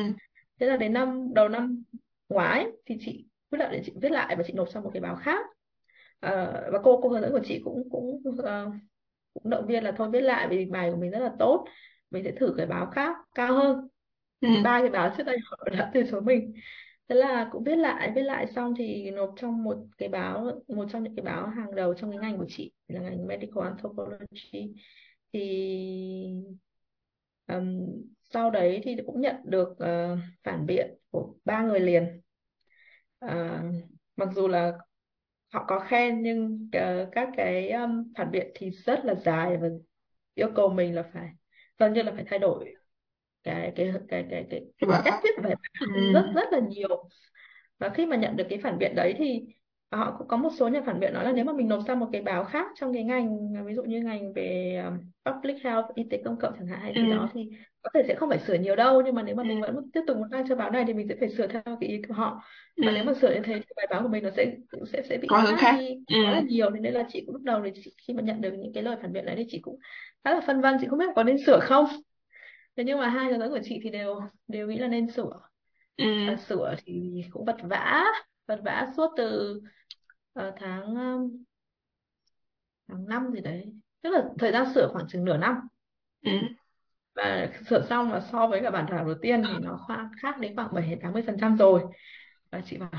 Thế 0.59 0.65
là 0.67 0.77
đến 0.77 0.93
năm 0.93 1.33
đầu 1.33 1.49
năm 1.49 1.83
ngoái 2.29 2.67
thì 2.85 2.97
chị 3.01 3.25
quyết 3.49 3.59
định 3.59 3.69
để 3.71 3.81
chị 3.85 3.93
viết 4.01 4.09
lại 4.11 4.35
và 4.35 4.43
chị 4.47 4.53
nộp 4.53 4.69
sang 4.69 4.83
một 4.83 4.89
cái 4.93 5.01
báo 5.01 5.15
khác 5.15 5.45
Ờ, 6.25 6.69
và 6.73 6.79
cô 6.83 6.99
cô 7.03 7.09
hướng 7.09 7.21
dẫn 7.21 7.31
của 7.31 7.39
chị 7.45 7.61
cũng 7.63 7.89
cũng 7.91 8.21
ờ, 8.43 8.71
cũng 9.33 9.49
động 9.49 9.67
viên 9.67 9.83
là 9.83 9.91
thôi 9.97 10.09
viết 10.13 10.21
lại 10.21 10.47
vì 10.49 10.65
bài 10.65 10.91
của 10.91 10.97
mình 10.97 11.11
rất 11.11 11.19
là 11.19 11.33
tốt. 11.39 11.65
Mình 12.11 12.23
sẽ 12.23 12.31
thử 12.39 12.53
cái 12.57 12.65
báo 12.67 12.85
khác 12.91 13.17
cao 13.35 13.53
hơn. 13.55 13.87
Ừ. 14.41 14.49
Ba 14.63 14.79
cái 14.81 14.89
báo 14.89 15.13
trước 15.17 15.23
đây 15.23 15.37
họ 15.45 15.57
đã 15.71 15.91
từ 15.93 16.03
chối 16.11 16.21
mình. 16.21 16.53
Thế 17.09 17.15
là 17.15 17.49
cũng 17.51 17.63
viết 17.63 17.75
lại 17.75 18.11
viết 18.15 18.23
lại 18.23 18.47
xong 18.47 18.73
thì 18.77 19.11
nộp 19.11 19.33
trong 19.37 19.63
một 19.63 19.77
cái 19.97 20.09
báo 20.09 20.61
một 20.67 20.85
trong 20.93 21.03
những 21.03 21.15
cái 21.15 21.23
báo 21.25 21.47
hàng 21.47 21.75
đầu 21.75 21.93
trong 21.93 22.11
cái 22.11 22.19
ngành 22.19 22.37
của 22.37 22.45
chị 22.49 22.73
là 22.87 23.01
ngành 23.01 23.27
medical 23.27 23.63
anthropology. 23.65 24.73
Thì 25.33 25.41
ừm, 27.47 27.85
sau 28.33 28.51
đấy 28.51 28.81
thì 28.83 28.95
cũng 29.05 29.21
nhận 29.21 29.35
được 29.45 29.75
ờ, 29.79 30.17
phản 30.43 30.65
biện 30.65 30.97
của 31.11 31.33
ba 31.45 31.61
người 31.63 31.79
liền. 31.79 32.21
Ờ, 33.19 33.61
mặc 34.15 34.29
dù 34.35 34.47
là 34.47 34.73
họ 35.53 35.65
có 35.67 35.79
khen 35.79 36.21
nhưng 36.21 36.69
ờ, 36.71 37.09
các 37.11 37.29
cái 37.37 37.71
um, 37.71 38.13
phản 38.17 38.31
biện 38.31 38.51
thì 38.55 38.69
rất 38.71 39.05
là 39.05 39.15
dài 39.15 39.57
và 39.57 39.67
yêu 40.35 40.51
cầu 40.55 40.69
mình 40.69 40.95
là 40.95 41.03
phải 41.13 41.29
gần 41.77 41.93
như 41.93 42.01
là 42.03 42.11
phải 42.15 42.23
thay 42.27 42.39
đổi 42.39 42.75
cái 43.43 43.73
cái 43.75 43.93
cái 44.09 44.25
cái 44.29 44.45
cái, 44.49 44.63
cái 44.79 44.89
cái 44.89 45.01
cách 45.05 45.15
viết 45.23 45.31
báo 45.43 45.53
rất 46.11 46.31
rất 46.35 46.49
là 46.51 46.59
nhiều. 46.59 47.09
Và 47.79 47.89
khi 47.89 48.05
mà 48.05 48.15
nhận 48.15 48.35
được 48.37 48.47
cái 48.49 48.59
phản 48.63 48.77
biện 48.79 48.95
đấy 48.95 49.13
thì 49.17 49.41
họ 49.91 50.15
cũng 50.17 50.27
có 50.27 50.37
một 50.37 50.49
số 50.57 50.67
nhà 50.67 50.81
phản 50.85 50.99
biện 50.99 51.13
nói 51.13 51.23
là 51.25 51.31
nếu 51.31 51.45
mà 51.45 51.53
mình 51.53 51.67
nộp 51.67 51.79
sang 51.87 51.99
một 51.99 52.09
cái 52.11 52.21
báo 52.21 52.43
khác 52.45 52.67
trong 52.75 52.93
cái 52.93 53.03
ngành 53.03 53.53
ví 53.65 53.75
dụ 53.75 53.83
như 53.83 54.01
ngành 54.01 54.33
về 54.33 54.75
um, 54.85 54.99
public 55.33 55.63
health 55.63 55.85
y 55.95 56.03
tế 56.09 56.21
công 56.25 56.37
cộng 56.39 56.53
chẳng 56.59 56.67
hạn 56.67 56.79
hay 56.81 56.95
ừ 56.95 57.01
gì 57.01 57.05
đó 57.07 57.29
thì 57.33 57.49
có 57.85 57.91
thể 57.93 58.03
sẽ 58.07 58.15
không 58.15 58.29
phải 58.29 58.39
sửa 58.39 58.53
nhiều 58.53 58.75
đâu 58.75 59.01
nhưng 59.05 59.15
mà 59.15 59.23
nếu 59.23 59.35
mà 59.35 59.43
ừ. 59.43 59.47
mình 59.47 59.61
vẫn 59.61 59.91
tiếp 59.93 60.01
tục 60.07 60.17
muốn 60.17 60.29
đăng 60.29 60.47
cho 60.47 60.55
báo 60.55 60.71
này 60.71 60.83
thì 60.87 60.93
mình 60.93 61.07
sẽ 61.07 61.15
phải 61.19 61.29
sửa 61.29 61.47
theo 61.47 61.61
cái 61.65 61.89
ý 61.89 62.01
của 62.07 62.13
họ. 62.13 62.43
Ừ. 62.75 62.83
Và 62.85 62.91
nếu 62.91 63.03
mà 63.03 63.13
sửa 63.13 63.33
như 63.33 63.41
thế 63.43 63.53
thì 63.53 63.65
bài 63.75 63.87
báo 63.89 64.01
của 64.01 64.07
mình 64.07 64.23
nó 64.23 64.29
sẽ 64.37 64.55
sẽ 64.93 65.01
sẽ 65.09 65.17
bị 65.17 65.27
có 65.27 65.39
hướng 65.39 65.57
khác 65.57 65.75
đi 65.79 65.87
ừ. 65.89 66.15
quá 66.25 66.31
là 66.31 66.41
nhiều. 66.41 66.69
Nên 66.69 66.93
là 66.93 67.05
chị 67.09 67.23
cũng 67.25 67.35
lúc 67.35 67.43
đầu 67.43 67.61
thì 67.65 67.71
chị, 67.83 67.95
khi 68.07 68.13
mà 68.13 68.21
nhận 68.21 68.41
được 68.41 68.53
những 68.53 68.73
cái 68.73 68.83
lời 68.83 68.95
phản 69.01 69.13
biện 69.13 69.25
đấy 69.25 69.35
thì 69.37 69.45
chị 69.49 69.59
cũng 69.59 69.79
khá 70.23 70.33
là 70.33 70.41
phân 70.47 70.61
vân 70.61 70.77
chị 70.81 70.87
không 70.89 70.99
biết 70.99 71.05
có 71.15 71.23
nên 71.23 71.37
sửa 71.45 71.59
không. 71.59 71.85
Thế 72.77 72.83
nhưng 72.83 72.99
mà 72.99 73.09
hai 73.09 73.25
hướng 73.25 73.39
dẫn 73.39 73.49
của 73.49 73.59
chị 73.63 73.79
thì 73.83 73.89
đều 73.89 74.19
đều 74.47 74.67
nghĩ 74.67 74.77
là 74.77 74.87
nên 74.87 75.11
sửa. 75.11 75.41
Ừ. 75.97 76.05
Và 76.27 76.35
sửa 76.35 76.75
thì 76.85 77.23
cũng 77.31 77.45
vật 77.45 77.57
vã 77.63 78.05
vật 78.47 78.59
vã 78.63 78.87
suốt 78.97 79.13
từ 79.17 79.61
ờ, 80.33 80.53
tháng 80.57 80.83
um, 80.83 81.43
tháng 82.87 83.05
năm 83.07 83.31
gì 83.33 83.41
đấy. 83.41 83.73
Tức 84.01 84.09
là 84.09 84.23
thời 84.39 84.51
gian 84.51 84.65
sửa 84.75 84.89
khoảng 84.93 85.07
chừng 85.07 85.25
nửa 85.25 85.37
năm. 85.37 85.55
Ừ 86.25 86.31
và 87.15 87.49
sửa 87.69 87.81
xong 87.89 88.11
và 88.11 88.19
so 88.31 88.47
với 88.47 88.61
cả 88.63 88.71
bản 88.71 88.85
thảo 88.89 89.05
đầu 89.05 89.15
tiên 89.21 89.45
thì 89.49 89.59
nó 89.59 89.77
khoa- 89.87 90.09
khác 90.21 90.39
đến 90.39 90.55
khoảng 90.55 90.73
7 90.73 90.97
80 91.03 91.23
phần 91.27 91.37
trăm 91.41 91.57
rồi. 91.57 91.81
Và 92.51 92.61
chị 92.65 92.77
bảo 92.77 92.91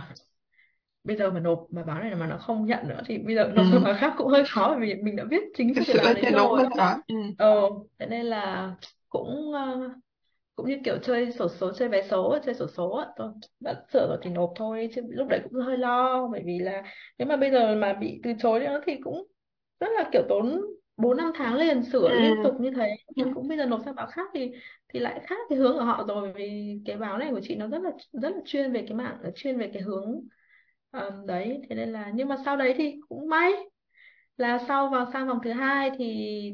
bây 1.05 1.17
giờ 1.17 1.31
mà 1.31 1.41
nộp 1.41 1.67
mà 1.71 1.83
báo 1.85 2.01
này 2.01 2.15
mà 2.15 2.27
nó 2.27 2.39
không 2.39 2.67
nhận 2.67 2.89
nữa 2.89 3.01
thì 3.07 3.19
bây 3.19 3.35
giờ 3.35 3.53
ừ 3.55 3.55
nộp 3.55 3.67
sang 3.71 3.83
báo 3.83 3.95
khác 4.01 4.15
cũng 4.19 4.29
hơi 4.29 4.45
khó 4.49 4.69
bởi 4.79 4.81
vì 4.89 5.03
mình 5.03 5.17
đã 5.17 5.25
viết 5.31 5.41
chính 5.55 5.75
cái 5.75 5.85
sửa 5.85 5.99
báo 6.03 6.15
đấy 6.15 6.27
rồi 6.33 6.65
ừ. 7.07 7.15
Ờ 7.37 7.71
thế 7.99 8.07
nên 8.07 8.27
là 8.27 8.71
cũng 9.09 9.53
ờ, 9.53 9.91
cũng 10.57 10.69
như 10.69 10.79
kiểu 10.85 10.99
chơi 11.03 11.33
xổ 11.33 11.49
số 11.49 11.73
chơi 11.75 11.89
vé 11.89 12.03
số 12.11 12.39
chơi 12.47 12.55
xổ 12.55 12.67
số 12.69 12.91
á 12.97 13.07
tôi 13.17 13.31
đã 13.61 13.75
sửa 13.93 14.09
rồi 14.09 14.19
thì 14.23 14.31
nộp 14.31 14.53
thôi 14.57 14.91
chứ 14.95 15.03
lúc 15.11 15.29
đấy 15.29 15.41
cũng 15.45 15.63
hơi 15.63 15.79
lo 15.79 16.29
bởi 16.29 16.43
vì 16.47 16.59
là 16.59 16.83
nếu 17.19 17.29
mà 17.29 17.37
bây 17.37 17.51
giờ 17.51 17.75
mà 17.77 17.93
bị 17.95 18.21
từ 18.25 18.33
chối 18.41 18.61
nữa 18.61 18.81
thì 18.87 18.97
cũng 19.05 19.27
rất 19.81 19.89
là 19.97 20.11
kiểu 20.13 20.23
tốn 20.29 20.63
bốn 20.97 21.17
năm 21.17 21.33
tháng 21.35 21.55
liền 21.57 21.83
sửa 21.83 22.15
liên 22.15 22.43
tục 22.43 22.55
ừ 22.55 22.61
như 22.61 22.71
thế 22.77 22.97
ừ. 23.17 23.23
mà 23.23 23.27
cũng 23.35 23.49
bây 23.49 23.59
giờ 23.59 23.67
nộp 23.67 23.81
sang 23.85 23.95
báo 23.95 24.07
khác 24.07 24.29
thì 24.35 24.51
thì 24.89 25.01
lại 25.01 25.21
khác 25.27 25.37
cái 25.49 25.59
hướng 25.59 25.73
của 25.79 25.85
họ 25.85 26.05
rồi 26.09 26.33
vì 26.37 26.75
cái 26.87 26.97
báo 26.97 27.19
này 27.19 27.31
của 27.31 27.41
chị 27.43 27.55
nó 27.57 27.69
rất 27.69 27.83
là 27.83 27.91
rất 28.13 28.31
là 28.37 28.41
chuyên 28.45 28.73
về 28.73 28.85
cái 28.89 28.95
mảng 28.97 29.19
chuyên 29.35 29.59
về 29.59 29.71
cái 29.75 29.83
hướng 29.83 30.21
ờm, 30.91 31.27
đấy 31.27 31.63
thế 31.71 31.77
nên 31.77 31.93
là 31.93 32.11
nhưng 32.15 32.29
mà 32.29 32.37
sau 32.45 32.57
đấy 32.57 32.75
thì 32.79 32.95
cũng 33.09 33.29
may 33.29 33.53
là 34.37 34.59
sau 34.69 34.89
vào 34.91 35.07
sang 35.13 35.29
vòng 35.29 35.39
thứ 35.45 35.53
hai 35.53 35.91
thì 35.99 36.07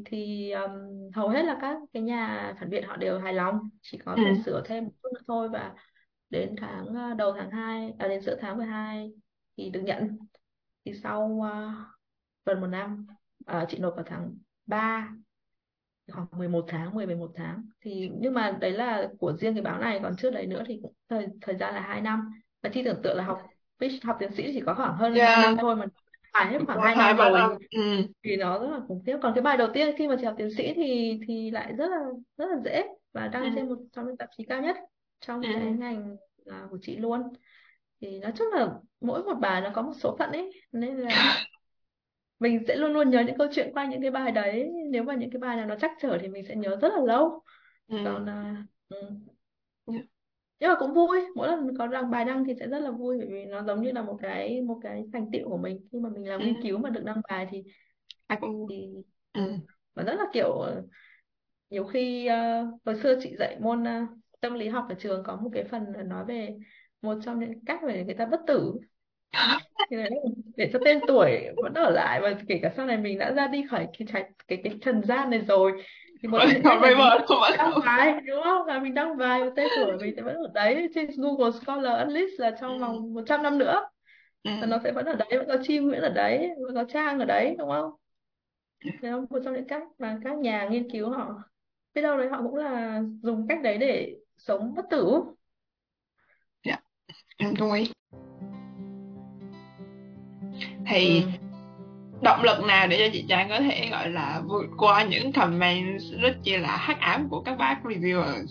thì 0.05 0.51
ừm, 0.51 0.71
hầu 1.15 1.29
hết 1.29 1.43
là 1.43 1.57
các 1.61 1.77
cái 1.93 2.03
nhà 2.03 2.53
phản 2.59 2.69
biện 2.69 2.83
họ 2.87 2.95
đều 2.97 3.19
hài 3.19 3.33
lòng 3.33 3.69
chỉ 3.81 3.97
có 4.05 4.15
ừ. 4.15 4.21
thể 4.21 4.33
sửa 4.33 4.61
thêm 4.65 4.83
một 4.85 4.91
chút 5.03 5.09
nữa 5.13 5.21
thôi 5.27 5.49
và 5.49 5.75
đến 6.29 6.55
tháng 6.57 6.85
ờ, 6.95 7.13
đầu 7.13 7.33
tháng 7.37 7.51
2 7.51 7.93
à, 7.99 8.07
đến 8.07 8.21
giữa 8.21 8.37
tháng 8.41 8.57
12 8.57 9.11
thì 9.57 9.69
được 9.69 9.81
nhận. 9.85 10.17
Thì 10.85 10.93
sau 11.03 11.41
ờ, 11.53 11.71
gần 12.45 12.61
một 12.61 12.67
năm 12.67 13.07
ờ, 13.45 13.65
chị 13.69 13.77
nộp 13.79 13.95
vào 13.95 14.05
tháng 14.07 14.37
3 14.65 15.09
khoảng 16.11 16.27
11 16.37 16.65
tháng 16.67 16.93
10 16.93 17.05
11 17.05 17.31
tháng. 17.35 17.65
Thì 17.81 18.09
nhưng 18.19 18.33
mà 18.33 18.57
đấy 18.61 18.71
là 18.71 19.07
của 19.19 19.33
riêng 19.33 19.53
cái 19.53 19.61
báo 19.61 19.79
này 19.79 19.99
còn 20.03 20.15
trước 20.15 20.29
đấy 20.29 20.45
nữa 20.45 20.63
thì 20.67 20.79
cũng 20.81 20.93
thời 21.09 21.27
thời 21.41 21.55
gian 21.55 21.73
là 21.73 21.81
2 21.81 22.01
năm. 22.01 22.31
Và 22.63 22.69
chi 22.69 22.83
tưởng 22.83 23.01
tượng 23.03 23.17
là 23.17 23.23
học 23.23 23.41
học 24.03 24.17
tiến 24.19 24.31
sĩ 24.31 24.51
chỉ 24.53 24.61
có 24.65 24.73
khoảng 24.73 24.97
hơn 24.97 25.11
2 25.11 25.19
yeah. 25.19 25.45
năm 25.45 25.57
thôi 25.61 25.75
mà 25.75 25.85
phải 26.33 26.51
hết 26.51 26.59
khoảng 26.65 26.81
2 26.81 26.95
hai 26.95 27.13
năm 27.13 27.17
rồi. 27.31 27.39
năm. 27.39 27.51
Ừ. 27.71 28.01
Thì 28.23 28.35
nó 28.35 28.59
rất 28.59 28.67
là 28.67 28.79
khủng 28.87 29.03
khiếp. 29.05 29.17
Còn 29.21 29.33
cái 29.35 29.41
bài 29.41 29.57
đầu 29.57 29.67
tiên 29.73 29.95
khi 29.97 30.07
mà 30.07 30.15
chị 30.19 30.25
học 30.25 30.35
tiến 30.37 30.49
sĩ 30.57 30.73
thì 30.73 31.19
thì 31.27 31.51
lại 31.51 31.73
rất 31.77 31.87
là 31.87 31.99
rất 32.37 32.45
là 32.49 32.57
dễ 32.65 32.83
và 33.13 33.23
ừ. 33.23 33.29
đăng 33.33 33.55
trên 33.55 33.69
một 33.69 33.77
trong 33.91 34.05
những 34.05 34.17
tạp 34.17 34.29
chí 34.37 34.45
cao 34.45 34.61
nhất 34.61 34.77
trong 35.21 35.41
cái 35.41 35.53
ừ 35.53 35.59
ngành 35.59 36.15
à, 36.45 36.67
của 36.69 36.77
chị 36.81 36.97
luôn. 36.97 37.21
Thì 38.01 38.19
nói 38.19 38.31
chung 38.35 38.47
là 38.53 38.67
mỗi 39.01 39.23
một 39.23 39.35
bài 39.41 39.61
nó 39.61 39.69
có 39.73 39.81
một 39.81 39.93
số 39.95 40.15
phận 40.19 40.31
ấy 40.31 40.51
nên 40.71 40.97
là 40.97 41.45
mình 42.43 42.63
sẽ 42.67 42.75
luôn 42.75 42.93
luôn 42.93 43.09
nhớ 43.09 43.23
những 43.27 43.37
câu 43.37 43.47
chuyện 43.51 43.71
qua 43.73 43.85
những 43.85 44.01
cái 44.01 44.11
bài 44.11 44.31
đấy. 44.31 44.71
Nếu 44.91 45.03
mà 45.03 45.15
những 45.15 45.29
cái 45.31 45.39
bài 45.39 45.57
nào 45.57 45.65
nó 45.65 45.75
trắc 45.75 45.91
trở 46.01 46.17
thì 46.21 46.27
mình 46.27 46.45
sẽ 46.47 46.55
nhớ 46.55 46.77
rất 46.81 46.93
là 46.93 47.01
lâu. 47.05 47.41
Ừ. 47.87 47.97
Còn 48.05 48.29
à, 48.29 48.65
ừ. 48.89 48.97
ừ 49.85 49.93
nhưng 50.59 50.69
mà 50.69 50.75
cũng 50.79 50.93
vui. 50.93 51.21
Mỗi 51.35 51.47
lần 51.47 51.77
có 51.77 51.87
đăng 51.87 52.11
bài 52.11 52.25
đăng 52.25 52.45
thì 52.45 52.53
sẽ 52.59 52.67
rất 52.67 52.79
là 52.79 52.91
vui 52.91 53.17
bởi 53.17 53.27
vì 53.27 53.45
nó 53.45 53.63
giống 53.63 53.81
như 53.81 53.91
là 53.91 54.01
một 54.01 54.17
cái 54.21 54.61
một 54.61 54.79
cái 54.83 55.03
thành 55.13 55.31
tựu 55.31 55.49
của 55.49 55.57
mình. 55.57 55.87
Khi 55.91 55.99
mà 55.99 56.09
mình 56.09 56.29
làm 56.29 56.39
ừ. 56.39 56.45
nghiên 56.45 56.61
cứu 56.63 56.77
mà 56.77 56.89
được 56.89 57.03
đăng 57.05 57.21
bài 57.29 57.47
thì 57.51 57.63
ai 58.27 58.37
cũng 58.41 58.67
thì 58.69 58.87
ừ. 59.33 59.53
và 59.93 60.03
rất 60.03 60.13
là 60.13 60.25
kiểu 60.33 60.65
nhiều 61.69 61.85
khi 61.85 62.25
ờ, 62.25 62.67
hồi 62.85 62.95
xưa 62.95 63.19
chị 63.21 63.35
dạy 63.39 63.57
môn 63.59 63.83
ờ, 63.83 64.05
tâm 64.39 64.53
lý 64.53 64.67
học 64.67 64.85
ở 64.89 64.95
trường 64.99 65.23
có 65.23 65.35
một 65.35 65.49
cái 65.53 65.63
phần 65.63 65.83
là 65.95 66.03
nói 66.03 66.25
về 66.25 66.57
một 67.01 67.17
trong 67.25 67.39
những 67.39 67.65
cách 67.65 67.79
để 67.87 68.03
người 68.03 68.15
ta 68.15 68.25
bất 68.25 68.39
tử 68.47 68.73
thì 69.89 69.97
đấy, 69.97 70.09
để 70.57 70.69
cho 70.73 70.79
tên 70.85 70.99
tuổi 71.07 71.47
vẫn 71.55 71.73
ở 71.73 71.89
lại 71.89 72.21
và 72.21 72.33
kể 72.47 72.59
cả 72.61 72.71
sau 72.77 72.85
này 72.85 72.97
mình 72.97 73.19
đã 73.19 73.31
ra 73.31 73.47
đi 73.47 73.65
khỏi 73.69 73.87
cái 73.99 74.07
trái 74.13 74.23
cái 74.47 74.61
cái 74.63 74.73
trần 74.81 75.03
gian 75.03 75.29
này 75.29 75.41
rồi 75.47 75.83
thì 76.21 76.29
một 76.29 76.37
vẫn 76.37 76.47
trong 76.47 76.53
những 76.53 76.63
còn 76.63 76.81
cách 76.81 76.81
là 76.81 76.89
gì 76.89 76.95
river 76.95 77.39
vẫn 77.41 77.57
đăng 77.57 77.79
bài 77.85 78.21
đúng 78.27 78.43
không? 78.43 78.67
Là 78.67 78.79
mình 78.79 78.93
đăng 78.93 79.17
bài 79.17 79.43
và 79.43 79.49
tên 79.55 79.67
tuổi 79.75 79.97
mình 80.01 80.13
sẽ 80.15 80.21
vẫn 80.21 80.35
ở 80.35 80.51
đấy. 80.53 80.89
Trên 80.95 81.09
Google 81.17 81.51
Scholar 81.51 82.07
Unlist 82.07 82.39
là 82.39 82.51
trong 82.61 82.77
ừ. 82.77 82.81
vòng 82.81 83.13
100 83.13 83.43
năm 83.43 83.57
nữa. 83.57 83.89
Ừ. 84.43 84.51
và 84.61 84.67
nó 84.67 84.77
sẽ 84.83 84.91
vẫn 84.91 85.05
ở 85.05 85.15
đấy 85.15 85.29
vẫn 85.31 85.47
có 85.47 85.57
chim 85.63 85.87
Nguyễn 85.87 86.01
ở 86.01 86.09
đấy 86.09 86.49
vẫn 86.65 86.75
có 86.75 86.83
Trang 86.83 87.19
ở 87.19 87.25
đấy 87.25 87.55
đúng 87.59 87.69
không? 87.69 87.91
Đấy 89.01 89.11
là 89.11 89.17
một 89.17 89.39
trong 89.45 89.53
những 89.53 89.67
cách 89.67 89.83
mà 89.99 90.19
các 90.23 90.37
nhà 90.37 90.67
nghiên 90.71 90.91
cứu 90.91 91.09
họ 91.09 91.43
biết 91.93 92.01
đâu 92.01 92.17
đấy 92.17 92.29
họ 92.29 92.41
cũng 92.41 92.55
là 92.55 93.01
dùng 93.21 93.47
cách 93.47 93.59
đấy 93.63 93.77
để 93.77 94.15
sống 94.37 94.73
bất 94.75 94.85
tử. 94.89 95.21
Dạ, 96.65 96.77
em 97.37 97.53
đồng 97.59 97.73
ý 97.73 97.91
thì 100.87 101.21
ừ. 101.21 101.27
động 102.21 102.43
lực 102.43 102.63
nào 102.67 102.87
để 102.87 102.97
cho 102.99 103.09
chị 103.13 103.25
Trang 103.29 103.49
có 103.49 103.59
thể 103.59 103.87
gọi 103.91 104.09
là 104.09 104.41
vượt 104.49 104.65
qua 104.77 105.03
những 105.03 105.31
comment 105.31 105.99
rất 106.21 106.37
chi 106.43 106.57
là 106.57 106.77
hắc 106.77 106.99
ám 106.99 107.27
của 107.29 107.41
các 107.41 107.57
bác 107.57 107.77
reviewers 107.83 108.45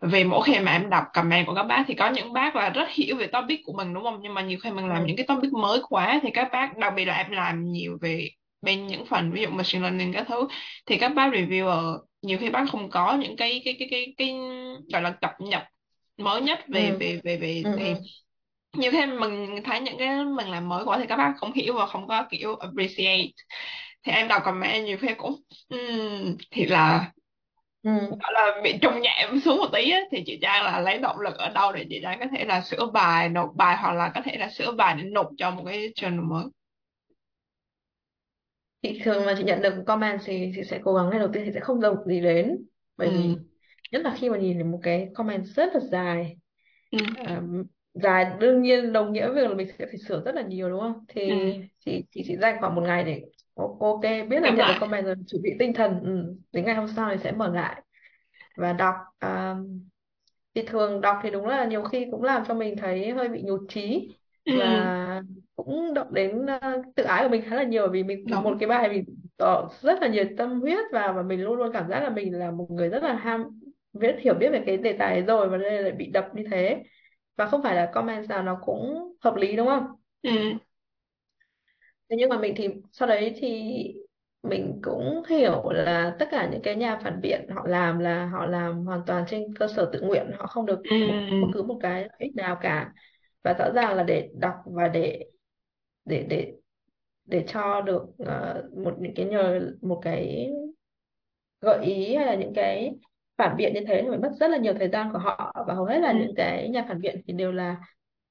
vì 0.00 0.24
mỗi 0.24 0.42
khi 0.44 0.58
mà 0.58 0.72
em 0.72 0.90
đọc 0.90 1.04
comment 1.14 1.46
của 1.46 1.54
các 1.54 1.62
bác 1.62 1.84
thì 1.88 1.94
có 1.94 2.10
những 2.10 2.32
bác 2.32 2.56
là 2.56 2.68
rất 2.70 2.88
hiểu 2.90 3.16
về 3.16 3.26
topic 3.26 3.60
của 3.64 3.72
mình 3.72 3.94
đúng 3.94 4.02
không 4.04 4.18
nhưng 4.22 4.34
mà 4.34 4.42
nhiều 4.42 4.58
khi 4.62 4.70
mình 4.70 4.88
làm 4.88 4.98
Ừ. 5.02 5.04
những 5.06 5.16
cái 5.16 5.26
topic 5.26 5.52
mới 5.52 5.80
quá 5.88 6.20
thì 6.22 6.30
các 6.34 6.48
bác 6.52 6.76
đặc 6.78 6.92
biệt 6.96 7.04
là 7.04 7.16
em 7.16 7.30
làm 7.30 7.72
nhiều 7.72 7.98
về 8.00 8.28
bên 8.62 8.86
những 8.86 9.06
phần 9.06 9.32
ví 9.32 9.42
dụ 9.42 9.48
machine 9.50 9.82
learning 9.82 10.12
các 10.12 10.26
thứ 10.28 10.48
thì 10.86 10.96
các 10.98 11.08
bác 11.14 11.32
reviewer 11.32 11.98
nhiều 12.22 12.38
khi 12.38 12.50
bác 12.50 12.64
không 12.70 12.90
có 12.90 13.14
những 13.16 13.36
cái 13.36 13.62
cái 13.64 13.76
cái 13.78 13.88
cái, 13.90 14.14
cái, 14.18 14.34
gọi 14.92 15.02
là 15.02 15.10
cập 15.10 15.30
nhật 15.40 15.62
mới 16.18 16.40
nhất 16.42 16.60
về 16.68 16.88
Ừ. 16.90 16.96
về 17.00 17.20
về 17.24 17.36
về 17.36 17.62
Ừ. 17.64 17.70
thì 17.78 17.88
Ừ. 17.88 17.94
nhiều 18.78 18.92
khi 18.92 19.06
mình 19.06 19.62
thấy 19.64 19.80
những 19.80 19.98
cái 19.98 20.24
mình 20.24 20.48
làm 20.48 20.68
mới 20.68 20.84
quá 20.84 20.98
thì 20.98 21.06
các 21.08 21.16
bác 21.16 21.34
không 21.38 21.52
hiểu 21.52 21.74
và 21.74 21.86
không 21.86 22.06
có 22.08 22.26
kiểu 22.30 22.56
appreciate. 22.56 23.28
Thì 24.04 24.12
em 24.12 24.28
đọc 24.28 24.42
comment 24.44 24.86
nhiều 24.86 24.98
khi 25.00 25.08
cũng 25.18 25.36
um, 25.70 26.36
thì 26.50 26.66
là 26.66 27.12
Ừ. 27.82 28.20
gọi 28.20 28.32
là 28.34 28.60
bị 28.64 28.78
trùng 28.82 29.00
nhẹm 29.02 29.40
xuống 29.40 29.56
một 29.58 29.66
tí 29.72 29.90
á, 29.90 30.00
thì 30.10 30.22
chị 30.26 30.38
Trang 30.42 30.64
là 30.64 30.80
lấy 30.80 30.98
động 30.98 31.20
lực 31.20 31.34
ở 31.38 31.48
đâu 31.48 31.72
để 31.72 31.86
chị 31.90 32.00
Trang 32.02 32.18
có 32.20 32.26
thể 32.38 32.44
là 32.44 32.60
sửa 32.60 32.86
bài 32.86 33.28
nộp 33.28 33.50
bài 33.56 33.76
hoặc 33.80 33.92
là 33.92 34.12
có 34.14 34.20
thể 34.24 34.36
là 34.36 34.50
sửa 34.50 34.72
bài 34.72 34.94
để 34.98 35.02
nộp 35.04 35.28
cho 35.38 35.50
một 35.50 35.62
cái 35.66 35.92
journal 35.96 36.28
mới? 36.28 36.44
Chị 38.82 39.00
thường 39.04 39.26
mà 39.26 39.34
chị 39.38 39.44
nhận 39.44 39.62
được 39.62 39.82
comment 39.86 40.20
thì 40.24 40.52
chị 40.56 40.62
sẽ 40.64 40.80
cố 40.84 40.94
gắng 40.94 41.10
ngay 41.10 41.18
đầu 41.18 41.28
tiên 41.32 41.42
thì 41.46 41.52
sẽ 41.52 41.60
không 41.60 41.80
đồng 41.80 41.96
gì 42.06 42.20
đến. 42.20 42.66
Bởi 42.96 43.10
ừ, 43.10 43.10
vì 43.10 43.40
nhất 43.92 44.02
là 44.04 44.14
khi 44.18 44.30
mà 44.30 44.38
nhìn 44.38 44.54
thấy 44.54 44.64
một 44.64 44.80
cái 44.82 45.08
comment 45.14 45.44
rất 45.46 45.74
là 45.74 45.80
dài. 45.80 46.36
Ừ, 46.90 46.98
à, 47.24 47.42
dài 48.02 48.26
đương 48.40 48.62
nhiên 48.62 48.92
đồng 48.92 49.12
nghĩa 49.12 49.30
việc 49.32 49.48
là 49.48 49.54
mình 49.54 49.68
sẽ 49.78 49.86
phải 49.86 49.98
sửa 50.08 50.22
rất 50.24 50.34
là 50.34 50.42
nhiều 50.42 50.70
đúng 50.70 50.80
không? 50.80 51.04
Thì 51.08 51.20
ừ. 51.24 51.66
chị 51.78 52.04
chị 52.10 52.22
chỉ 52.26 52.36
dành 52.36 52.56
khoảng 52.60 52.74
một 52.74 52.82
ngày 52.82 53.04
để 53.04 53.22
ok 53.80 54.00
biết 54.28 54.40
là 54.40 54.50
nhận 54.50 54.66
được 54.66 54.74
comment 54.80 55.04
rồi 55.04 55.14
chuẩn 55.26 55.42
bị 55.42 55.50
tinh 55.58 55.72
thần. 55.74 56.00
Ừ. 56.04 56.36
đến 56.52 56.64
ngày 56.64 56.74
hôm 56.74 56.88
sau 56.96 57.10
thì 57.12 57.18
sẽ 57.22 57.32
mở 57.32 57.54
lại 57.54 57.82
và 58.56 58.72
đọc 58.72 58.94
à, 59.18 59.56
thì 60.54 60.62
thường 60.66 61.00
đọc 61.00 61.18
thì 61.22 61.30
đúng 61.30 61.46
là 61.46 61.64
nhiều 61.64 61.82
khi 61.84 62.06
cũng 62.10 62.22
làm 62.22 62.44
cho 62.48 62.54
mình 62.54 62.76
thấy 62.76 63.10
hơi 63.10 63.28
bị 63.28 63.42
nhụt 63.42 63.60
chí 63.68 64.08
ừ, 64.44 64.52
và 64.52 65.22
cũng 65.56 65.94
động 65.94 66.14
đến 66.14 66.46
ờ, 66.46 66.82
tự 66.96 67.02
ái 67.04 67.22
của 67.24 67.28
mình 67.28 67.42
khá 67.50 67.56
là 67.56 67.62
nhiều 67.62 67.88
vì 67.92 68.02
mình 68.02 68.42
một 68.42 68.56
đúng 68.56 68.60
cái 68.60 68.68
bài 68.68 68.88
mình 68.88 69.04
tỏ 69.36 69.68
rất 69.82 69.98
là 70.02 70.08
nhiều 70.08 70.24
tâm 70.38 70.60
huyết 70.60 70.78
vào 70.92 71.12
và 71.12 71.22
mình 71.22 71.40
luôn 71.42 71.56
luôn 71.58 71.72
cảm 71.72 71.88
giác 71.88 72.00
là 72.02 72.10
mình 72.10 72.38
là 72.38 72.50
một 72.50 72.70
người 72.70 72.88
rất 72.88 73.02
là 73.02 73.14
ham 73.14 73.60
biết 73.92 74.16
hiểu 74.20 74.34
biết 74.34 74.48
về 74.52 74.62
cái 74.66 74.76
đề 74.76 74.92
tài 74.98 75.22
rồi 75.22 75.48
và 75.48 75.56
đây 75.58 75.82
lại 75.82 75.92
bị 75.92 76.06
đập 76.10 76.28
như 76.34 76.44
thế 76.50 76.82
và 77.36 77.46
không 77.46 77.62
phải 77.62 77.74
là 77.76 77.90
comment 77.94 78.28
nào 78.28 78.42
nó 78.42 78.58
cũng 78.64 79.12
hợp 79.20 79.34
lý 79.36 79.56
đúng 79.56 79.66
không? 79.68 79.86
Ừ, 80.22 80.58
Thế 82.10 82.16
nhưng 82.18 82.28
mà 82.28 82.38
mình 82.38 82.54
thì 82.56 82.68
sau 82.92 83.08
đấy 83.08 83.34
thì 83.36 83.72
mình 84.42 84.80
cũng 84.82 85.22
hiểu 85.28 85.70
là 85.70 86.16
tất 86.18 86.28
cả 86.30 86.48
những 86.52 86.62
cái 86.62 86.76
nhà 86.76 86.98
phản 87.04 87.20
biện 87.20 87.46
họ 87.54 87.66
làm 87.66 87.98
là 87.98 88.26
họ 88.26 88.46
làm 88.46 88.84
hoàn 88.86 89.00
toàn 89.06 89.24
trên 89.28 89.54
cơ 89.58 89.68
sở 89.76 89.90
tự 89.92 90.00
nguyện 90.00 90.30
họ 90.38 90.46
không 90.46 90.66
được 90.66 90.78
ừ, 90.82 90.96
một 91.02 91.16
bất 91.40 91.48
cứ 91.52 91.62
một 91.62 91.78
cái 91.82 92.00
lợi 92.02 92.10
ích 92.18 92.34
nào 92.36 92.58
cả. 92.62 92.92
Và 93.44 93.54
rõ 93.58 93.70
ràng 93.74 93.94
là 93.96 94.02
để 94.02 94.30
đọc 94.40 94.54
và 94.66 94.88
để 94.88 95.24
để 96.04 96.26
để 96.30 96.54
để 97.26 97.44
cho 97.48 97.82
được 97.82 98.02
ờ, 98.18 98.64
một 98.84 98.96
những 99.00 99.14
cái 99.16 99.26
nhờ 99.26 99.70
một 99.82 100.00
cái 100.04 100.50
gợi 101.60 101.84
ý 101.84 102.14
hay 102.16 102.26
là 102.26 102.34
những 102.34 102.52
cái 102.54 102.92
phản 103.38 103.56
biện 103.56 103.74
như 103.74 103.80
thế 103.88 104.00
thì 104.02 104.08
phải 104.10 104.18
mất 104.18 104.32
rất 104.40 104.48
là 104.50 104.58
nhiều 104.58 104.74
thời 104.78 104.88
gian 104.88 105.12
của 105.12 105.18
họ. 105.18 105.54
Và 105.68 105.74
hầu 105.74 105.84
hết 105.84 105.98
là 106.00 106.12
ừ, 106.12 106.18
những 106.20 106.34
cái 106.36 106.68
nhà 106.68 106.84
phản 106.88 107.00
biện 107.00 107.22
thì 107.26 107.32
đều 107.32 107.52
là 107.52 107.76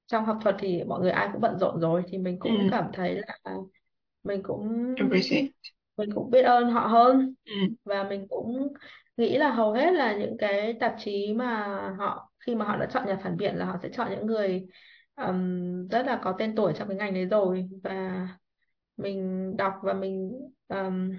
trong 0.06 0.24
học 0.24 0.38
thuật 0.42 0.56
thì 0.60 0.84
mọi 0.84 1.00
người 1.00 1.10
ai 1.10 1.28
cũng 1.32 1.40
bận 1.40 1.58
rộn 1.58 1.80
rồi. 1.80 2.02
Thì 2.08 2.18
mình 2.18 2.38
ừ, 2.42 2.50
cũng 2.52 2.66
cảm 2.68 2.90
thấy 2.94 3.14
là 3.14 3.38
mình 4.24 4.42
cũng 4.42 4.68
appreciate 4.96 5.52
mình 5.96 6.10
cũng 6.14 6.30
biết 6.30 6.42
ơn 6.42 6.70
họ 6.70 6.86
hơn. 6.86 7.34
Ừ, 7.46 7.52
và 7.84 8.04
mình 8.04 8.26
cũng 8.30 8.68
nghĩ 9.16 9.38
là 9.38 9.50
hầu 9.52 9.72
hết 9.72 9.92
là 9.94 10.16
những 10.16 10.36
cái 10.38 10.74
tạp 10.80 10.94
chí 10.98 11.34
mà 11.34 11.66
họ 11.98 12.32
khi 12.40 12.54
mà 12.54 12.64
họ 12.64 12.76
đã 12.76 12.86
chọn 12.86 13.06
nhà 13.06 13.16
phản 13.24 13.36
biện 13.36 13.56
là 13.56 13.64
họ 13.66 13.78
sẽ 13.82 13.88
chọn 13.92 14.10
những 14.10 14.26
người 14.26 14.66
ừm, 15.16 15.88
rất 15.88 16.06
là 16.06 16.20
có 16.24 16.36
tên 16.38 16.56
tuổi 16.56 16.72
trong 16.76 16.88
cái 16.88 16.96
ngành 16.96 17.14
đấy 17.14 17.26
rồi. 17.26 17.68
Và 17.84 18.28
mình 18.96 19.54
đọc 19.56 19.74
và 19.82 19.94
mình 19.94 20.32
ừm, 20.68 21.12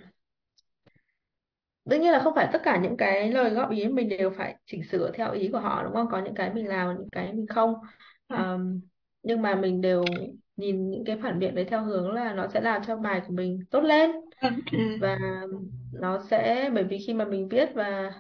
đương 1.88 2.02
nhiên 2.02 2.12
là 2.12 2.20
không 2.24 2.36
phải 2.36 2.50
tất 2.54 2.60
cả 2.64 2.78
những 2.84 2.98
cái 2.98 3.32
lời 3.32 3.50
góp 3.50 3.72
ý 3.72 3.88
mình 3.88 4.10
đều 4.10 4.30
phải 4.38 4.56
chỉnh 4.66 4.84
sửa 4.92 5.12
theo 5.14 5.32
ý 5.32 5.50
của 5.52 5.60
họ 5.60 5.84
đúng 5.84 5.94
không? 5.94 6.08
Có 6.12 6.20
những 6.24 6.36
cái 6.36 6.54
mình 6.54 6.68
làm 6.68 6.98
những 7.00 7.10
cái 7.12 7.34
mình 7.34 7.48
không. 7.48 7.74
Ừm, 8.28 8.82
nhưng 9.24 9.42
mà 9.42 9.56
mình 9.56 9.82
đều 9.82 10.28
nhìn 10.56 10.90
những 10.92 11.06
cái 11.06 11.18
phản 11.24 11.40
biện 11.40 11.56
đấy 11.56 11.66
theo 11.70 11.84
hướng 11.84 12.12
là 12.14 12.34
nó 12.34 12.48
sẽ 12.48 12.62
làm 12.62 12.82
cho 12.88 12.96
bài 12.98 13.22
của 13.28 13.34
mình 13.34 13.60
tốt 13.72 13.82
lên. 13.82 14.12
Ừ, 14.42 14.48
và 15.00 15.18
nó 15.92 16.20
sẽ 16.30 16.70
bởi 16.74 16.84
vì 16.84 16.98
khi 17.08 17.14
mà 17.14 17.26
mình 17.26 17.50
viết 17.50 17.70
và 17.76 18.12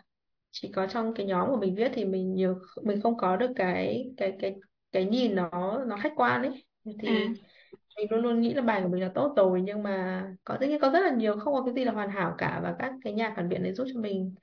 chỉ 0.51 0.71
có 0.75 0.88
trong 0.88 1.13
cái 1.13 1.25
nhóm 1.25 1.49
của 1.49 1.58
mình 1.58 1.75
viết 1.75 1.91
thì 1.93 2.06
mình 2.06 2.34
nhiều 2.36 2.56
mình 2.84 3.01
không 3.01 3.17
có 3.17 3.38
được 3.38 3.51
cái 3.56 4.06
cái 4.17 4.36
cái 4.41 4.56
cái 4.91 5.06
nhìn 5.06 5.36
nó 5.36 5.49
nó 5.88 5.97
khách 5.97 6.13
quan 6.15 6.41
ấy. 6.43 6.65
Thì 6.99 7.30
mình 7.97 8.07
luôn 8.12 8.21
luôn 8.23 8.41
nghĩ 8.41 8.53
là 8.53 8.62
bài 8.62 8.81
của 8.83 8.89
mình 8.89 9.01
là 9.01 9.12
tốt 9.15 9.33
rồi 9.38 9.62
nhưng 9.62 9.83
mà 9.83 10.23
có 10.43 10.57
tất 10.60 10.65
nhiên 10.69 10.79
có 10.81 10.89
rất 10.89 10.99
là 10.99 11.12
nhiều 11.12 11.38
không 11.39 11.53
có 11.53 11.63
cái 11.65 11.73
gì 11.73 11.83
là 11.86 11.91
hoàn 11.91 12.10
hảo 12.10 12.36
cả 12.38 12.60
và 12.63 12.75
các 12.79 12.93
cái 13.03 13.13
nhà 13.13 13.33
phản 13.36 13.49
biện 13.49 13.63
đấy 13.63 13.73
giúp 13.73 13.86
cho 13.93 13.99
mình 14.01 14.36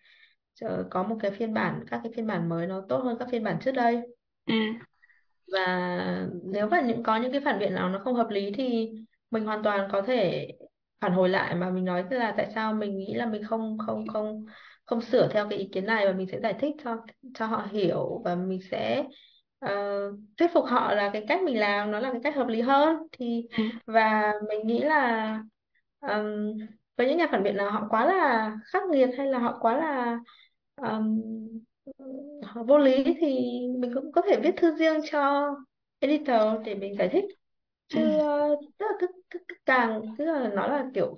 ờ, 0.62 0.88
có 0.90 1.02
một 1.02 1.16
cái 1.20 1.30
phiên 1.30 1.54
bản 1.54 1.84
các 1.90 2.00
cái 2.04 2.12
phiên 2.16 2.26
bản 2.26 2.48
mới 2.48 2.66
nó 2.66 2.86
tốt 2.88 2.98
hơn 2.98 3.16
các 3.18 3.28
phiên 3.32 3.44
bản 3.44 3.58
trước 3.64 3.72
đây. 3.72 4.02
Ừ, 4.46 4.54
và 5.52 6.28
nếu 6.44 6.68
mà 6.68 6.80
những 6.80 7.02
có 7.02 7.16
những 7.16 7.32
cái 7.32 7.40
phản 7.44 7.58
biện 7.58 7.74
nào 7.74 7.88
nó 7.90 7.98
không 8.04 8.14
hợp 8.14 8.28
lý 8.30 8.52
thì 8.56 8.90
mình 9.30 9.44
hoàn 9.44 9.62
toàn 9.62 9.88
có 9.92 10.02
thể 10.02 10.48
phản 11.00 11.12
hồi 11.12 11.28
lại 11.28 11.54
mà 11.54 11.70
mình 11.70 11.84
nói 11.84 12.04
là 12.10 12.34
tại 12.36 12.50
sao 12.54 12.72
mình 12.74 12.96
nghĩ 12.98 13.14
là 13.14 13.26
mình 13.26 13.42
không 13.44 13.78
không 13.86 14.06
không 14.08 14.44
không 14.84 15.00
sửa 15.00 15.28
theo 15.32 15.48
cái 15.50 15.58
ý 15.58 15.68
kiến 15.72 15.86
này 15.86 16.06
và 16.06 16.12
mình 16.12 16.26
sẽ 16.32 16.40
giải 16.40 16.54
thích 16.60 16.74
cho 16.84 16.96
cho 17.34 17.46
họ 17.46 17.66
hiểu 17.72 18.22
và 18.24 18.34
mình 18.34 18.60
sẽ 18.70 19.04
ờ, 19.58 19.70
thuyết 20.36 20.48
phục 20.54 20.64
họ 20.66 20.92
là 20.94 21.10
cái 21.12 21.24
cách 21.28 21.42
mình 21.42 21.58
làm 21.60 21.90
nó 21.90 21.98
là 22.00 22.12
cái 22.12 22.20
cách 22.24 22.34
hợp 22.36 22.46
lý 22.48 22.60
hơn. 22.60 22.96
Thì 23.12 23.46
ừ, 23.56 23.70
và 23.86 24.32
mình 24.48 24.66
nghĩ 24.66 24.80
là 24.82 25.42
ừm, 26.00 26.52
với 26.96 27.06
những 27.08 27.18
nhà 27.18 27.26
phản 27.30 27.42
biện 27.42 27.56
nào 27.56 27.70
họ 27.70 27.86
quá 27.90 28.06
là 28.06 28.56
khắc 28.72 28.82
nghiệt 28.90 29.08
hay 29.18 29.26
là 29.26 29.38
họ 29.38 29.58
quá 29.60 29.76
là 29.78 30.18
ừm, 30.76 31.22
vô 32.66 32.78
lý 32.78 33.04
thì 33.20 33.26
mình 33.78 33.90
cũng 33.94 34.12
có 34.12 34.22
thể 34.28 34.40
viết 34.42 34.54
thư 34.56 34.76
riêng 34.76 35.00
cho 35.10 35.50
editor 35.98 36.42
để 36.64 36.74
mình 36.74 36.94
giải 36.98 37.08
thích. 37.12 37.24
Ừ, 37.90 37.98
chứ 37.98 38.18
ờ, 38.20 38.56
tức 38.78 38.86
là 38.86 38.92
cứ, 39.00 39.06
cứ, 39.30 39.38
cứ 39.48 39.54
càng 39.66 40.02
cứ 40.18 40.24
là 40.24 40.50
nó 40.56 40.66
là 40.68 40.86
kiểu 40.94 41.16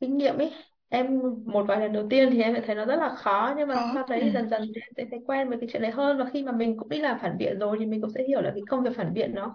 kinh 0.00 0.18
nghiệm 0.18 0.38
ấy 0.38 0.52
em 0.88 1.20
một 1.46 1.64
vài 1.68 1.80
lần 1.80 1.92
đầu 1.92 2.06
tiên 2.10 2.28
thì 2.32 2.42
em 2.42 2.54
sẽ 2.54 2.60
thấy 2.66 2.74
nó 2.76 2.84
rất 2.84 2.96
là 2.96 3.08
khó 3.14 3.54
nhưng 3.56 3.68
mà 3.68 3.82
khó 3.84 3.90
sau 3.94 4.06
đấy 4.08 4.20
ừ, 4.20 4.24
thì 4.24 4.30
dần 4.30 4.48
dần 4.48 4.62
thì 4.74 4.80
em 4.80 4.92
sẽ 4.96 5.04
thấy 5.10 5.20
quen 5.26 5.48
với 5.48 5.58
cái 5.60 5.68
chuyện 5.72 5.82
đấy 5.82 5.90
hơn. 5.90 6.18
Và 6.18 6.24
khi 6.32 6.42
mà 6.42 6.52
mình 6.52 6.76
cũng 6.78 6.88
đi 6.88 6.98
làm 7.00 7.18
phản 7.22 7.38
biện 7.38 7.58
rồi 7.58 7.76
thì 7.80 7.86
mình 7.86 8.00
cũng 8.00 8.10
sẽ 8.10 8.24
hiểu 8.28 8.40
là 8.40 8.50
cái 8.54 8.64
công 8.68 8.82
việc 8.84 8.90
phản 8.96 9.14
biện 9.14 9.34
nó 9.34 9.54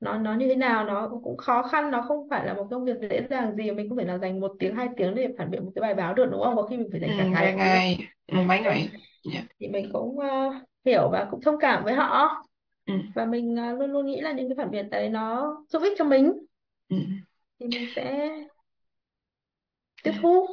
nó 0.00 0.18
nó 0.18 0.34
như 0.34 0.48
thế 0.48 0.56
nào 0.56 0.84
nó 0.84 1.08
cũng 1.24 1.36
khó 1.36 1.62
khăn 1.62 1.90
nó 1.90 2.02
không 2.08 2.28
phải 2.30 2.46
là 2.46 2.54
một 2.54 2.66
công 2.70 2.84
việc 2.84 2.96
dễ 3.10 3.26
dàng 3.30 3.56
gì. 3.56 3.70
Mình 3.72 3.88
không 3.88 3.98
thể 3.98 4.04
nào 4.04 4.18
dành 4.18 4.40
một 4.40 4.52
tiếng 4.58 4.76
hai 4.76 4.88
tiếng 4.96 5.14
để 5.14 5.28
phản 5.38 5.50
biện 5.50 5.64
một 5.64 5.72
cái 5.74 5.82
bài 5.82 5.94
báo 5.94 6.14
được 6.14 6.26
đúng 6.32 6.42
không? 6.44 6.56
Có 6.56 6.62
khi 6.62 6.76
mình 6.76 6.88
phải 6.92 7.00
ừ, 7.00 7.12
dành 7.16 7.16
cả 7.16 7.24
vài 7.32 7.52
ngày 7.54 7.54
ngày. 7.54 7.98
Ừ, 8.26 8.38
mấy 8.48 8.60
ngày 8.60 8.88
dạ. 9.24 9.42
Thì 9.60 9.68
mình 9.68 9.90
cũng 9.92 10.18
ờ, 10.18 10.28
hiểu 10.84 11.08
và 11.12 11.28
cũng 11.30 11.40
thông 11.40 11.56
cảm 11.60 11.84
với 11.84 11.94
họ. 11.94 12.28
Ừ, 12.86 12.94
và 13.14 13.24
mình 13.26 13.56
ờ, 13.56 13.72
luôn 13.72 13.92
luôn 13.92 14.06
nghĩ 14.06 14.20
là 14.20 14.32
những 14.32 14.48
cái 14.48 14.56
phản 14.58 14.70
biện 14.70 14.90
đấy 14.90 15.08
nó 15.08 15.54
giúp 15.68 15.82
ích 15.82 15.92
cho 15.98 16.04
mình. 16.04 16.32
Ừ. 16.88 16.96
thì 17.58 17.66
mình 17.68 17.86
sẽ 17.96 18.28
tiếp 20.02 20.12
dạ. 20.12 20.18
thu 20.22 20.46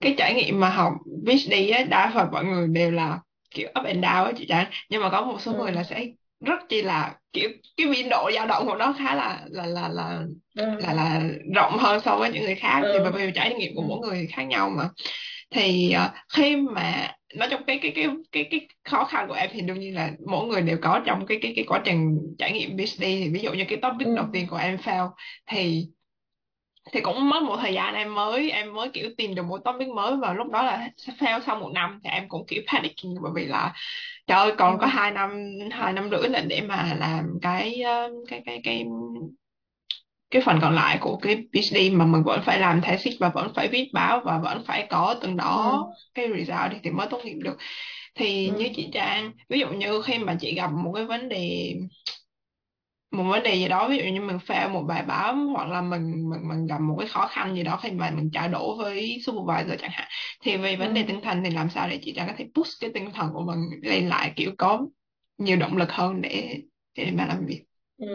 cái 0.00 0.14
trải 0.18 0.34
nghiệm 0.34 0.60
mà 0.60 0.68
học 0.70 0.92
PhD 1.26 1.70
á 1.70 1.84
đa 1.84 2.10
phần 2.14 2.28
mọi 2.32 2.44
người 2.44 2.68
đều 2.68 2.90
là 2.90 3.18
kiểu 3.50 3.68
up 3.80 3.86
and 3.86 4.04
down 4.04 4.24
á 4.24 4.32
chị 4.36 4.46
Trang 4.48 4.66
nhưng 4.90 5.02
mà 5.02 5.10
có 5.10 5.22
một 5.24 5.40
số 5.40 5.52
người 5.54 5.72
ừ. 5.72 5.76
là 5.76 5.84
sẽ 5.84 6.06
rất 6.46 6.60
chi 6.68 6.82
là 6.82 7.14
kiểu 7.32 7.50
cái 7.76 7.86
biên 7.88 8.08
độ 8.10 8.30
dao 8.34 8.46
động 8.46 8.66
của 8.66 8.76
nó 8.76 8.94
khá 8.98 9.14
là 9.14 9.42
là 9.50 9.66
là 9.66 9.88
là 9.88 10.22
là 10.78 10.92
Ừ. 10.92 10.92
là 10.94 11.22
rộng 11.54 11.78
hơn 11.78 12.00
so 12.04 12.16
với 12.16 12.30
những 12.32 12.44
người 12.44 12.54
khác 12.54 12.80
thì 12.92 12.98
bởi 13.00 13.12
Ừ. 13.12 13.18
vì 13.26 13.30
trải 13.34 13.54
nghiệm 13.54 13.74
của 13.74 13.82
Ừ. 13.82 13.86
mỗi 13.88 13.98
người 14.08 14.26
khác 14.32 14.42
nhau 14.42 14.70
mà 14.70 14.88
thì 15.50 15.92
ờ, 15.92 16.10
khi 16.34 16.56
mà 16.56 17.12
nói 17.36 17.48
trong 17.50 17.64
cái 17.66 17.78
cái 17.82 17.92
cái 17.94 18.08
cái 18.32 18.44
cái 18.50 18.68
khó 18.84 19.04
khăn 19.04 19.28
của 19.28 19.34
em 19.34 19.50
thì 19.52 19.60
đương 19.60 19.80
nhiên 19.80 19.94
là 19.94 20.10
mỗi 20.26 20.46
người 20.46 20.62
đều 20.62 20.78
có 20.82 21.00
trong 21.06 21.26
cái 21.26 21.38
cái 21.42 21.52
cái 21.56 21.64
quá 21.68 21.80
trình 21.84 22.18
trải 22.38 22.52
nghiệm 22.52 22.76
PhD 22.78 23.00
thì 23.00 23.28
ví 23.28 23.40
dụ 23.40 23.52
như 23.52 23.64
cái 23.68 23.78
topic 23.82 24.08
đầu 24.16 24.24
Ừ. 24.24 24.30
tiên 24.32 24.46
của 24.50 24.56
em 24.56 24.76
fail 24.76 25.10
thì 25.46 25.86
thì 26.92 27.00
cũng 27.00 27.28
mất 27.28 27.42
một 27.42 27.56
thời 27.62 27.74
gian 27.74 27.94
em 27.94 28.14
mới 28.14 28.50
em 28.50 28.74
mới 28.74 28.88
kiểu 28.92 29.10
tìm 29.18 29.34
được 29.34 29.42
một 29.42 29.58
topic 29.64 29.88
mới 29.88 30.16
và 30.16 30.32
lúc 30.32 30.50
đó 30.50 30.62
là 30.62 30.88
fail 31.18 31.40
sau 31.46 31.56
một 31.60 31.70
năm 31.74 32.00
thì 32.04 32.10
em 32.10 32.28
cũng 32.28 32.44
kiểu 32.48 32.62
panicking 32.72 33.14
bởi 33.22 33.32
vì 33.34 33.44
là 33.46 33.74
trời 34.26 34.38
ơi 34.38 34.52
còn 34.58 34.78
có 34.78 34.86
ừ, 34.86 34.88
hai 34.88 35.10
năm 35.10 35.30
hai 35.72 35.92
năm 35.92 36.10
rưỡi 36.10 36.28
là 36.28 36.40
để 36.40 36.60
mà 36.62 36.94
làm 37.00 37.38
cái 37.42 37.82
ờ, 37.82 38.10
cái 38.28 38.42
cái 38.46 38.60
cái 38.64 38.84
cái 40.30 40.42
phần 40.42 40.58
còn 40.62 40.74
lại 40.74 40.98
của 41.00 41.16
cái 41.16 41.36
PhD 41.52 41.90
mà 41.92 42.04
mình 42.06 42.22
vẫn 42.22 42.40
phải 42.46 42.58
làm 42.60 42.80
thesis 42.82 43.14
và 43.20 43.28
vẫn 43.28 43.52
phải 43.54 43.68
viết 43.68 43.90
báo 43.92 44.20
và 44.24 44.38
vẫn 44.38 44.64
phải 44.66 44.86
có 44.90 45.14
từng 45.22 45.36
đó 45.36 45.72
ừ, 45.72 45.94
cái 46.14 46.28
result 46.28 46.72
thì, 46.72 46.78
thì 46.82 46.90
mới 46.90 47.06
tốt 47.10 47.20
nghiệp 47.24 47.34
được. 47.44 47.56
Thì 48.14 48.50
như 48.50 48.68
ừ, 48.68 48.74
chị 48.76 48.90
Trang 48.92 49.32
ví 49.48 49.60
dụ 49.60 49.68
như 49.68 50.02
khi 50.02 50.18
mà 50.18 50.36
chị 50.40 50.54
gặp 50.54 50.70
một 50.72 50.92
cái 50.94 51.04
vấn 51.04 51.28
đề 51.28 51.74
một 53.10 53.24
vấn 53.24 53.42
đề 53.42 53.54
gì 53.54 53.68
đó 53.68 53.88
ví 53.88 53.98
dụ 53.98 54.04
như 54.04 54.20
mình 54.20 54.36
fail 54.36 54.70
một 54.70 54.82
bài 54.88 55.02
báo 55.02 55.34
hoặc 55.34 55.68
là 55.68 55.80
mình 55.82 56.30
mình 56.30 56.48
mình 56.48 56.66
gặp 56.66 56.78
một 56.80 56.96
cái 56.98 57.08
khó 57.08 57.26
khăn 57.26 57.54
gì 57.54 57.62
đó 57.62 57.78
khi 57.82 57.90
mà 57.90 58.10
mình 58.10 58.30
trao 58.32 58.48
đổi 58.48 58.76
với 58.78 59.18
supervisor 59.26 59.80
chẳng 59.80 59.90
hạn 59.92 60.08
thì 60.42 60.56
về 60.56 60.76
vấn 60.76 60.94
đề 60.94 61.02
ừ, 61.02 61.08
tinh 61.08 61.20
thần 61.22 61.42
thì 61.44 61.50
làm 61.50 61.70
sao 61.70 61.88
để 61.88 61.98
chị 62.02 62.12
Trang 62.16 62.26
có 62.28 62.34
thể 62.36 62.46
push 62.54 62.70
cái 62.80 62.90
tinh 62.94 63.10
thần 63.14 63.30
của 63.32 63.42
mình 63.42 63.58
lên 63.82 64.08
lại 64.08 64.32
kiểu 64.36 64.52
có 64.58 64.86
nhiều 65.38 65.56
động 65.56 65.76
lực 65.76 65.90
hơn 65.92 66.20
để 66.22 66.62
để 66.96 67.10
mà 67.16 67.26
làm 67.26 67.46
việc 67.46 67.64
ừ. 67.96 68.06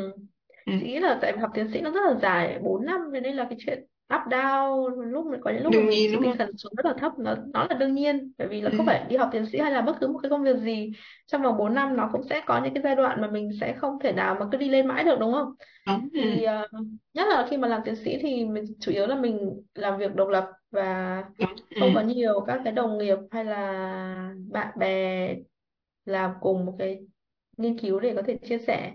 ừ. 0.65 0.73
chị 0.79 0.85
nghĩ 0.85 0.99
là 0.99 1.19
tại 1.21 1.37
học 1.39 1.51
tiến 1.53 1.69
sĩ 1.73 1.81
nó 1.81 1.91
rất 1.91 2.01
là 2.05 2.19
dài 2.21 2.59
4 2.63 2.85
năm 2.85 3.01
cho 3.13 3.19
nên 3.19 3.35
là 3.35 3.47
cái 3.49 3.57
chuyện 3.67 3.85
up 4.15 4.21
down 4.31 5.11
lúc 5.11 5.25
mình 5.25 5.41
có 5.43 5.51
những 5.51 5.63
lúc 5.63 5.73
mà 5.73 5.79
đương 5.79 5.87
mình 5.87 5.99
nhiên 5.99 6.09
sự 6.09 6.15
đúng 6.15 6.23
tinh 6.23 6.31
không 6.31 6.37
thần 6.37 6.57
xuống 6.57 6.73
rất 6.77 6.85
là 6.85 6.93
thấp 6.93 7.11
nó 7.19 7.35
nó 7.53 7.67
là 7.69 7.75
đương 7.75 7.93
nhiên 7.93 8.31
bởi 8.37 8.47
vì 8.47 8.61
là 8.61 8.69
ừ. 8.69 8.77
không 8.77 8.85
phải 8.85 9.05
đi 9.09 9.15
học 9.17 9.29
tiến 9.31 9.45
sĩ 9.45 9.59
hay 9.59 9.71
là 9.71 9.81
bất 9.81 9.95
cứ 10.01 10.07
một 10.07 10.19
cái 10.23 10.29
công 10.29 10.43
việc 10.43 10.57
gì 10.57 10.91
trong 11.25 11.41
vòng 11.41 11.57
4 11.57 11.73
năm 11.73 11.97
nó 11.97 12.09
cũng 12.11 12.23
sẽ 12.29 12.41
có 12.45 12.61
những 12.63 12.73
cái 12.73 12.83
giai 12.83 12.95
đoạn 12.95 13.21
mà 13.21 13.27
mình 13.27 13.49
sẽ 13.61 13.73
không 13.73 13.99
thể 13.99 14.11
nào 14.13 14.35
mà 14.39 14.45
cứ 14.51 14.57
đi 14.57 14.69
lên 14.69 14.87
mãi 14.87 15.03
được 15.03 15.19
đúng 15.19 15.33
không 15.33 15.53
đúng 15.87 16.09
ừ. 16.13 16.19
thì 16.23 16.43
ờ, 16.43 16.67
nhất 17.13 17.27
là 17.27 17.47
khi 17.49 17.57
mà 17.57 17.67
làm 17.67 17.81
tiến 17.85 17.95
sĩ 17.95 18.17
thì 18.21 18.45
mình 18.45 18.65
chủ 18.79 18.91
yếu 18.91 19.07
là 19.07 19.15
mình 19.15 19.61
làm 19.75 19.99
việc 19.99 20.15
độc 20.15 20.29
lập 20.29 20.47
và 20.71 21.23
đúng 21.39 21.49
ừ. 21.69 21.77
không 21.79 21.91
có 21.95 22.01
nhiều 22.01 22.43
các 22.47 22.61
cái 22.63 22.73
đồng 22.73 22.97
nghiệp 22.97 23.17
hay 23.31 23.45
là 23.45 24.33
bạn 24.51 24.79
bè 24.79 25.35
làm 26.05 26.31
cùng 26.41 26.65
một 26.65 26.75
cái 26.79 26.99
nghiên 27.57 27.79
cứu 27.79 27.99
để 27.99 28.13
có 28.15 28.21
thể 28.21 28.37
chia 28.49 28.57
sẻ 28.57 28.93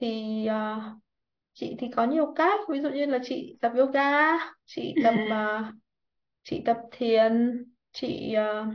thì 0.00 0.46
ờ, 0.46 0.80
chị 1.54 1.76
thì 1.78 1.88
có 1.96 2.04
nhiều 2.06 2.32
cách 2.36 2.60
ví 2.68 2.80
dụ 2.80 2.88
như 2.90 3.06
là 3.06 3.18
chị 3.24 3.58
tập 3.60 3.72
yoga 3.76 4.02
chị 4.66 4.96
Ừ. 4.96 5.02
tập 5.02 5.14
ờ, 5.28 5.64
chị 6.44 6.62
tập 6.66 6.78
thiền 6.92 7.64
chị 7.92 8.34
ờ, 8.34 8.66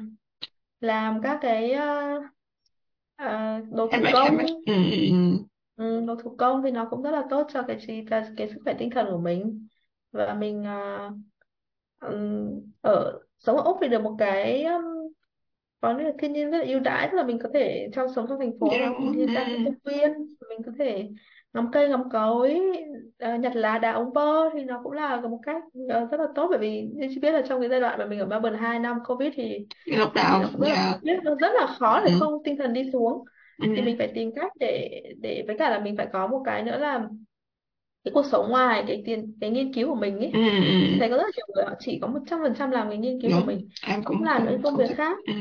làm 0.81 1.21
các 1.23 1.39
cái 1.41 1.71
ờ, 1.73 2.05
ờ, 3.15 3.59
đồ 3.71 3.87
thủ 3.93 4.07
handmade 4.07 4.19
handmade 4.23 4.53
công 4.53 4.63
ừ. 4.65 4.73
Ừ. 4.91 5.07
ừ. 5.09 5.37
ừ, 5.75 6.01
đồ 6.07 6.15
thủ 6.15 6.35
công 6.37 6.63
thì 6.63 6.71
nó 6.71 6.87
cũng 6.89 7.01
rất 7.03 7.11
là 7.11 7.23
tốt 7.29 7.47
cho 7.53 7.63
cái 7.67 7.77
trí 7.87 8.05
cái, 8.09 8.23
cái 8.37 8.49
sức 8.49 8.59
khỏe 8.63 8.73
tinh 8.79 8.89
thần 8.89 9.07
của 9.11 9.17
mình 9.19 9.67
và 10.11 10.33
mình 10.33 10.63
ờ, 10.63 11.09
ừm, 11.99 12.61
ở 12.81 13.19
sống 13.39 13.57
ở 13.57 13.63
Úc 13.63 13.77
thì 13.81 13.87
được 13.87 14.01
một 14.01 14.15
cái 14.19 14.63
ừm, 14.63 14.83
có 15.81 15.93
nghĩa 15.97 16.03
là 16.03 16.11
thiên 16.19 16.33
nhiên 16.33 16.51
rất 16.51 16.57
là 16.59 16.65
ưu 16.65 16.79
đãi 16.79 17.09
tức 17.11 17.17
là 17.17 17.23
mình 17.23 17.39
có 17.43 17.49
thể 17.53 17.89
trong 17.93 18.07
sống 18.15 18.25
trong 18.29 18.39
thành 18.39 18.59
phố 18.59 18.77
Dạ 18.77 18.77
mà 18.81 18.89
đúng 18.97 19.11
ừ. 19.27 19.33
ra 19.33 19.45
cái 19.51 19.59
công 19.65 19.75
viên 19.85 20.11
mình 20.49 20.59
có 20.65 20.71
thể 20.79 21.09
ngắm 21.57 21.71
cây 21.71 21.89
ngắm 21.89 22.09
cối 22.11 22.61
ờ, 23.19 23.35
nhặt 23.37 23.55
lá 23.55 23.79
đá 23.79 23.91
ống 23.93 24.13
bơ 24.13 24.49
thì 24.53 24.63
nó 24.63 24.81
cũng 24.83 24.91
là 24.93 25.21
một 25.21 25.39
cách 25.43 25.63
ờ, 25.89 26.05
rất 26.11 26.19
là 26.19 26.27
tốt 26.35 26.47
bởi 26.49 26.59
vì 26.59 26.81
như 26.95 27.07
chị 27.15 27.19
biết 27.19 27.31
là 27.31 27.41
trong 27.49 27.59
cái 27.61 27.69
giai 27.69 27.79
đoạn 27.79 27.99
mà 27.99 28.05
mình 28.05 28.19
ở 28.19 28.25
Melbourne 28.25 28.59
2 28.59 28.79
năm 28.79 28.97
Covid 29.07 29.33
thì 29.35 29.67
đầu 30.13 30.39
nó 30.41 30.49
cũng 30.53 30.61
rất 30.61 30.69
là 30.69 30.75
dạ 30.75 30.99
biết 31.01 31.13
nó 31.23 31.35
rất 31.35 31.49
là 31.55 31.67
khó 31.79 32.01
để 32.05 32.09
ừ. 32.09 32.15
không 32.19 32.43
tinh 32.43 32.57
thần 32.57 32.73
đi 32.73 32.91
xuống 32.93 33.25
Ừ. 33.57 33.67
thì 33.75 33.81
mình 33.81 33.97
phải 33.97 34.11
tìm 34.15 34.31
cách 34.35 34.51
để 34.59 35.01
để 35.21 35.43
với 35.47 35.57
cả 35.59 35.69
là 35.69 35.79
mình 35.79 35.97
phải 35.97 36.07
có 36.13 36.27
một 36.27 36.41
cái 36.45 36.63
nữa 36.63 36.77
là 36.77 37.09
cái 38.03 38.11
cuộc 38.13 38.25
sống 38.31 38.49
ngoài 38.49 38.83
cái 38.87 39.03
tiền 39.05 39.37
cái 39.41 39.49
nghiên 39.49 39.73
cứu 39.73 39.89
của 39.89 39.95
mình 39.95 40.19
Ừ. 40.31 40.39
ấy 40.39 40.39
chị 40.91 40.95
Ừ. 40.95 40.99
thấy 40.99 41.09
có 41.09 41.17
rất 41.17 41.23
là 41.23 41.29
nhiều 41.37 41.45
người 41.55 41.63
họ 41.65 41.73
chỉ 41.79 41.99
có 42.01 42.07
một 42.07 42.19
trăm 42.27 42.39
phần 42.43 42.53
trăm 42.59 42.71
làm 42.71 42.89
cái 42.89 42.97
nghiên 42.97 43.21
cứu 43.21 43.33
của 43.33 43.41
đúng 43.41 43.47
mình 43.47 43.69
em 43.81 44.03
không 44.03 44.17
cũng 44.17 44.23
làm 44.23 44.43
những 44.43 44.53
cái 44.53 44.59
công 44.63 44.75
không 44.75 44.77
việc 44.77 44.87
thích 44.87 44.97
khác 44.97 45.17
ừ. 45.27 45.33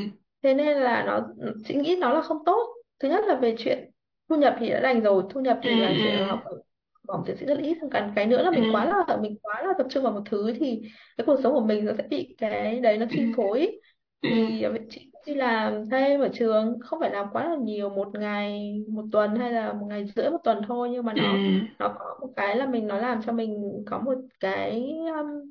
thế 0.43 0.55
nên 0.55 0.79
là 0.79 1.05
nó 1.07 1.29
chị 1.65 1.75
nghĩ 1.77 1.97
nó 2.01 2.13
là 2.15 2.23
không 2.23 2.39
tốt 2.47 2.69
thứ 3.01 3.09
nhất 3.09 3.25
là 3.29 3.35
về 3.37 3.55
chuyện 3.59 3.91
thu 4.29 4.37
nhập 4.37 4.57
thì 4.61 4.71
đã 4.71 4.81
đành 4.81 5.01
rồi 5.03 5.23
thu 5.31 5.41
nhập 5.41 5.61
Ừ. 5.63 5.69
thì 5.69 5.77
là 5.77 5.95
chuyện 6.03 6.15
Ừ. 6.19 6.25
học 6.25 6.43
ở 6.45 6.63
bổng 7.09 7.23
tiến 7.27 7.37
sĩ 7.37 7.47
rất 7.47 7.55
là 7.55 7.63
ít 7.63 7.79
còn 7.93 8.13
cái 8.17 8.27
nữa 8.27 8.43
là 8.43 8.51
Ừ. 8.51 8.57
mình 8.57 8.69
quá 8.73 8.85
là 8.87 9.17
mình 9.23 9.39
quá 9.43 9.63
là 9.67 9.73
tập 9.79 9.87
trung 9.91 10.05
vào 10.05 10.13
một 10.13 10.23
thứ 10.27 10.53
thì 10.61 10.83
cái 11.17 11.25
cuộc 11.27 11.37
sống 11.43 11.53
của 11.53 11.61
mình 11.65 11.85
nó 11.85 11.93
sẽ 11.99 12.07
bị 12.11 12.35
cái 12.39 12.81
đấy 12.81 12.99
nó 12.99 13.07
Ừ. 13.09 13.17
chi 13.17 13.33
phối 13.37 13.81
Ừ. 14.23 14.29
thì 14.29 14.65
chị 14.91 15.11
đi 15.27 15.35
làm 15.35 15.91
thêm 15.91 16.21
ở 16.21 16.29
trường 16.35 16.79
không 16.81 17.01
phải 17.01 17.11
làm 17.11 17.27
quá 17.33 17.45
là 17.51 17.57
nhiều 17.57 17.89
một 17.91 18.09
ngày 18.15 18.75
một 18.89 19.05
tuần 19.13 19.37
hay 19.37 19.53
là 19.53 19.73
một 19.73 19.87
ngày 19.89 20.05
rưỡi 20.17 20.31
một 20.31 20.39
tuần 20.45 20.61
thôi 20.69 20.89
nhưng 20.93 21.05
mà 21.05 21.13
Ừ. 21.15 21.21
nó 21.23 21.45
nó 21.79 21.89
có 21.99 22.19
một 22.21 22.33
cái 22.37 22.57
là 22.57 22.67
mình 22.67 22.87
nó 22.87 22.99
làm 22.99 23.21
cho 23.27 23.33
mình 23.33 23.83
có 23.87 23.99
một 24.01 24.15
cái 24.41 24.93
um, 25.19 25.51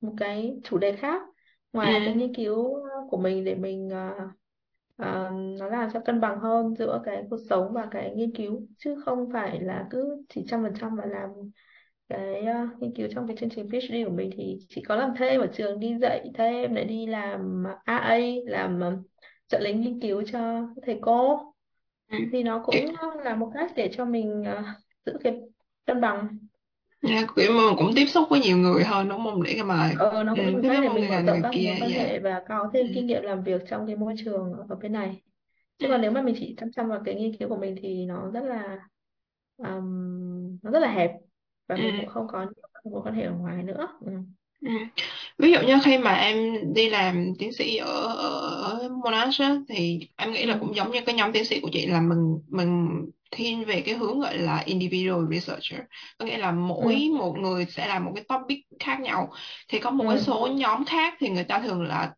một 0.00 0.14
cái 0.18 0.60
chủ 0.64 0.78
đề 0.78 0.92
khác 0.96 1.22
Ừ. 1.82 1.88
ngoài 1.88 2.00
cái 2.04 2.14
nghiên 2.14 2.34
cứu 2.34 2.74
của 3.10 3.16
mình 3.16 3.44
để 3.44 3.54
mình 3.54 3.90
uh, 5.02 5.58
nó 5.60 5.68
làm 5.68 5.90
cho 5.92 6.00
cân 6.00 6.20
bằng 6.20 6.38
hơn 6.38 6.74
giữa 6.76 7.02
cái 7.04 7.24
cuộc 7.30 7.40
sống 7.50 7.72
và 7.72 7.88
cái 7.90 8.14
nghiên 8.16 8.34
cứu 8.36 8.66
chứ 8.78 9.02
không 9.04 9.28
phải 9.32 9.60
là 9.60 9.86
cứ 9.90 10.24
chỉ 10.28 10.44
trăm 10.48 10.62
phần 10.62 10.72
trăm 10.80 10.96
mà 10.96 11.04
làm 11.04 11.30
cái 12.08 12.42
uh, 12.42 12.82
nghiên 12.82 12.94
cứu 12.94 13.08
trong 13.14 13.26
cái 13.26 13.36
chương 13.36 13.50
trình 13.50 13.70
PhD 13.70 13.94
của 14.04 14.12
mình. 14.12 14.30
Thì 14.36 14.58
chỉ 14.68 14.82
có 14.82 14.96
làm 14.96 15.14
thêm 15.16 15.40
ở 15.40 15.46
trường 15.46 15.80
đi 15.80 15.98
dạy 16.00 16.30
thêm 16.34 16.74
để 16.74 16.84
đi 16.84 17.06
làm 17.06 17.64
AA 17.84 18.18
làm 18.46 18.80
uh, 18.80 19.06
trợ 19.48 19.58
lý 19.58 19.72
nghiên 19.72 20.00
cứu 20.00 20.22
cho 20.22 20.68
thầy 20.86 20.98
cô. 21.02 21.38
Ừ. 22.10 22.18
thì 22.32 22.42
nó 22.42 22.62
cũng 22.64 22.74
là 23.24 23.36
một 23.36 23.50
cách 23.54 23.72
để 23.76 23.90
cho 23.92 24.04
mình 24.04 24.40
uh, 24.40 24.66
giữ 25.06 25.12
cái 25.24 25.40
cân 25.86 26.00
bằng 26.00 26.38
dạ, 27.02 27.26
kiểu 27.36 27.52
mà 27.52 27.62
cũng 27.78 27.92
tiếp 27.96 28.06
xúc 28.06 28.26
với 28.30 28.40
nhiều 28.40 28.56
người 28.56 28.84
hơn 28.84 29.08
đúng 29.08 29.24
không 29.24 29.42
để 29.42 29.62
mà 29.62 29.92
ờ, 29.94 30.24
nó 30.24 30.34
ừ, 30.34 30.38
cũng 30.38 30.62
tiếp 30.62 30.68
cách 30.68 30.76
xúc 30.76 30.82
để 30.82 30.88
với 30.88 30.94
người 30.94 31.02
mình 31.02 31.08
mở 31.08 31.14
này 31.14 31.22
rộng 31.22 31.40
người 31.40 31.42
các 31.42 31.52
kia 31.52 31.64
mối 31.64 31.76
quan 31.78 31.92
dạ 31.92 31.96
hệ 31.96 32.18
và 32.18 32.42
có 32.48 32.70
ừ. 32.72 32.72
thêm 32.74 32.86
kinh 32.94 33.06
nghiệm 33.06 33.22
làm 33.22 33.42
việc 33.42 33.62
trong 33.68 33.86
cái 33.86 33.96
môi 33.96 34.14
trường 34.24 34.52
ở 34.68 34.76
bên 34.76 34.92
này 34.92 35.22
Ừ. 35.78 35.84
chứ 35.84 35.88
còn 35.88 36.00
nếu 36.02 36.10
mà 36.10 36.22
mình 36.22 36.34
chỉ 36.38 36.54
chăm 36.58 36.72
chăm 36.72 36.88
vào 36.88 37.02
cái 37.04 37.14
nghiên 37.14 37.36
cứu 37.38 37.48
của 37.48 37.56
mình 37.56 37.76
thì 37.82 38.06
nó 38.06 38.30
rất 38.30 38.40
là 38.44 38.78
um, 39.56 40.58
nó 40.62 40.70
rất 40.70 40.80
là 40.80 40.92
hẹp 40.92 41.10
và 41.68 41.76
Ừ. 41.76 41.82
mình 41.82 41.92
cũng 41.96 42.06
không 42.06 42.26
có 42.28 42.42
nhiều 42.44 42.92
mối 42.92 43.02
quan 43.04 43.14
hệ 43.14 43.24
ở 43.24 43.32
ngoài 43.34 43.62
nữa 43.62 43.88
ừ. 44.00 44.12
Ừ. 44.62 44.68
Ví 45.38 45.52
dụ 45.52 45.58
như 45.66 45.78
khi 45.84 45.98
mà 45.98 46.12
em 46.14 46.36
đi 46.74 46.90
làm 46.90 47.32
tiến 47.38 47.52
sĩ 47.52 47.76
ở, 47.76 48.06
ở, 48.16 48.30
ở 48.62 48.88
Monash 49.04 49.40
á, 49.40 49.56
thì 49.68 50.00
em 50.16 50.32
nghĩ 50.32 50.46
là 50.46 50.56
Ừ. 50.56 50.58
cũng 50.60 50.76
giống 50.76 50.90
như 50.92 51.00
cái 51.06 51.14
nhóm 51.14 51.32
tiến 51.32 51.44
sĩ 51.44 51.60
của 51.60 51.70
chị 51.72 51.86
là 51.86 52.00
mình 52.00 52.38
mình 52.48 52.88
thiên 53.32 53.64
về 53.64 53.82
cái 53.86 53.94
hướng 53.94 54.20
gọi 54.20 54.38
là 54.38 54.62
individual 54.66 55.24
researcher 55.32 55.80
có 56.18 56.24
nghĩa 56.26 56.38
là 56.38 56.52
mỗi 56.52 57.08
Ừ. 57.12 57.16
một 57.18 57.34
người 57.38 57.66
sẽ 57.70 57.86
làm 57.88 58.04
một 58.04 58.12
cái 58.14 58.24
topic 58.28 58.58
khác 58.80 59.00
nhau 59.00 59.32
thì 59.68 59.78
có 59.78 59.90
một 59.90 60.04
cái 60.08 60.18
Ừ. 60.18 60.22
số 60.24 60.46
nhóm 60.46 60.84
khác 60.84 61.14
thì 61.20 61.28
người 61.30 61.44
ta 61.44 61.60
thường 61.60 61.82
là 61.82 62.14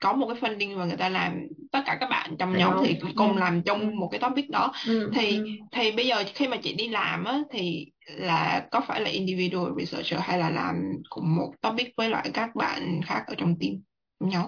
có 0.00 0.12
một 0.12 0.26
cái 0.28 0.36
funding 0.50 0.76
và 0.78 0.84
người 0.84 0.96
ta 0.96 1.08
làm 1.08 1.46
tất 1.72 1.80
cả 1.86 1.96
các 2.00 2.06
bạn 2.10 2.36
trong 2.38 2.56
nhóm 2.56 2.78
thì 2.82 2.98
ừ. 3.00 3.08
cùng 3.16 3.36
làm 3.36 3.62
Ừ. 3.62 3.62
chung 3.62 3.96
một 4.00 4.08
cái 4.12 4.20
topic 4.20 4.50
đó 4.50 4.72
Ừ. 4.82 5.10
thì 5.12 5.30
Ừ. 5.30 5.66
thì 5.72 5.92
bây 5.92 6.06
giờ 6.06 6.24
khi 6.34 6.48
mà 6.48 6.56
chị 6.62 6.74
đi 6.74 6.88
làm 6.88 7.24
á 7.24 7.40
thì 7.50 7.86
là 8.06 8.68
có 8.70 8.80
phải 8.80 9.00
là 9.00 9.10
individual 9.10 9.72
researcher 9.78 10.20
hay 10.22 10.38
là 10.38 10.50
làm 10.50 10.76
cùng 11.10 11.36
một 11.36 11.52
topic 11.60 11.88
với 11.96 12.08
lại 12.10 12.30
các 12.34 12.50
bạn 12.56 13.00
khác 13.06 13.24
ở 13.26 13.34
trong 13.38 13.56
team 13.60 13.72
nhóm 14.20 14.46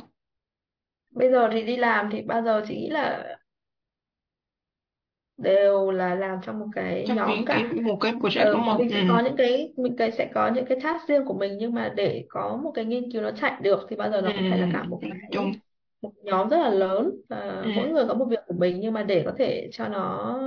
bây 1.11 1.31
giờ 1.31 1.49
thì 1.53 1.63
đi 1.63 1.77
làm 1.77 2.09
thì 2.13 2.23
bao 2.23 2.43
giờ 2.43 2.65
chị 2.69 2.75
nghĩ 2.75 2.91
là 2.91 3.25
đều 5.43 5.91
là 5.91 6.15
làm 6.15 6.39
trong 6.43 6.59
một 6.59 6.67
cái 6.75 7.07
trong 7.07 7.17
nhóm 7.17 7.45
cái, 7.45 7.45
cái 7.47 7.65
cả 7.65 7.73
một 7.85 7.99
cái 8.01 8.13
project 8.13 8.51
đúng 8.53 8.63
ờ, 8.63 8.67
không? 8.67 8.79
mình 8.79 8.89
ừ. 8.89 8.95
sẽ 8.95 9.05
có 9.09 9.21
những 9.21 9.37
cái 9.37 9.75
mình 9.77 9.97
cái 9.99 10.13
sẽ 10.13 10.31
có 10.35 10.51
những 10.55 10.65
cái 10.67 10.79
task 10.83 11.09
riêng 11.09 11.25
của 11.27 11.35
mình 11.35 11.57
nhưng 11.59 11.75
mà 11.75 11.93
để 11.97 12.27
có 12.29 12.57
một 12.65 12.73
cái 12.75 12.85
nghiên 12.85 13.13
cứu 13.13 13.23
nó 13.23 13.31
chạy 13.31 13.61
được 13.63 13.81
thì 13.91 13.97
bao 13.97 14.11
giờ 14.11 14.21
ừ 14.23 14.23
nó 14.23 14.33
cũng 14.33 14.47
phải 14.49 14.59
là 14.59 14.67
cả 14.71 14.85
một 14.85 15.03
chung 15.31 15.53
cái 15.53 15.61
một 16.03 16.13
nhóm 16.25 16.49
rất 16.49 16.57
là 16.59 16.71
lớn. 16.71 17.11
Ờ, 17.29 17.71
mỗi 17.75 17.89
ừ 17.89 17.91
người 17.91 18.05
có 18.09 18.15
một 18.15 18.27
việc 18.31 18.39
của 18.47 18.55
mình 18.55 18.81
nhưng 18.81 18.93
mà 18.95 19.03
để 19.03 19.23
có 19.27 19.33
thể 19.39 19.69
cho 19.73 19.89
nó 19.89 20.39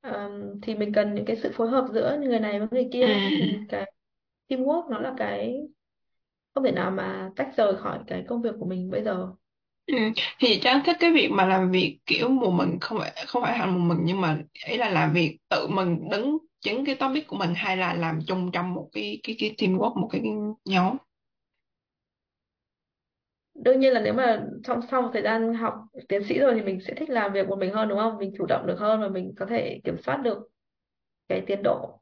ờm, 0.00 0.60
thì 0.62 0.74
mình 0.74 0.92
cần 0.94 1.14
những 1.14 1.24
cái 1.24 1.36
sự 1.36 1.50
phối 1.54 1.68
hợp 1.70 1.86
giữa 1.94 2.18
người 2.22 2.40
này 2.40 2.58
với 2.58 2.68
người 2.72 2.88
kia. 2.92 3.20
Thì 3.24 3.30
ừ 3.40 3.68
cái 3.68 3.92
teamwork 4.48 4.90
nó 4.90 5.00
là 5.00 5.14
cái 5.18 5.62
không 6.54 6.64
thể 6.64 6.72
nào 6.72 6.90
mà 6.90 7.30
tách 7.36 7.50
rời 7.56 7.76
khỏi 7.76 7.98
cái 8.06 8.24
công 8.28 8.42
việc 8.42 8.50
của 8.60 8.66
mình 8.66 8.90
bây 8.90 9.04
giờ 9.04 9.28
Ừ. 9.88 9.94
Thì 10.38 10.60
Trang 10.62 10.82
thích 10.86 10.96
cái 11.00 11.12
việc 11.12 11.28
mà 11.32 11.46
làm 11.46 11.70
việc 11.70 11.98
kiểu 12.06 12.28
một 12.28 12.50
mình 12.50 12.78
không 12.80 12.98
phải 12.98 13.24
không 13.26 13.42
phải 13.42 13.58
hẳn 13.58 13.72
một 13.78 13.94
mình 13.94 13.98
nhưng 14.06 14.20
mà 14.20 14.38
ý 14.66 14.76
là 14.76 14.88
làm 14.90 15.12
việc 15.12 15.38
tự 15.50 15.68
mình 15.68 16.08
đứng 16.10 16.38
chính 16.60 16.84
cái 16.84 16.94
topic 16.94 17.26
của 17.28 17.36
mình 17.36 17.52
hay 17.56 17.76
là 17.76 17.94
làm 17.94 18.18
chung 18.26 18.50
trong 18.52 18.74
một 18.74 18.88
cái 18.92 19.20
cái 19.22 19.36
cái 19.38 19.54
teamwork 19.58 20.00
một 20.00 20.08
cái, 20.12 20.20
cái 20.24 20.32
nhóm. 20.64 20.96
đương 23.54 23.80
nhiên 23.80 23.92
là 23.92 24.00
nếu 24.00 24.14
mà 24.14 24.46
trong 24.64 24.80
sau 24.90 25.02
một 25.02 25.10
thời 25.12 25.22
gian 25.22 25.54
học 25.54 25.74
tiến 26.08 26.22
sĩ 26.24 26.38
rồi 26.38 26.54
thì 26.54 26.62
mình 26.62 26.80
sẽ 26.80 26.94
thích 26.94 27.10
làm 27.10 27.32
việc 27.32 27.48
một 27.48 27.56
mình 27.58 27.72
hơn 27.74 27.88
đúng 27.88 27.98
không 27.98 28.18
mình 28.18 28.32
chủ 28.38 28.46
động 28.48 28.66
được 28.66 28.76
hơn 28.78 29.00
và 29.00 29.08
mình 29.08 29.32
có 29.38 29.46
thể 29.46 29.80
kiểm 29.84 29.96
soát 30.02 30.16
được 30.16 30.38
cái 31.28 31.42
tiến 31.46 31.62
độ 31.64 32.00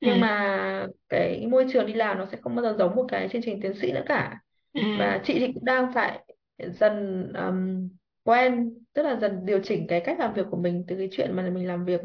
Ừ. 0.00 0.08
nhưng 0.08 0.20
mà 0.20 0.88
cái 1.10 1.48
môi 1.50 1.66
trường 1.72 1.86
đi 1.86 1.94
làm 1.94 2.18
nó 2.18 2.26
sẽ 2.32 2.38
không 2.42 2.56
bao 2.56 2.64
giờ 2.64 2.76
giống 2.78 2.96
một 2.96 3.06
cái 3.08 3.28
chương 3.28 3.42
trình 3.46 3.60
tiến 3.62 3.74
sĩ 3.82 3.92
nữa 3.92 4.02
cả 4.08 4.40
Ừ. 4.74 4.82
và 4.94 5.22
chị 5.24 5.34
thì 5.40 5.52
cũng 5.54 5.66
đang 5.66 5.92
phải 5.94 6.25
dần 6.58 7.26
um, 7.32 7.88
quen 8.24 8.74
tức 8.92 9.02
là 9.02 9.16
dần 9.16 9.46
điều 9.46 9.60
chỉnh 9.64 9.86
cái 9.88 10.02
cách 10.04 10.18
làm 10.18 10.34
việc 10.34 10.46
của 10.50 10.56
mình 10.56 10.84
từ 10.88 10.96
cái 10.96 11.08
chuyện 11.12 11.36
mà 11.36 11.50
mình 11.50 11.66
làm 11.66 11.84
việc 11.84 12.00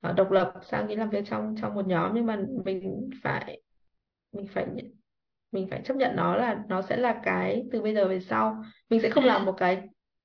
ờ, 0.00 0.12
độc 0.12 0.30
lập 0.30 0.52
sang 0.62 0.86
cái 0.86 0.96
làm 0.96 1.10
việc 1.10 1.24
trong 1.26 1.54
trong 1.62 1.74
một 1.74 1.86
nhóm. 1.86 2.12
Nhưng 2.14 2.26
mà 2.26 2.40
mình 2.64 3.10
phải 3.22 3.62
mình 4.32 4.46
phải 4.54 4.66
mình 5.52 5.68
phải 5.70 5.82
chấp 5.84 5.96
nhận 5.96 6.16
nó 6.16 6.36
là 6.36 6.64
nó 6.68 6.82
sẽ 6.82 6.96
là 6.96 7.20
cái 7.24 7.62
từ 7.72 7.82
bây 7.82 7.94
giờ 7.94 8.08
về 8.08 8.20
sau. 8.20 8.64
Mình 8.90 9.00
sẽ 9.00 9.10
không 9.10 9.24
làm 9.24 9.44
một 9.44 9.54
cái 9.58 9.82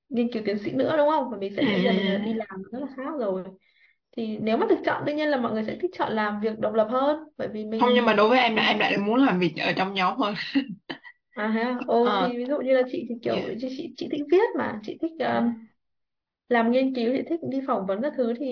nghiên 0.10 0.32
cứu 0.34 0.44
tiến 0.46 0.58
sĩ 0.60 0.72
nữa 0.72 0.98
đúng 0.98 1.10
không? 1.10 1.30
Và 1.30 1.38
mình 1.38 1.56
sẽ 1.56 1.64
giờ 1.84 1.94
mình 1.94 2.24
đi 2.24 2.34
làm 2.50 2.64
rất 2.72 2.80
là 2.80 2.88
khác 2.96 3.12
rồi. 3.20 3.44
Thì 4.18 4.38
nếu 4.38 4.58
mà 4.58 4.66
được 4.70 4.78
chọn 4.86 5.06
đương 5.06 5.16
nhiên 5.16 5.30
là 5.30 5.38
mọi 5.38 5.52
người 5.52 5.64
sẽ 5.64 5.78
thích 5.82 5.92
chọn 5.98 6.14
làm 6.14 6.42
việc 6.42 6.60
độc 6.60 6.74
lập 6.74 6.88
hơn 6.92 7.20
bởi 7.38 7.48
vì 7.48 7.66
không 7.80 7.90
nhưng 7.96 8.06
mà 8.06 8.12
mình 8.12 8.18
đối 8.18 8.30
với 8.30 8.40
em 8.40 8.56
là 8.56 8.62
mình 8.62 8.72
em 8.72 8.80
lại 8.80 8.98
muốn 8.98 9.26
làm 9.26 9.40
việc 9.40 9.54
ở 9.62 9.74
trong 9.74 9.94
nhóm 9.94 10.18
hơn 10.18 10.36
à 11.36 11.52
thế 11.54 11.60
à? 11.62 11.80
Ồ 11.88 12.04
ờ. 12.04 12.28
thì 12.28 12.38
ví 12.38 12.46
dụ 12.46 12.58
như 12.62 12.74
là 12.74 12.82
chị 12.92 13.06
thì 13.10 13.16
kiểu 13.24 13.50
chị 13.62 13.68
chị, 13.78 13.94
chị 13.98 14.08
thích 14.12 14.22
viết 14.32 14.56
mà 14.58 14.80
chị 14.84 14.98
thích 15.02 15.12
ờ, 15.20 15.44
làm 16.50 16.72
nghiên 16.72 16.96
cứu 16.96 17.14
chị 17.18 17.24
thích 17.30 17.40
đi 17.52 17.62
phỏng 17.68 17.86
vấn 17.86 18.02
các 18.02 18.14
thứ 18.18 18.34
thì 18.40 18.46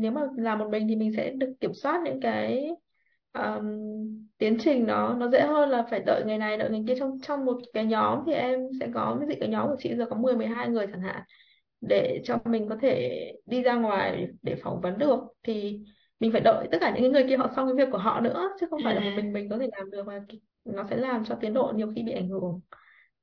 nếu 0.00 0.12
mà 0.12 0.20
làm 0.36 0.58
một 0.58 0.68
mình 0.70 0.88
thì 0.88 0.96
mình 0.96 1.12
sẽ 1.16 1.30
được 1.30 1.52
kiểm 1.60 1.74
soát 1.74 2.00
những 2.04 2.20
cái 2.20 2.68
um, 3.32 3.64
tiến 4.38 4.56
trình 4.60 4.86
nó 4.86 5.14
nó 5.14 5.28
dễ 5.30 5.40
hơn 5.42 5.68
là 5.70 5.86
phải 5.90 6.00
đợi 6.06 6.24
người 6.26 6.38
này 6.38 6.56
đợi 6.58 6.70
người 6.70 6.84
kia. 6.88 6.94
Trong 7.00 7.18
trong 7.22 7.44
một 7.44 7.58
cái 7.72 7.84
nhóm 7.86 8.22
thì 8.26 8.32
em 8.32 8.60
sẽ 8.80 8.88
có 8.94 9.18
ví 9.20 9.26
dụ 9.28 9.34
cái 9.40 9.48
nhóm 9.48 9.68
của 9.68 9.76
chị 9.78 9.94
giờ 9.98 10.06
có 10.10 10.16
mười 10.16 10.36
mười 10.36 10.46
hai 10.46 10.68
người 10.68 10.86
chẳng 10.86 11.00
hạn 11.02 11.22
để 11.80 12.22
cho 12.24 12.38
mình 12.44 12.68
có 12.68 12.76
thể 12.82 13.22
đi 13.46 13.62
ra 13.62 13.74
ngoài 13.74 14.28
để 14.42 14.56
phỏng 14.64 14.80
vấn 14.82 14.98
được 14.98 15.20
thì 15.42 15.80
mình 16.20 16.32
phải 16.32 16.40
đợi 16.40 16.68
tất 16.72 16.78
cả 16.80 16.96
những 17.00 17.12
người 17.12 17.24
kia 17.28 17.36
họ 17.36 17.50
xong 17.56 17.68
cái 17.68 17.86
việc 17.86 17.92
của 17.92 17.98
họ 17.98 18.20
nữa 18.20 18.50
chứ 18.60 18.66
không 18.70 18.84
phải 18.84 18.94
là 18.94 19.00
một 19.00 19.12
mình 19.16 19.32
mình 19.32 19.48
có 19.50 19.58
thể 19.58 19.68
làm 19.78 19.90
được 19.90 20.02
và 20.06 20.20
nó 20.74 20.84
sẽ 20.90 20.96
làm 20.96 21.24
cho 21.24 21.34
tiến 21.40 21.54
độ 21.54 21.72
nhiều 21.76 21.92
khi 21.94 22.02
bị 22.02 22.12
ảnh 22.12 22.28
hưởng. 22.28 22.60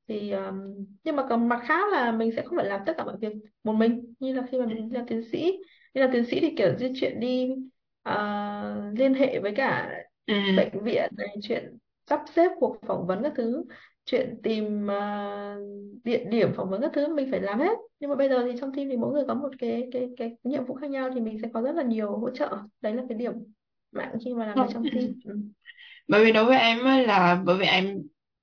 Thì 0.07 0.31
um, 0.31 0.85
nhưng 1.03 1.15
mà 1.15 1.25
còn 1.29 1.49
mặt 1.49 1.61
khác 1.67 1.91
là 1.91 2.11
mình 2.11 2.31
sẽ 2.35 2.41
không 2.45 2.57
phải 2.57 2.65
làm 2.65 2.81
tất 2.85 2.93
cả 2.97 3.05
mọi 3.05 3.17
việc 3.21 3.33
một 3.63 3.73
mình. 3.73 4.13
Như 4.19 4.33
là 4.33 4.43
khi 4.51 4.59
mà 4.59 4.65
mình 4.65 4.93
làm 4.93 5.07
tiến 5.07 5.23
sĩ 5.31 5.51
đi 5.93 6.01
làm 6.01 6.09
tiến 6.13 6.25
sĩ 6.25 6.39
thì 6.39 6.53
kiểu 6.57 6.75
di 6.77 6.87
chuyển 6.95 7.19
đi 7.19 7.55
ờ, 8.03 8.91
liên 8.97 9.13
hệ 9.13 9.39
với 9.39 9.53
cả 9.55 9.91
ừ. 10.25 10.33
bệnh 10.57 10.83
viện 10.83 11.11
này 11.17 11.35
chuyện 11.41 11.77
sắp 12.09 12.21
xếp 12.35 12.51
cuộc 12.59 12.77
phỏng 12.87 13.07
vấn 13.07 13.23
các 13.23 13.33
thứ 13.35 13.63
chuyện 14.05 14.39
tìm 14.43 14.87
ờ, 14.87 15.55
địa 16.03 16.25
điểm 16.29 16.53
phỏng 16.55 16.69
vấn 16.69 16.81
các 16.81 16.91
thứ 16.93 17.15
mình 17.15 17.31
phải 17.31 17.41
làm 17.41 17.59
hết. 17.59 17.77
Nhưng 17.99 18.09
mà 18.09 18.15
bây 18.15 18.29
giờ 18.29 18.43
thì 18.45 18.57
trong 18.59 18.73
team 18.73 18.89
thì 18.89 18.97
mỗi 18.97 19.13
người 19.13 19.23
có 19.27 19.33
một 19.33 19.49
cái 19.59 19.89
cái 19.91 20.09
cái 20.17 20.37
nhiệm 20.43 20.65
vụ 20.65 20.75
khác 20.75 20.89
nhau 20.89 21.09
thì 21.15 21.21
mình 21.21 21.37
sẽ 21.41 21.49
có 21.53 21.61
rất 21.61 21.75
là 21.75 21.83
nhiều 21.83 22.17
hỗ 22.17 22.29
trợ. 22.29 22.57
Đấy 22.81 22.93
là 22.93 23.03
cái 23.09 23.17
điểm 23.17 23.33
mạnh 23.91 24.17
khi 24.25 24.33
mà 24.33 24.45
làm 24.45 24.67
việc 24.67 24.73
trong 24.73 24.83
team. 24.93 25.05
Ừ. 25.25 25.35
bởi 26.08 26.26
vì 26.26 26.32
đối 26.32 26.45
với 26.45 26.58
em 26.60 26.84
á 26.86 26.97
là 26.97 27.41
bởi 27.45 27.58
vì 27.58 27.66
em 27.66 27.97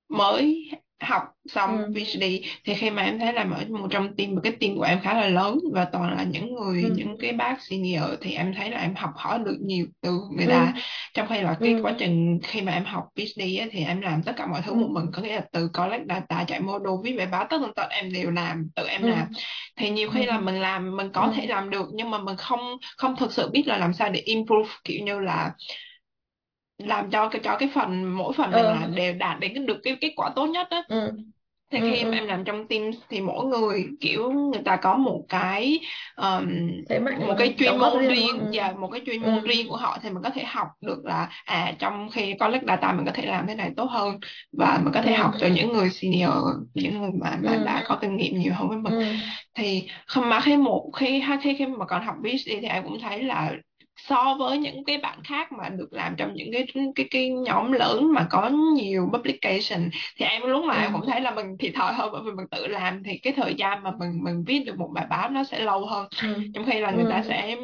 mới 0.09 0.71
học 1.01 1.23
xong 1.47 1.77
Ừ. 1.79 1.93
PhD 1.95 2.23
thì 2.65 2.75
khi 2.75 2.91
mà 2.91 3.03
em 3.03 3.19
thấy 3.19 3.33
là 3.33 3.43
ở 3.43 3.65
một 3.69 3.89
trong 3.91 4.17
team 4.17 4.31
cái 4.43 4.53
team 4.61 4.77
của 4.77 4.83
em 4.83 5.01
khá 5.03 5.15
là 5.15 5.29
lớn 5.29 5.59
và 5.75 5.85
toàn 5.85 6.17
là 6.17 6.23
những 6.25 6.55
người 6.55 6.83
Ừ. 6.83 6.89
những 6.97 7.17
cái 7.21 7.33
bác 7.33 7.63
senior 7.63 8.03
thì 8.21 8.35
em 8.35 8.55
thấy 8.55 8.71
là 8.71 8.81
em 8.81 8.95
học 8.95 9.11
hỏi 9.17 9.39
được 9.39 9.57
nhiều 9.61 9.87
từ 10.01 10.21
người 10.37 10.47
Ừ. 10.47 10.51
ta 10.51 10.73
trong 11.15 11.27
khi 11.29 11.41
là 11.43 11.57
cái 11.61 11.73
Ừ. 11.75 11.81
quá 11.83 11.95
trình 11.99 12.41
khi 12.43 12.61
mà 12.63 12.73
em 12.73 12.85
học 12.85 13.05
PhD 13.17 13.57
á, 13.61 13.67
thì 13.73 13.85
em 13.85 14.01
làm 14.01 14.23
tất 14.23 14.33
cả 14.37 14.47
mọi 14.47 14.63
thứ 14.63 14.75
một 14.75 14.87
Ừ. 14.89 14.93
mình 14.95 15.07
có 15.13 15.23
nghĩa 15.23 15.35
là 15.37 15.45
từ 15.53 15.69
collect 15.75 16.03
data 16.09 16.45
chạy 16.49 16.61
model 16.61 16.93
viết 17.05 17.17
bài 17.19 17.27
báo 17.27 17.47
tất 17.51 17.59
tần 17.63 17.73
tật 17.77 17.87
em 17.91 18.13
đều 18.13 18.31
làm 18.31 18.69
tự 18.77 18.87
em 18.87 19.03
Ừ. 19.03 19.09
làm 19.09 19.29
thì 19.77 19.91
nhiều 19.91 20.09
Ừ. 20.09 20.15
khi 20.15 20.27
là 20.27 20.41
mình 20.41 20.61
làm 20.61 20.97
mình 20.97 21.11
có 21.13 21.23
Ừ. 21.23 21.33
thể 21.37 21.47
làm 21.47 21.71
được 21.71 21.87
nhưng 21.95 22.11
mà 22.11 22.19
mình 22.19 22.37
không 22.37 22.61
không 22.97 23.17
thực 23.17 23.33
sự 23.33 23.51
biết 23.51 23.63
là 23.67 23.79
làm 23.79 23.93
sao 23.95 24.09
để 24.11 24.21
improve 24.21 24.69
kiểu 24.85 25.01
như 25.05 25.21
là 25.21 25.53
làm 26.87 27.11
cho 27.11 27.28
cái 27.28 27.41
cho 27.45 27.57
cái 27.59 27.70
phần 27.74 28.05
mỗi 28.05 28.33
phần 28.37 28.55
mình 28.55 28.64
ờ 28.64 28.72
làm 28.80 28.95
đều 28.95 29.14
đạt 29.14 29.41
đến 29.41 29.66
được 29.66 29.78
cái 29.83 29.97
kết 30.01 30.12
quả 30.16 30.30
tốt 30.37 30.47
nhất 30.47 30.66
á. 30.70 30.83
Ừ. 30.89 31.11
Thì 31.70 31.78
ừ 31.78 31.87
khi 31.91 32.05
mà 32.05 32.11
em 32.16 32.24
ừ. 32.24 32.26
làm 32.26 32.45
trong 32.45 32.68
team 32.68 32.91
thì 33.09 33.20
mỗi 33.20 33.47
người 33.47 33.87
kiểu 34.01 34.30
người 34.33 34.62
ta 34.64 34.76
có 34.76 34.97
một 34.97 35.24
cái 35.28 35.80
um, 36.16 36.47
thế 36.89 36.99
mạnh 36.99 37.26
một 37.26 37.35
cái 37.39 37.55
chuyên 37.59 37.78
môn 37.78 38.07
riêng 38.09 38.09
riêng 38.09 38.39
ừ 38.41 38.47
và 38.57 38.72
một 38.72 38.89
cái 38.93 39.01
chuyên 39.07 39.22
môn 39.22 39.35
ừ. 39.35 39.47
riêng 39.49 39.68
của 39.68 39.76
họ 39.76 39.99
thì 40.03 40.11
mình 40.11 40.22
có 40.22 40.30
thể 40.30 40.45
học 40.45 40.68
được 40.80 41.05
là 41.05 41.28
à 41.45 41.72
trong 41.78 42.09
khi 42.12 42.35
collect 42.41 42.64
data 42.66 42.93
mình 42.93 43.07
có 43.07 43.12
thể 43.14 43.26
làm 43.26 43.47
thế 43.47 43.55
này 43.55 43.70
tốt 43.76 43.85
hơn 43.85 44.18
và 44.59 44.80
mình 44.85 44.93
có 44.95 45.03
thể 45.03 45.12
học 45.12 45.30
ừ 45.35 45.39
từ 45.41 45.49
những 45.49 45.72
người 45.72 45.91
senior 45.91 46.30
những 46.74 47.01
người 47.01 47.11
mà 47.20 47.39
mà 47.43 47.53
ừ. 47.53 47.64
đã 47.64 47.83
có 47.87 47.99
kinh 48.03 48.16
nghiệm 48.16 48.39
nhiều 48.39 48.53
hơn 48.57 48.68
với 48.68 48.78
mình. 48.78 48.93
Ừ. 48.93 49.03
Thì 49.55 49.89
không 50.07 50.28
mà 50.28 50.41
khi 50.41 50.57
một 50.57 50.91
khi 50.97 51.22
khi 51.43 51.55
khi 51.59 51.66
mà 51.66 51.87
còn 51.87 52.05
học 52.07 52.16
PhD 52.22 52.49
thì 52.61 52.68
em 52.68 52.85
cũng 52.85 52.99
thấy 53.01 53.22
là 53.22 53.53
so 54.09 54.34
với 54.38 54.59
những 54.59 54.84
cái 54.84 54.98
bạn 54.98 55.18
khác 55.24 55.53
mà 55.53 55.68
được 55.68 55.92
làm 55.92 56.14
trong 56.16 56.34
những 56.34 56.50
cái 56.53 56.66
cái 56.94 57.07
cái 57.11 57.30
nhóm 57.30 57.72
lớn 57.72 58.12
mà 58.14 58.26
có 58.30 58.48
nhiều 58.48 59.11
publication 59.12 59.90
thì 60.16 60.26
em 60.26 60.42
lúc 60.42 60.64
nào 60.64 60.80
em 60.80 60.92
cũng 60.92 61.00
ừ 61.00 61.07
thấy 61.11 61.20
là 61.20 61.30
mình 61.30 61.46
thiệt 61.59 61.72
thòi 61.74 61.92
hơn 61.92 62.09
bởi 62.12 62.22
vì 62.24 62.30
mình 62.32 62.46
tự 62.50 62.66
làm 62.66 63.03
thì 63.05 63.18
cái 63.18 63.32
thời 63.36 63.55
gian 63.55 63.82
mà 63.82 63.90
mình 63.98 64.24
mình 64.24 64.44
viết 64.46 64.59
được 64.66 64.78
một 64.78 64.90
bài 64.94 65.07
báo 65.11 65.30
nó 65.30 65.44
sẽ 65.44 65.61
lâu 65.61 65.86
hơn. 65.86 66.07
Ừ. 66.22 66.42
Trong 66.55 66.64
khi 66.66 66.80
là 66.80 66.90
người 66.90 67.07
ta 67.11 67.16
ừ. 67.16 67.22
sẽ 67.28 67.57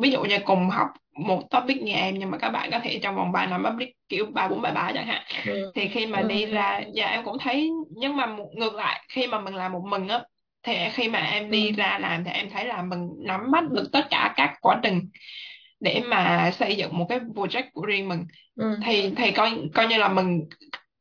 ví 0.00 0.10
dụ 0.10 0.24
như 0.24 0.38
cùng 0.44 0.70
học 0.70 0.88
một 1.18 1.50
topic 1.50 1.82
như 1.82 1.92
em 1.92 2.14
nhưng 2.18 2.30
mà 2.30 2.38
các 2.38 2.50
bạn 2.50 2.70
có 2.70 2.78
thể 2.78 2.98
trong 3.02 3.16
vòng 3.16 3.32
3 3.32 3.46
năm 3.46 3.64
public 3.64 3.88
kiểu 4.08 4.26
ba 4.26 4.48
bốn 4.48 4.62
bài 4.62 4.72
báo 4.72 4.92
chẳng 4.94 5.06
hạn. 5.06 5.22
Ừ. 5.46 5.72
Thì 5.74 5.88
khi 5.88 6.06
mà 6.06 6.18
ừ. 6.18 6.28
đi 6.28 6.46
ra 6.46 6.80
dạ 6.92 7.06
em 7.06 7.24
cũng 7.24 7.38
thấy 7.38 7.70
nhưng 7.90 8.16
mà 8.16 8.36
ngược 8.52 8.74
lại 8.74 9.04
khi 9.08 9.26
mà 9.26 9.40
mình 9.40 9.54
làm 9.54 9.72
một 9.72 9.82
mình 9.84 10.08
á 10.08 10.20
thì 10.62 10.76
khi 10.92 11.08
mà 11.08 11.18
em 11.18 11.50
đi 11.50 11.66
ừ. 11.68 11.72
ra 11.76 11.98
làm 11.98 12.24
thì 12.24 12.30
em 12.30 12.50
thấy 12.50 12.64
là 12.64 12.82
mình 12.82 13.08
nắm 13.18 13.50
bắt 13.50 13.64
được 13.70 13.88
tất 13.92 14.06
cả 14.10 14.32
các 14.36 14.54
quá 14.60 14.80
trình 14.82 15.00
để 15.80 16.02
mà 16.06 16.50
xây 16.58 16.76
dựng 16.76 16.98
một 16.98 17.06
cái 17.08 17.20
project 17.20 17.70
của 17.72 17.82
riêng 17.86 18.08
mình. 18.08 18.24
Ừ. 18.56 18.76
Thì 18.84 19.10
thì 19.16 19.30
coi 19.30 19.52
coi 19.74 19.86
như 19.86 19.98
là 19.98 20.08
mình 20.08 20.40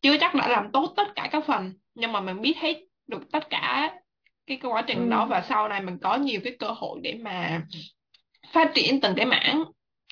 chưa 0.01 0.17
chắc 0.17 0.35
đã 0.35 0.47
làm 0.47 0.71
tốt 0.71 0.93
tất 0.95 1.07
cả 1.15 1.29
các 1.31 1.43
phần 1.47 1.73
nhưng 1.95 2.11
mà 2.11 2.21
mình 2.21 2.41
biết 2.41 2.57
hết 2.57 2.77
được 3.07 3.31
tất 3.31 3.49
cả 3.49 3.93
cái, 4.47 4.57
cái 4.57 4.71
quá 4.71 4.83
trình 4.87 5.09
đó 5.09 5.23
ừ. 5.23 5.27
và 5.29 5.41
sau 5.49 5.67
này 5.67 5.81
mình 5.81 5.97
có 6.01 6.15
nhiều 6.15 6.41
cái 6.43 6.55
cơ 6.59 6.67
hội 6.67 6.99
để 7.03 7.13
mà 7.13 7.61
phát 8.53 8.71
triển 8.75 9.01
từng 9.01 9.15
cái 9.15 9.25
mảng 9.25 9.63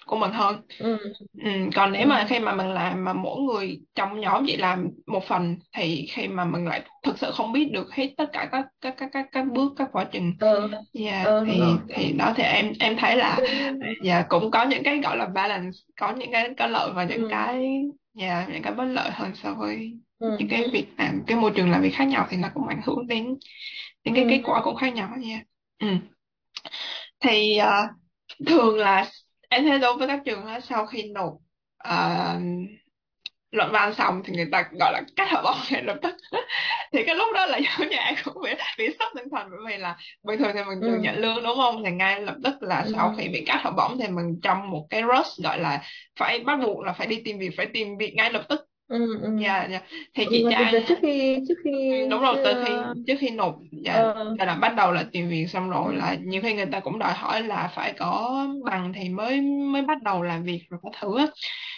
của 0.06 0.18
mình 0.18 0.32
hơn. 0.32 0.62
Ừ. 0.78 0.98
Ừ, 1.34 1.50
còn 1.76 1.92
nếu 1.94 2.08
mà 2.08 2.26
ừ 2.26 2.30
khi 2.30 2.40
mà 2.40 2.56
mình 2.56 2.68
làm 2.68 3.06
mà 3.06 3.14
mỗi 3.14 3.42
người 3.42 3.82
trong 3.96 4.20
nhóm 4.20 4.44
chỉ 4.48 4.58
làm 4.58 4.90
một 5.08 5.24
phần 5.28 5.58
thì 5.78 6.08
khi 6.12 6.28
mà 6.28 6.46
mình 6.46 6.66
lại 6.66 6.84
thực 7.04 7.20
sự 7.20 7.32
không 7.34 7.52
biết 7.54 7.70
được 7.74 7.94
hết 7.94 8.14
tất 8.18 8.30
cả 8.34 8.50
các 8.52 8.66
các 8.82 8.96
các 8.98 9.10
các, 9.14 9.26
các 9.32 9.46
bước 9.54 9.74
các 9.78 9.90
quá 9.92 10.06
trình. 10.12 10.34
Ờ 10.40 10.70
yeah, 10.94 11.30
ờ 11.30 11.46
đúng 11.46 11.58
thì 11.58 11.60
rồi. 11.60 11.80
thì 11.96 12.14
đó 12.14 12.34
thì 12.38 12.44
em 12.44 12.74
em 12.80 12.96
thấy 13.00 13.16
là 13.18 13.42
đương 13.42 13.56
nhiên 13.58 13.84
yeah, 14.04 14.26
cũng 14.30 14.52
có 14.52 14.66
những 14.66 14.84
cái 14.84 15.00
gọi 15.04 15.18
là 15.18 15.26
balance 15.28 15.78
có 16.00 16.14
những 16.14 16.32
cái 16.32 16.50
có 16.58 16.68
lợi 16.68 16.92
và 16.96 17.04
những 17.06 17.24
ừ. 17.24 17.28
cái 17.30 17.84
yeah, 18.20 18.50
những 18.50 18.64
cái 18.64 18.74
bất 18.74 18.86
lợi 18.86 19.12
hơn 19.14 19.32
so 19.36 19.54
với 19.56 19.94
những 20.38 20.50
ừ 20.50 20.50
cái 20.50 20.70
việc 20.74 20.88
làm 20.98 21.24
cái 21.28 21.38
môi 21.38 21.52
trường 21.56 21.72
làm 21.72 21.82
việc 21.82 21.92
khác 21.96 22.06
nhau 22.08 22.28
thì 22.30 22.38
nó 22.38 22.50
cũng 22.54 22.68
ảnh 22.68 22.82
hưởng 22.86 23.08
đến 23.08 23.38
đến 24.06 24.16
cái 24.16 24.26
kết 24.30 24.42
ừ 24.42 24.46
quả 24.46 24.62
cũng 24.64 24.76
khác 24.76 24.94
nhau 24.96 25.10
nha 25.20 25.44
ừ. 25.80 25.88
thì 27.20 27.58
ờ, 27.58 27.72
thường 28.48 28.78
là 28.78 29.12
em 29.52 29.66
thấy 29.66 29.80
đối 29.80 29.98
với 29.98 30.08
các 30.08 30.22
trường 30.26 30.46
á 30.46 30.60
sau 30.60 30.86
khi 30.86 31.12
nộp 31.14 31.34
ờ, 31.78 32.40
luận 33.52 33.72
văn 33.72 33.94
xong 33.94 34.22
thì 34.26 34.34
người 34.36 34.50
ta 34.52 34.64
gọi 34.80 34.92
là 34.94 35.02
cắt 35.16 35.28
học 35.32 35.42
bổng 35.44 35.56
ngay 35.72 35.84
lập 35.84 35.98
tức. 36.02 36.16
Thì 36.94 37.04
cái 37.06 37.16
lúc 37.16 37.28
đó 37.36 37.46
là 37.46 37.60
như 37.60 37.98
em 37.98 38.16
cũng 38.24 38.44
bị 38.44 38.50
bị 38.78 38.90
sốc 39.00 39.10
tinh 39.16 39.26
thần 39.32 39.48
bởi 39.52 39.60
vì 39.68 39.78
là 39.78 39.98
bình 40.24 40.40
thường 40.40 40.52
thì 40.54 40.60
mình 40.64 40.84
được 40.86 40.98
nhận 40.98 41.16
ừ 41.16 41.22
lương 41.22 41.44
đúng 41.44 41.56
không? 41.56 41.84
Thì 41.86 41.92
ngay 41.92 42.22
lập 42.22 42.36
tức 42.44 42.64
là 42.64 42.86
sau 42.94 43.14
khi 43.18 43.30
bị 43.30 43.44
cắt 43.48 43.62
học 43.64 43.74
bổng 43.78 43.98
thì 44.00 44.08
mình 44.08 44.40
trong 44.44 44.70
một 44.70 44.88
cái 44.90 45.02
rush 45.04 45.44
gọi 45.44 45.60
là 45.60 45.82
phải 46.20 46.40
bắt 46.40 46.60
buộc 46.64 46.86
là 46.86 46.94
phải 46.94 47.08
đi 47.08 47.22
tìm 47.26 47.40
việc 47.40 47.52
phải 47.58 47.66
tìm 47.74 47.98
việc 47.98 48.14
ngay 48.16 48.32
lập 48.34 48.44
tức 48.50 48.62
ừ 48.92 49.20
ừ. 49.22 49.30
Dạ 49.36 49.68
dạ. 49.72 49.82
Thì 50.14 50.26
ừ 50.26 50.32
chị 50.32 50.46
tìm 50.58 50.68
anh 50.68 50.74
việc 50.74 50.84
trước 50.88 50.96
khi 51.02 51.40
trước 51.48 51.54
khi 51.64 51.72
Ừ, 51.90 51.98
đúng 52.10 52.22
rồi 52.22 52.38
từ 52.44 52.54
khi 52.62 52.84
chưa 52.84 52.94
trước 53.08 53.14
khi 53.20 53.30
nộp 53.30 53.56
dạ, 53.72 54.04
ờ. 54.14 54.38
Là, 54.38 54.46
là 54.46 54.56
bắt 54.56 54.74
đầu 54.78 54.92
là 54.92 55.04
tìm 55.12 55.30
việc 55.30 55.48
xong 55.50 55.70
rồi 55.70 55.96
ừ. 55.96 55.96
là 55.96 56.16
nhiều 56.24 56.42
khi 56.42 56.54
người 56.54 56.66
ta 56.66 56.80
cũng 56.80 57.00
đòi 57.00 57.14
hỏi 57.14 57.44
là 57.44 57.72
phải 57.76 57.94
có 58.00 58.38
bằng 58.66 58.94
thì 58.94 59.10
mới 59.10 59.42
mới 59.42 59.82
bắt 59.82 60.04
đầu 60.04 60.24
làm 60.24 60.44
việc 60.44 60.62
rồi 60.70 60.80
các 60.84 60.92
thứ 61.02 61.18
á. 61.18 61.26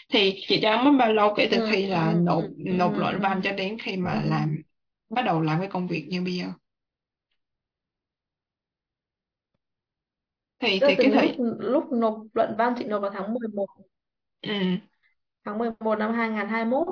thì 0.09 0.35
chị 0.47 0.59
cho 0.63 0.77
mất 0.83 0.91
bao 0.99 1.13
lâu 1.13 1.33
kể 1.37 1.47
từ 1.51 1.59
ừ 1.59 1.59
khi 1.61 1.87
là 1.87 2.13
nộp 2.13 2.45
ừ. 2.67 2.71
nộp 2.71 2.97
luận 2.97 3.19
văn 3.21 3.41
cho 3.43 3.51
đến 3.53 3.77
khi 3.83 3.97
mà 3.97 4.21
làm 4.25 4.55
bắt 5.09 5.21
đầu 5.25 5.41
làm 5.41 5.59
cái 5.59 5.69
công 5.69 5.87
việc 5.87 6.07
như 6.09 6.21
bây 6.23 6.35
giờ? 6.35 6.45
Thì 10.59 10.79
tức 10.79 10.85
là 10.87 10.91
thì 10.91 10.95
từ 10.97 11.03
cái 11.03 11.11
lúc 11.11 11.25
thời 11.25 11.37
lúc 11.59 11.91
nộp 11.91 12.21
luận 12.33 12.55
văn 12.57 12.73
chị 12.77 12.85
nộp 12.85 13.01
vào 13.01 13.11
tháng 13.13 13.33
mười 13.33 13.47
một. 13.47 13.67
Ừ 14.41 14.77
tháng 15.45 15.57
11 15.57 15.95
năm 15.99 16.13
2021 16.13 16.87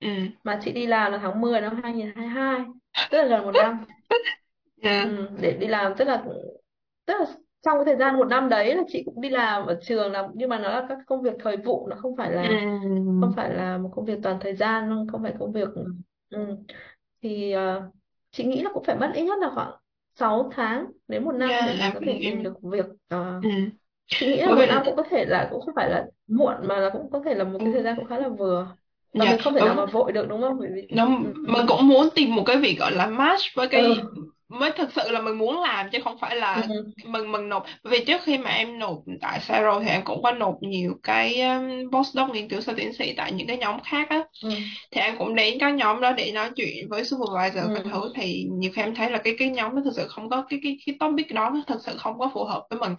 ừ 0.00 0.08
mà 0.44 0.60
chị 0.62 0.72
đi 0.72 0.86
làm 0.86 1.12
là 1.12 1.18
tháng 1.18 1.40
10 1.40 1.60
năm 1.60 1.80
2022 1.82 2.60
tức 3.10 3.18
là 3.18 3.28
gần 3.28 3.44
một 3.44 3.52
năm 3.54 3.84
yeah. 4.82 5.08
ừ, 5.16 5.28
để 5.40 5.56
đi 5.60 5.66
làm 5.66 5.92
tức 5.98 6.04
là 6.04 6.24
tức 7.06 7.14
là 7.20 7.26
trong 7.62 7.78
cái 7.78 7.84
thời 7.84 7.96
gian 7.96 8.16
một 8.16 8.24
năm 8.24 8.48
đấy 8.48 8.74
là 8.74 8.82
chị 8.88 9.02
cũng 9.04 9.20
đi 9.20 9.30
làm 9.30 9.66
ở 9.66 9.78
trường 9.82 10.12
làm 10.12 10.24
nhưng 10.34 10.48
mà 10.48 10.58
nó 10.58 10.68
là 10.68 10.86
các 10.88 10.98
công 11.06 11.22
việc 11.22 11.32
thời 11.40 11.56
vụ 11.56 11.88
nó 11.90 11.96
không 11.96 12.16
phải 12.16 12.32
là 12.32 12.42
ừ 12.42 12.54
không 13.20 13.32
phải 13.36 13.54
là 13.54 13.78
một 13.78 13.90
công 13.94 14.04
việc 14.04 14.18
toàn 14.22 14.38
thời 14.40 14.56
gian 14.56 15.06
không 15.12 15.22
phải 15.22 15.34
công 15.38 15.52
việc 15.52 15.68
ừ. 16.30 16.56
thì 17.22 17.52
ờ, 17.52 17.90
chị 18.30 18.44
nghĩ 18.44 18.62
là 18.62 18.70
cũng 18.74 18.84
phải 18.84 18.96
mất 18.96 19.10
ít 19.14 19.24
nhất 19.24 19.38
là 19.38 19.50
khoảng 19.54 19.72
6 20.14 20.50
tháng 20.52 20.86
đến 21.08 21.24
một 21.24 21.32
năm 21.32 21.48
yeah, 21.48 21.66
để 21.66 21.72
mình 21.72 21.90
có 21.94 22.00
thể 22.00 22.12
tìm 22.12 22.22
em 22.22 22.42
được 22.42 22.54
việc 22.62 22.86
Ờ, 23.08 23.40
ừ. 23.42 23.50
Chị 24.08 24.26
nghĩ 24.26 24.36
là 24.36 24.46
bởi 24.46 24.56
một 24.56 24.60
vì 24.60 24.66
năm 24.66 24.82
cũng 24.84 24.96
có 24.96 25.02
thể 25.10 25.24
là 25.24 25.48
cũng 25.50 25.60
không 25.60 25.74
phải 25.76 25.90
là 25.90 26.06
muộn 26.28 26.54
mà 26.68 26.76
là 26.78 26.90
cũng 26.90 27.10
có 27.10 27.22
thể 27.24 27.34
là 27.34 27.44
một 27.44 27.58
ừ. 27.58 27.64
cái 27.64 27.72
thời 27.72 27.82
gian 27.82 27.96
cũng 27.96 28.06
khá 28.06 28.18
là 28.18 28.28
vừa. 28.28 28.76
Và 29.14 29.24
dạ. 29.24 29.30
mình 29.30 29.40
không 29.40 29.54
thể 29.54 29.60
nào 29.62 29.74
mà 29.74 29.86
vội 29.86 30.12
được 30.12 30.28
đúng 30.28 30.40
không? 30.40 30.58
Bởi 30.60 30.68
vì 30.74 30.88
nó 30.90 31.06
ừ. 31.06 31.10
mình 31.34 31.66
cũng 31.68 31.88
muốn 31.88 32.08
tìm 32.14 32.34
một 32.34 32.42
cái 32.46 32.56
việc 32.56 32.76
gọi 32.80 32.92
là 32.92 33.06
match 33.06 33.42
với 33.56 33.68
cái 33.68 33.82
ừ 33.82 33.94
mới 34.48 34.70
thực 34.70 34.92
sự 34.92 35.10
là 35.10 35.20
mình 35.20 35.38
muốn 35.38 35.60
làm 35.60 35.90
chứ 35.90 35.98
không 36.04 36.18
phải 36.18 36.36
là 36.36 36.62
ừ. 36.68 36.86
mình 37.04 37.32
mình 37.32 37.48
nộp. 37.48 37.64
Vì 37.84 38.04
trước 38.04 38.20
khi 38.24 38.38
mà 38.38 38.50
em 38.50 38.78
nộp 38.78 38.98
tại 39.20 39.40
Saro 39.40 39.80
thì 39.80 39.88
em 39.88 40.02
cũng 40.04 40.22
có 40.22 40.32
nộp 40.32 40.54
nhiều 40.60 40.94
cái 41.02 41.40
um, 41.40 41.90
postdoc 41.92 42.30
nghiên 42.30 42.48
cứu 42.48 42.60
sau 42.60 42.74
tiến 42.74 42.92
sĩ 42.92 43.14
tại 43.16 43.32
những 43.32 43.46
cái 43.46 43.56
nhóm 43.56 43.80
khác 43.84 44.08
á. 44.10 44.22
Ừ. 44.42 44.50
Thì 44.92 45.00
em 45.00 45.18
cũng 45.18 45.34
đến 45.34 45.58
các 45.60 45.70
nhóm 45.70 46.00
đó 46.00 46.12
để 46.12 46.32
nói 46.32 46.50
chuyện 46.56 46.88
với 46.88 47.04
supervisor 47.04 47.64
các 47.74 47.84
ừ 47.84 47.90
thứ. 47.92 48.12
Thì 48.14 48.46
nhiều 48.52 48.70
khi 48.74 48.82
em 48.82 48.94
thấy 48.94 49.10
là 49.10 49.18
cái 49.18 49.34
cái 49.38 49.48
nhóm 49.48 49.76
đó 49.76 49.82
thực 49.84 49.92
sự 49.96 50.06
không 50.08 50.28
có 50.30 50.44
cái 50.48 50.60
cái 50.62 50.78
cái 50.86 50.96
topic 51.00 51.34
đó 51.34 51.50
nó 51.54 51.62
thực 51.66 51.82
sự 51.86 51.92
không 51.98 52.18
có 52.18 52.30
phù 52.34 52.44
hợp 52.44 52.62
với 52.70 52.78
mình. 52.78 52.92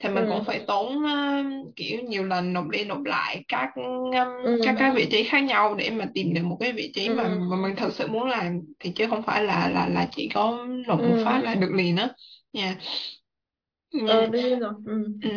Thì 0.00 0.08
mình 0.08 0.24
cũng 0.28 0.38
ừ 0.38 0.42
phải 0.46 0.60
tốn 0.66 0.96
uh, 0.96 1.76
kiểu 1.76 2.00
nhiều 2.00 2.24
lần 2.24 2.52
nộp 2.52 2.68
đi 2.68 2.84
nộp 2.84 3.04
lại 3.04 3.44
các 3.48 3.68
um, 3.74 4.10
các 4.64 4.74
ừ 4.74 4.76
cái 4.78 4.90
vị 4.90 5.06
trí 5.10 5.24
khác 5.24 5.40
nhau 5.40 5.74
để 5.74 5.90
mà 5.90 6.04
tìm 6.14 6.34
được 6.34 6.42
một 6.44 6.56
cái 6.60 6.72
vị 6.72 6.92
trí 6.94 7.08
mà 7.08 7.22
ừ 7.22 7.28
mà 7.50 7.56
mình 7.56 7.76
thực 7.76 7.92
sự 7.92 8.06
muốn 8.06 8.28
làm. 8.28 8.60
Thì 8.80 8.90
chứ 8.90 9.06
không 9.06 9.22
phải 9.22 9.44
là 9.44 9.68
là 9.74 9.88
là 9.88 10.08
chỉ 10.16 10.28
có 10.34 10.66
nộp 10.86 10.95
một 10.96 11.16
ừ. 11.16 11.22
phát 11.24 11.40
là 11.44 11.54
được 11.54 11.70
liền 11.74 11.96
á. 11.96 12.08
Nha 12.52 12.76
ờ 14.06 14.20
nha 14.20 14.26
đương 14.26 14.42
nhiên 14.42 14.58
rồi. 14.58 14.72
Ừ. 14.86 15.06
ừ. 15.22 15.30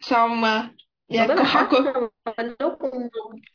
xong 0.00 0.32
uh, 0.32 0.76
nó 1.08 1.16
dạ 1.16 1.26
rất 1.26 1.34
là 1.34 1.44
của 1.70 1.80
với 2.36 2.46
lúc 2.58 2.72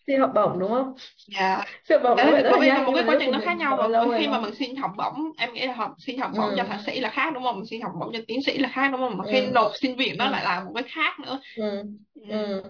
xin 0.08 0.20
học 0.20 0.32
bổng 0.36 0.60
đúng 0.60 0.70
không? 0.72 0.94
Dạ. 1.28 1.64
Xin 1.84 1.98
học 1.98 2.04
bổng 2.04 2.18
Đấy, 2.18 2.32
phải 2.32 2.44
rất 2.44 2.52
là 2.52 2.58
là 2.60 2.66
nhanh 2.68 2.86
một 2.86 2.94
nhưng 2.96 2.96
cái 2.96 3.04
mà 3.06 3.14
quá 3.14 3.18
trình 3.20 3.32
nó 3.32 3.40
khác 3.44 3.58
nhau 3.58 3.78
mà 3.78 3.88
lâu 3.88 4.10
rồi. 4.10 4.20
khi 4.20 4.28
mà 4.28 4.38
lo 4.38 4.42
mình 4.42 4.56
xin 4.56 4.76
học 4.76 4.92
bổng 4.98 5.32
em 5.38 5.54
nghĩ 5.54 5.68
là 5.68 5.74
học 5.74 5.96
xin 5.98 6.20
học 6.20 6.32
bổng 6.38 6.52
cho 6.58 6.64
thạc 6.64 6.80
ừ 6.80 6.84
sĩ 6.86 7.00
là 7.00 7.10
khác 7.10 7.34
đúng 7.34 7.44
không? 7.44 7.56
Mình 7.56 7.66
xin 7.66 7.82
học 7.82 7.92
bổng 8.00 8.14
cho 8.14 8.20
tiến 8.28 8.44
sĩ 8.44 8.58
là 8.58 8.70
khác 8.70 8.90
đúng 8.92 9.02
không? 9.02 9.18
Mà 9.18 9.24
khi 9.32 9.40
ừ. 9.40 9.52
nộp 9.54 9.72
xin 9.76 9.96
việc 9.96 10.14
nó 10.18 10.26
ừ. 10.26 10.32
lại 10.32 10.44
là 10.44 10.64
một 10.64 10.72
cái 10.76 10.84
khác 10.88 11.20
nữa. 11.20 11.40
Ừ. 11.56 11.84
Ừm, 12.14 12.30
ừ 12.30 12.64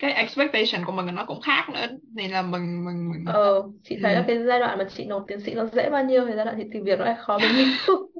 cái 0.00 0.12
expectation 0.12 0.84
của 0.86 0.92
mình 0.92 1.14
nó 1.14 1.24
cũng 1.26 1.40
khác 1.40 1.68
nữa. 1.74 1.86
Nên 2.14 2.30
là 2.30 2.42
mình 2.42 2.84
mình 2.84 3.10
mình 3.12 3.24
ờ 3.26 3.62
chị 3.84 3.98
thấy 4.02 4.14
là 4.14 4.20
ừm, 4.20 4.26
cái 4.28 4.44
giai 4.46 4.60
đoạn 4.60 4.78
mà 4.78 4.84
chị 4.96 5.04
nộp 5.04 5.24
tiến 5.28 5.40
sĩ 5.40 5.54
nó 5.54 5.66
dễ 5.66 5.90
bao 5.90 6.04
nhiêu 6.04 6.26
thì 6.26 6.32
giai 6.36 6.44
đoạn 6.44 6.56
chị 6.58 6.68
tìm 6.72 6.84
việc 6.84 6.98
nó 6.98 7.04
lại 7.04 7.16
khó 7.18 7.38
bấy 7.38 7.48
nhiêu 7.50 7.66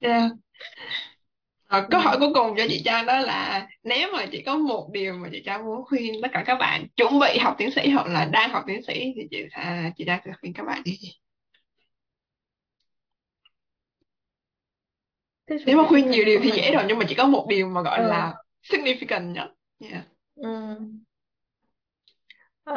yeah. 0.00 0.30
Ờ, 1.70 1.86
câu 1.90 2.00
hỏi 2.00 2.16
ừ. 2.16 2.20
cuối 2.20 2.34
cùng 2.34 2.54
cho 2.56 2.64
chị 2.68 2.82
Trang 2.84 3.06
đó 3.06 3.18
là 3.20 3.68
nếu 3.84 4.08
mà 4.12 4.26
chỉ 4.32 4.42
có 4.42 4.56
một 4.56 4.88
điều 4.92 5.14
mà 5.14 5.28
chị 5.32 5.42
Trang 5.46 5.64
muốn 5.64 5.84
khuyên 5.84 6.14
tất 6.22 6.28
cả 6.32 6.44
các 6.46 6.54
bạn 6.54 6.86
chuẩn 6.96 7.18
bị 7.20 7.38
học 7.38 7.54
tiến 7.58 7.70
sĩ 7.70 7.90
hoặc 7.90 8.06
là 8.06 8.24
đang 8.24 8.50
học 8.50 8.64
tiến 8.66 8.82
sĩ 8.86 9.12
thì 9.16 9.22
chị 9.30 9.44
sẽ 9.56 9.92
chị 9.96 10.04
Trang 10.06 10.20
sẽ 10.24 10.32
khuyên 10.40 10.52
các 10.52 10.66
bạn 10.66 10.82
điều 10.84 10.94
gì? 11.00 11.10
Thế 15.46 15.56
nếu 15.66 15.76
mà 15.76 15.88
khuyên 15.88 16.10
nhiều 16.10 16.24
điều 16.24 16.40
thì 16.42 16.50
dễ 16.56 16.72
rồi 16.74 16.84
nhưng 16.88 16.98
mà 16.98 17.04
chỉ 17.08 17.14
có 17.14 17.26
một 17.26 17.46
điều 17.48 17.68
mà 17.68 17.82
gọi 17.82 17.98
ờ. 17.98 18.08
là 18.08 18.34
significant 18.70 19.32
nhất 19.32 19.48
yeah. 19.80 20.04
Ờ, 22.64 22.74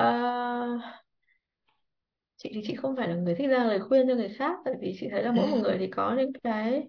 chị 2.38 2.52
thì 2.54 2.62
chị 2.68 2.76
không 2.76 2.96
phải 2.96 3.08
là 3.08 3.16
người 3.16 3.36
thích 3.36 3.48
ra 3.48 3.64
lời 3.64 3.80
khuyên 3.80 4.08
cho 4.08 4.16
người 4.16 4.30
khác 4.38 4.58
tại 4.66 4.74
vì 4.82 4.96
chị 5.00 5.08
thấy 5.12 5.24
là 5.24 5.32
mỗi 5.32 5.48
một 5.48 5.58
người 5.64 5.78
thì 5.80 5.88
có 5.88 6.16
những 6.18 6.32
cái 6.44 6.84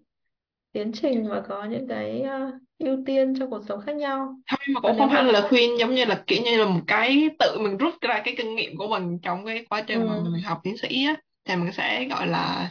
tiến 0.72 0.92
trình 0.92 1.28
và 1.28 1.42
có 1.48 1.64
những 1.64 1.88
cái 1.88 2.20
ờ, 2.20 2.50
ưu 2.78 2.96
tiên 3.06 3.34
trong 3.38 3.50
cuộc 3.50 3.62
sống 3.68 3.80
khác 3.86 3.96
nhau. 3.96 4.36
Thôi 4.50 4.58
mà 4.68 4.80
và 4.82 4.88
cũng 4.88 4.98
nếu 4.98 4.98
không 4.98 5.08
hẳn 5.08 5.26
mà 5.26 5.32
là 5.32 5.40
lời 5.40 5.48
khuyên 5.48 5.78
giống 5.78 5.94
như 5.94 6.04
là 6.04 6.24
kiểu 6.26 6.42
như 6.44 6.58
là 6.58 6.64
một 6.64 6.80
cái 6.86 7.28
tự 7.38 7.58
mình 7.60 7.76
rút 7.76 7.94
ra 8.00 8.22
cái 8.24 8.34
kinh 8.38 8.54
nghiệm 8.54 8.76
của 8.76 8.88
mình 8.88 9.18
trong 9.22 9.46
cái 9.46 9.66
quá 9.70 9.82
trình 9.86 10.06
mà 10.06 10.14
mình 10.32 10.42
học 10.42 10.60
tiến 10.62 10.76
sĩ 10.78 11.04
á 11.06 11.16
thì 11.44 11.56
mình 11.56 11.72
sẽ 11.72 12.04
gọi 12.10 12.26
là 12.26 12.70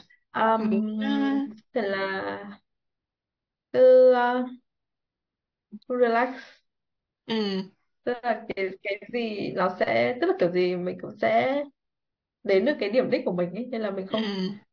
muốn 0.59 0.99
um, 0.99 1.49
uh, 1.51 1.57
phải 1.73 1.83
là 1.83 2.45
cứ 3.73 4.11
uh, 4.11 4.49
relax 5.87 6.29
ừ. 7.25 7.63
Tức 8.03 8.13
là 8.23 8.45
cái 8.55 8.69
cái 8.83 8.99
gì 9.13 9.51
nó 9.55 9.75
sẽ 9.79 10.17
tức 10.21 10.27
là 10.27 10.33
kiểu 10.39 10.51
gì 10.51 10.75
mình 10.75 10.97
cũng 11.01 11.11
sẽ 11.21 11.63
đến 12.43 12.65
được 12.65 12.73
cái 12.79 12.89
điểm 12.91 13.09
đích 13.11 13.21
của 13.25 13.33
mình 13.33 13.53
ấy 13.55 13.65
nên 13.71 13.81
là 13.81 13.91
mình 13.91 14.07
ừ. 14.09 14.17
không 14.17 14.23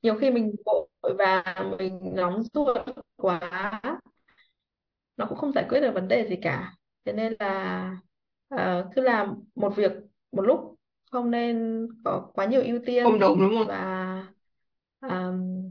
nhiều 0.02 0.16
khi 0.20 0.30
mình 0.30 0.54
vội 0.66 0.88
vàng 1.18 1.76
mình 1.78 2.00
nóng 2.16 2.42
ruột 2.54 2.78
quá 3.16 3.80
nó 5.16 5.26
cũng 5.28 5.38
không 5.38 5.52
giải 5.52 5.66
quyết 5.68 5.80
được 5.80 5.90
vấn 5.94 6.08
đề 6.08 6.28
gì 6.28 6.36
cả. 6.42 6.72
Thế 7.04 7.12
nên 7.12 7.34
là 7.40 7.96
ờ, 8.48 8.90
cứ 8.94 9.02
làm 9.02 9.44
một 9.54 9.72
việc 9.76 9.92
một 10.32 10.42
lúc 10.42 10.76
không 11.10 11.30
nên 11.30 11.86
có 12.04 12.30
quá 12.34 12.44
nhiều 12.46 12.62
ưu 12.62 12.78
không 13.02 13.18
tiên 13.18 13.18
đụng 13.18 13.38
đúng 13.40 13.54
không? 13.58 13.68
và 13.68 14.26
um, 15.00 15.70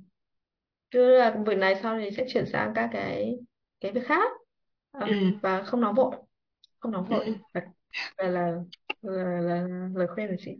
cứ 0.92 1.18
là 1.20 1.36
việc 1.48 1.58
này 1.58 1.76
sau 1.84 2.00
thì 2.00 2.12
sẽ 2.18 2.26
chuyển 2.30 2.46
sang 2.46 2.72
các 2.76 2.90
cái 2.94 3.36
cái 3.82 3.92
việc 3.92 4.02
khác 4.06 4.32
ừ. 4.92 5.00
Ừm, 5.06 5.40
và 5.42 5.64
không 5.64 5.82
nóng 5.82 5.96
vội 5.96 6.16
không 6.80 6.92
nóng 6.92 7.06
vội 7.06 7.26
là 8.18 8.28
là, 8.28 8.52
là, 9.02 9.24
là, 9.24 9.40
là 9.42 9.88
lời 9.96 10.08
khuyên 10.16 10.28
của 10.28 10.36
chị 10.46 10.52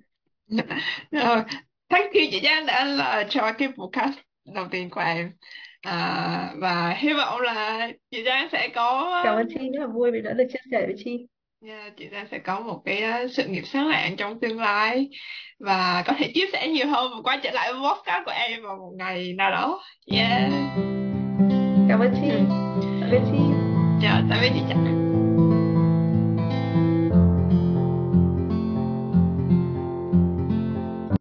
rồi 1.12 1.44
thank 1.90 2.14
you 2.14 2.22
chị 2.32 2.42
Giang 2.44 2.66
đã 2.66 2.86
là 2.86 3.26
cho 3.30 3.52
cái 3.58 3.68
podcast 3.68 4.18
đầu 4.56 4.68
tiên 4.72 4.90
của 4.90 5.02
em 5.02 5.32
à, 5.82 6.54
và 6.58 6.90
hy 6.98 7.14
vọng 7.14 7.42
là 7.42 7.90
chị 8.12 8.24
Giang 8.26 8.50
sẽ 8.52 8.70
có 8.76 9.22
cảm 9.24 9.36
ơn 9.36 9.48
chị 9.50 9.56
rất 9.74 9.80
là 9.80 9.88
vui 9.88 10.12
vì 10.12 10.22
đã 10.22 10.34
được 10.34 10.46
chia 10.54 10.60
sẻ 10.72 10.86
với 10.86 10.96
chị 10.98 11.28
Yeah, 11.66 11.94
chị 11.98 12.08
ta 12.12 12.26
sẽ 12.32 12.40
có 12.40 12.60
một 12.60 12.82
cái 12.86 13.04
uh, 13.26 13.32
sự 13.32 13.48
nghiệp 13.48 13.64
sáng 13.66 13.88
lạng 13.88 14.16
trong 14.16 14.40
tương 14.40 14.60
lai 14.60 15.10
và 15.60 16.04
có 16.08 16.14
thể 16.18 16.32
chia 16.34 16.46
sẻ 16.54 16.68
nhiều 16.68 16.88
hơn 16.88 17.12
và 17.16 17.22
quay 17.24 17.40
trở 17.44 17.52
lại 17.52 17.74
với 17.74 17.82
podcast 17.82 18.26
của 18.26 18.32
em 18.32 18.62
vào 18.64 18.76
một 18.76 18.92
ngày 18.98 19.34
nào 19.34 19.52
đó. 19.52 19.82
Yeah. 20.12 20.52
cảm 21.90 22.00
ơn 22.00 22.14
chị 22.22 22.30
Ừ. 22.30 22.40
tạm 23.02 23.10
biệt 23.12 23.22
chị 23.32 23.38
Chào 24.02 24.22
tạm 24.30 24.40
biệt 24.42 24.52
chị. 24.54 25.09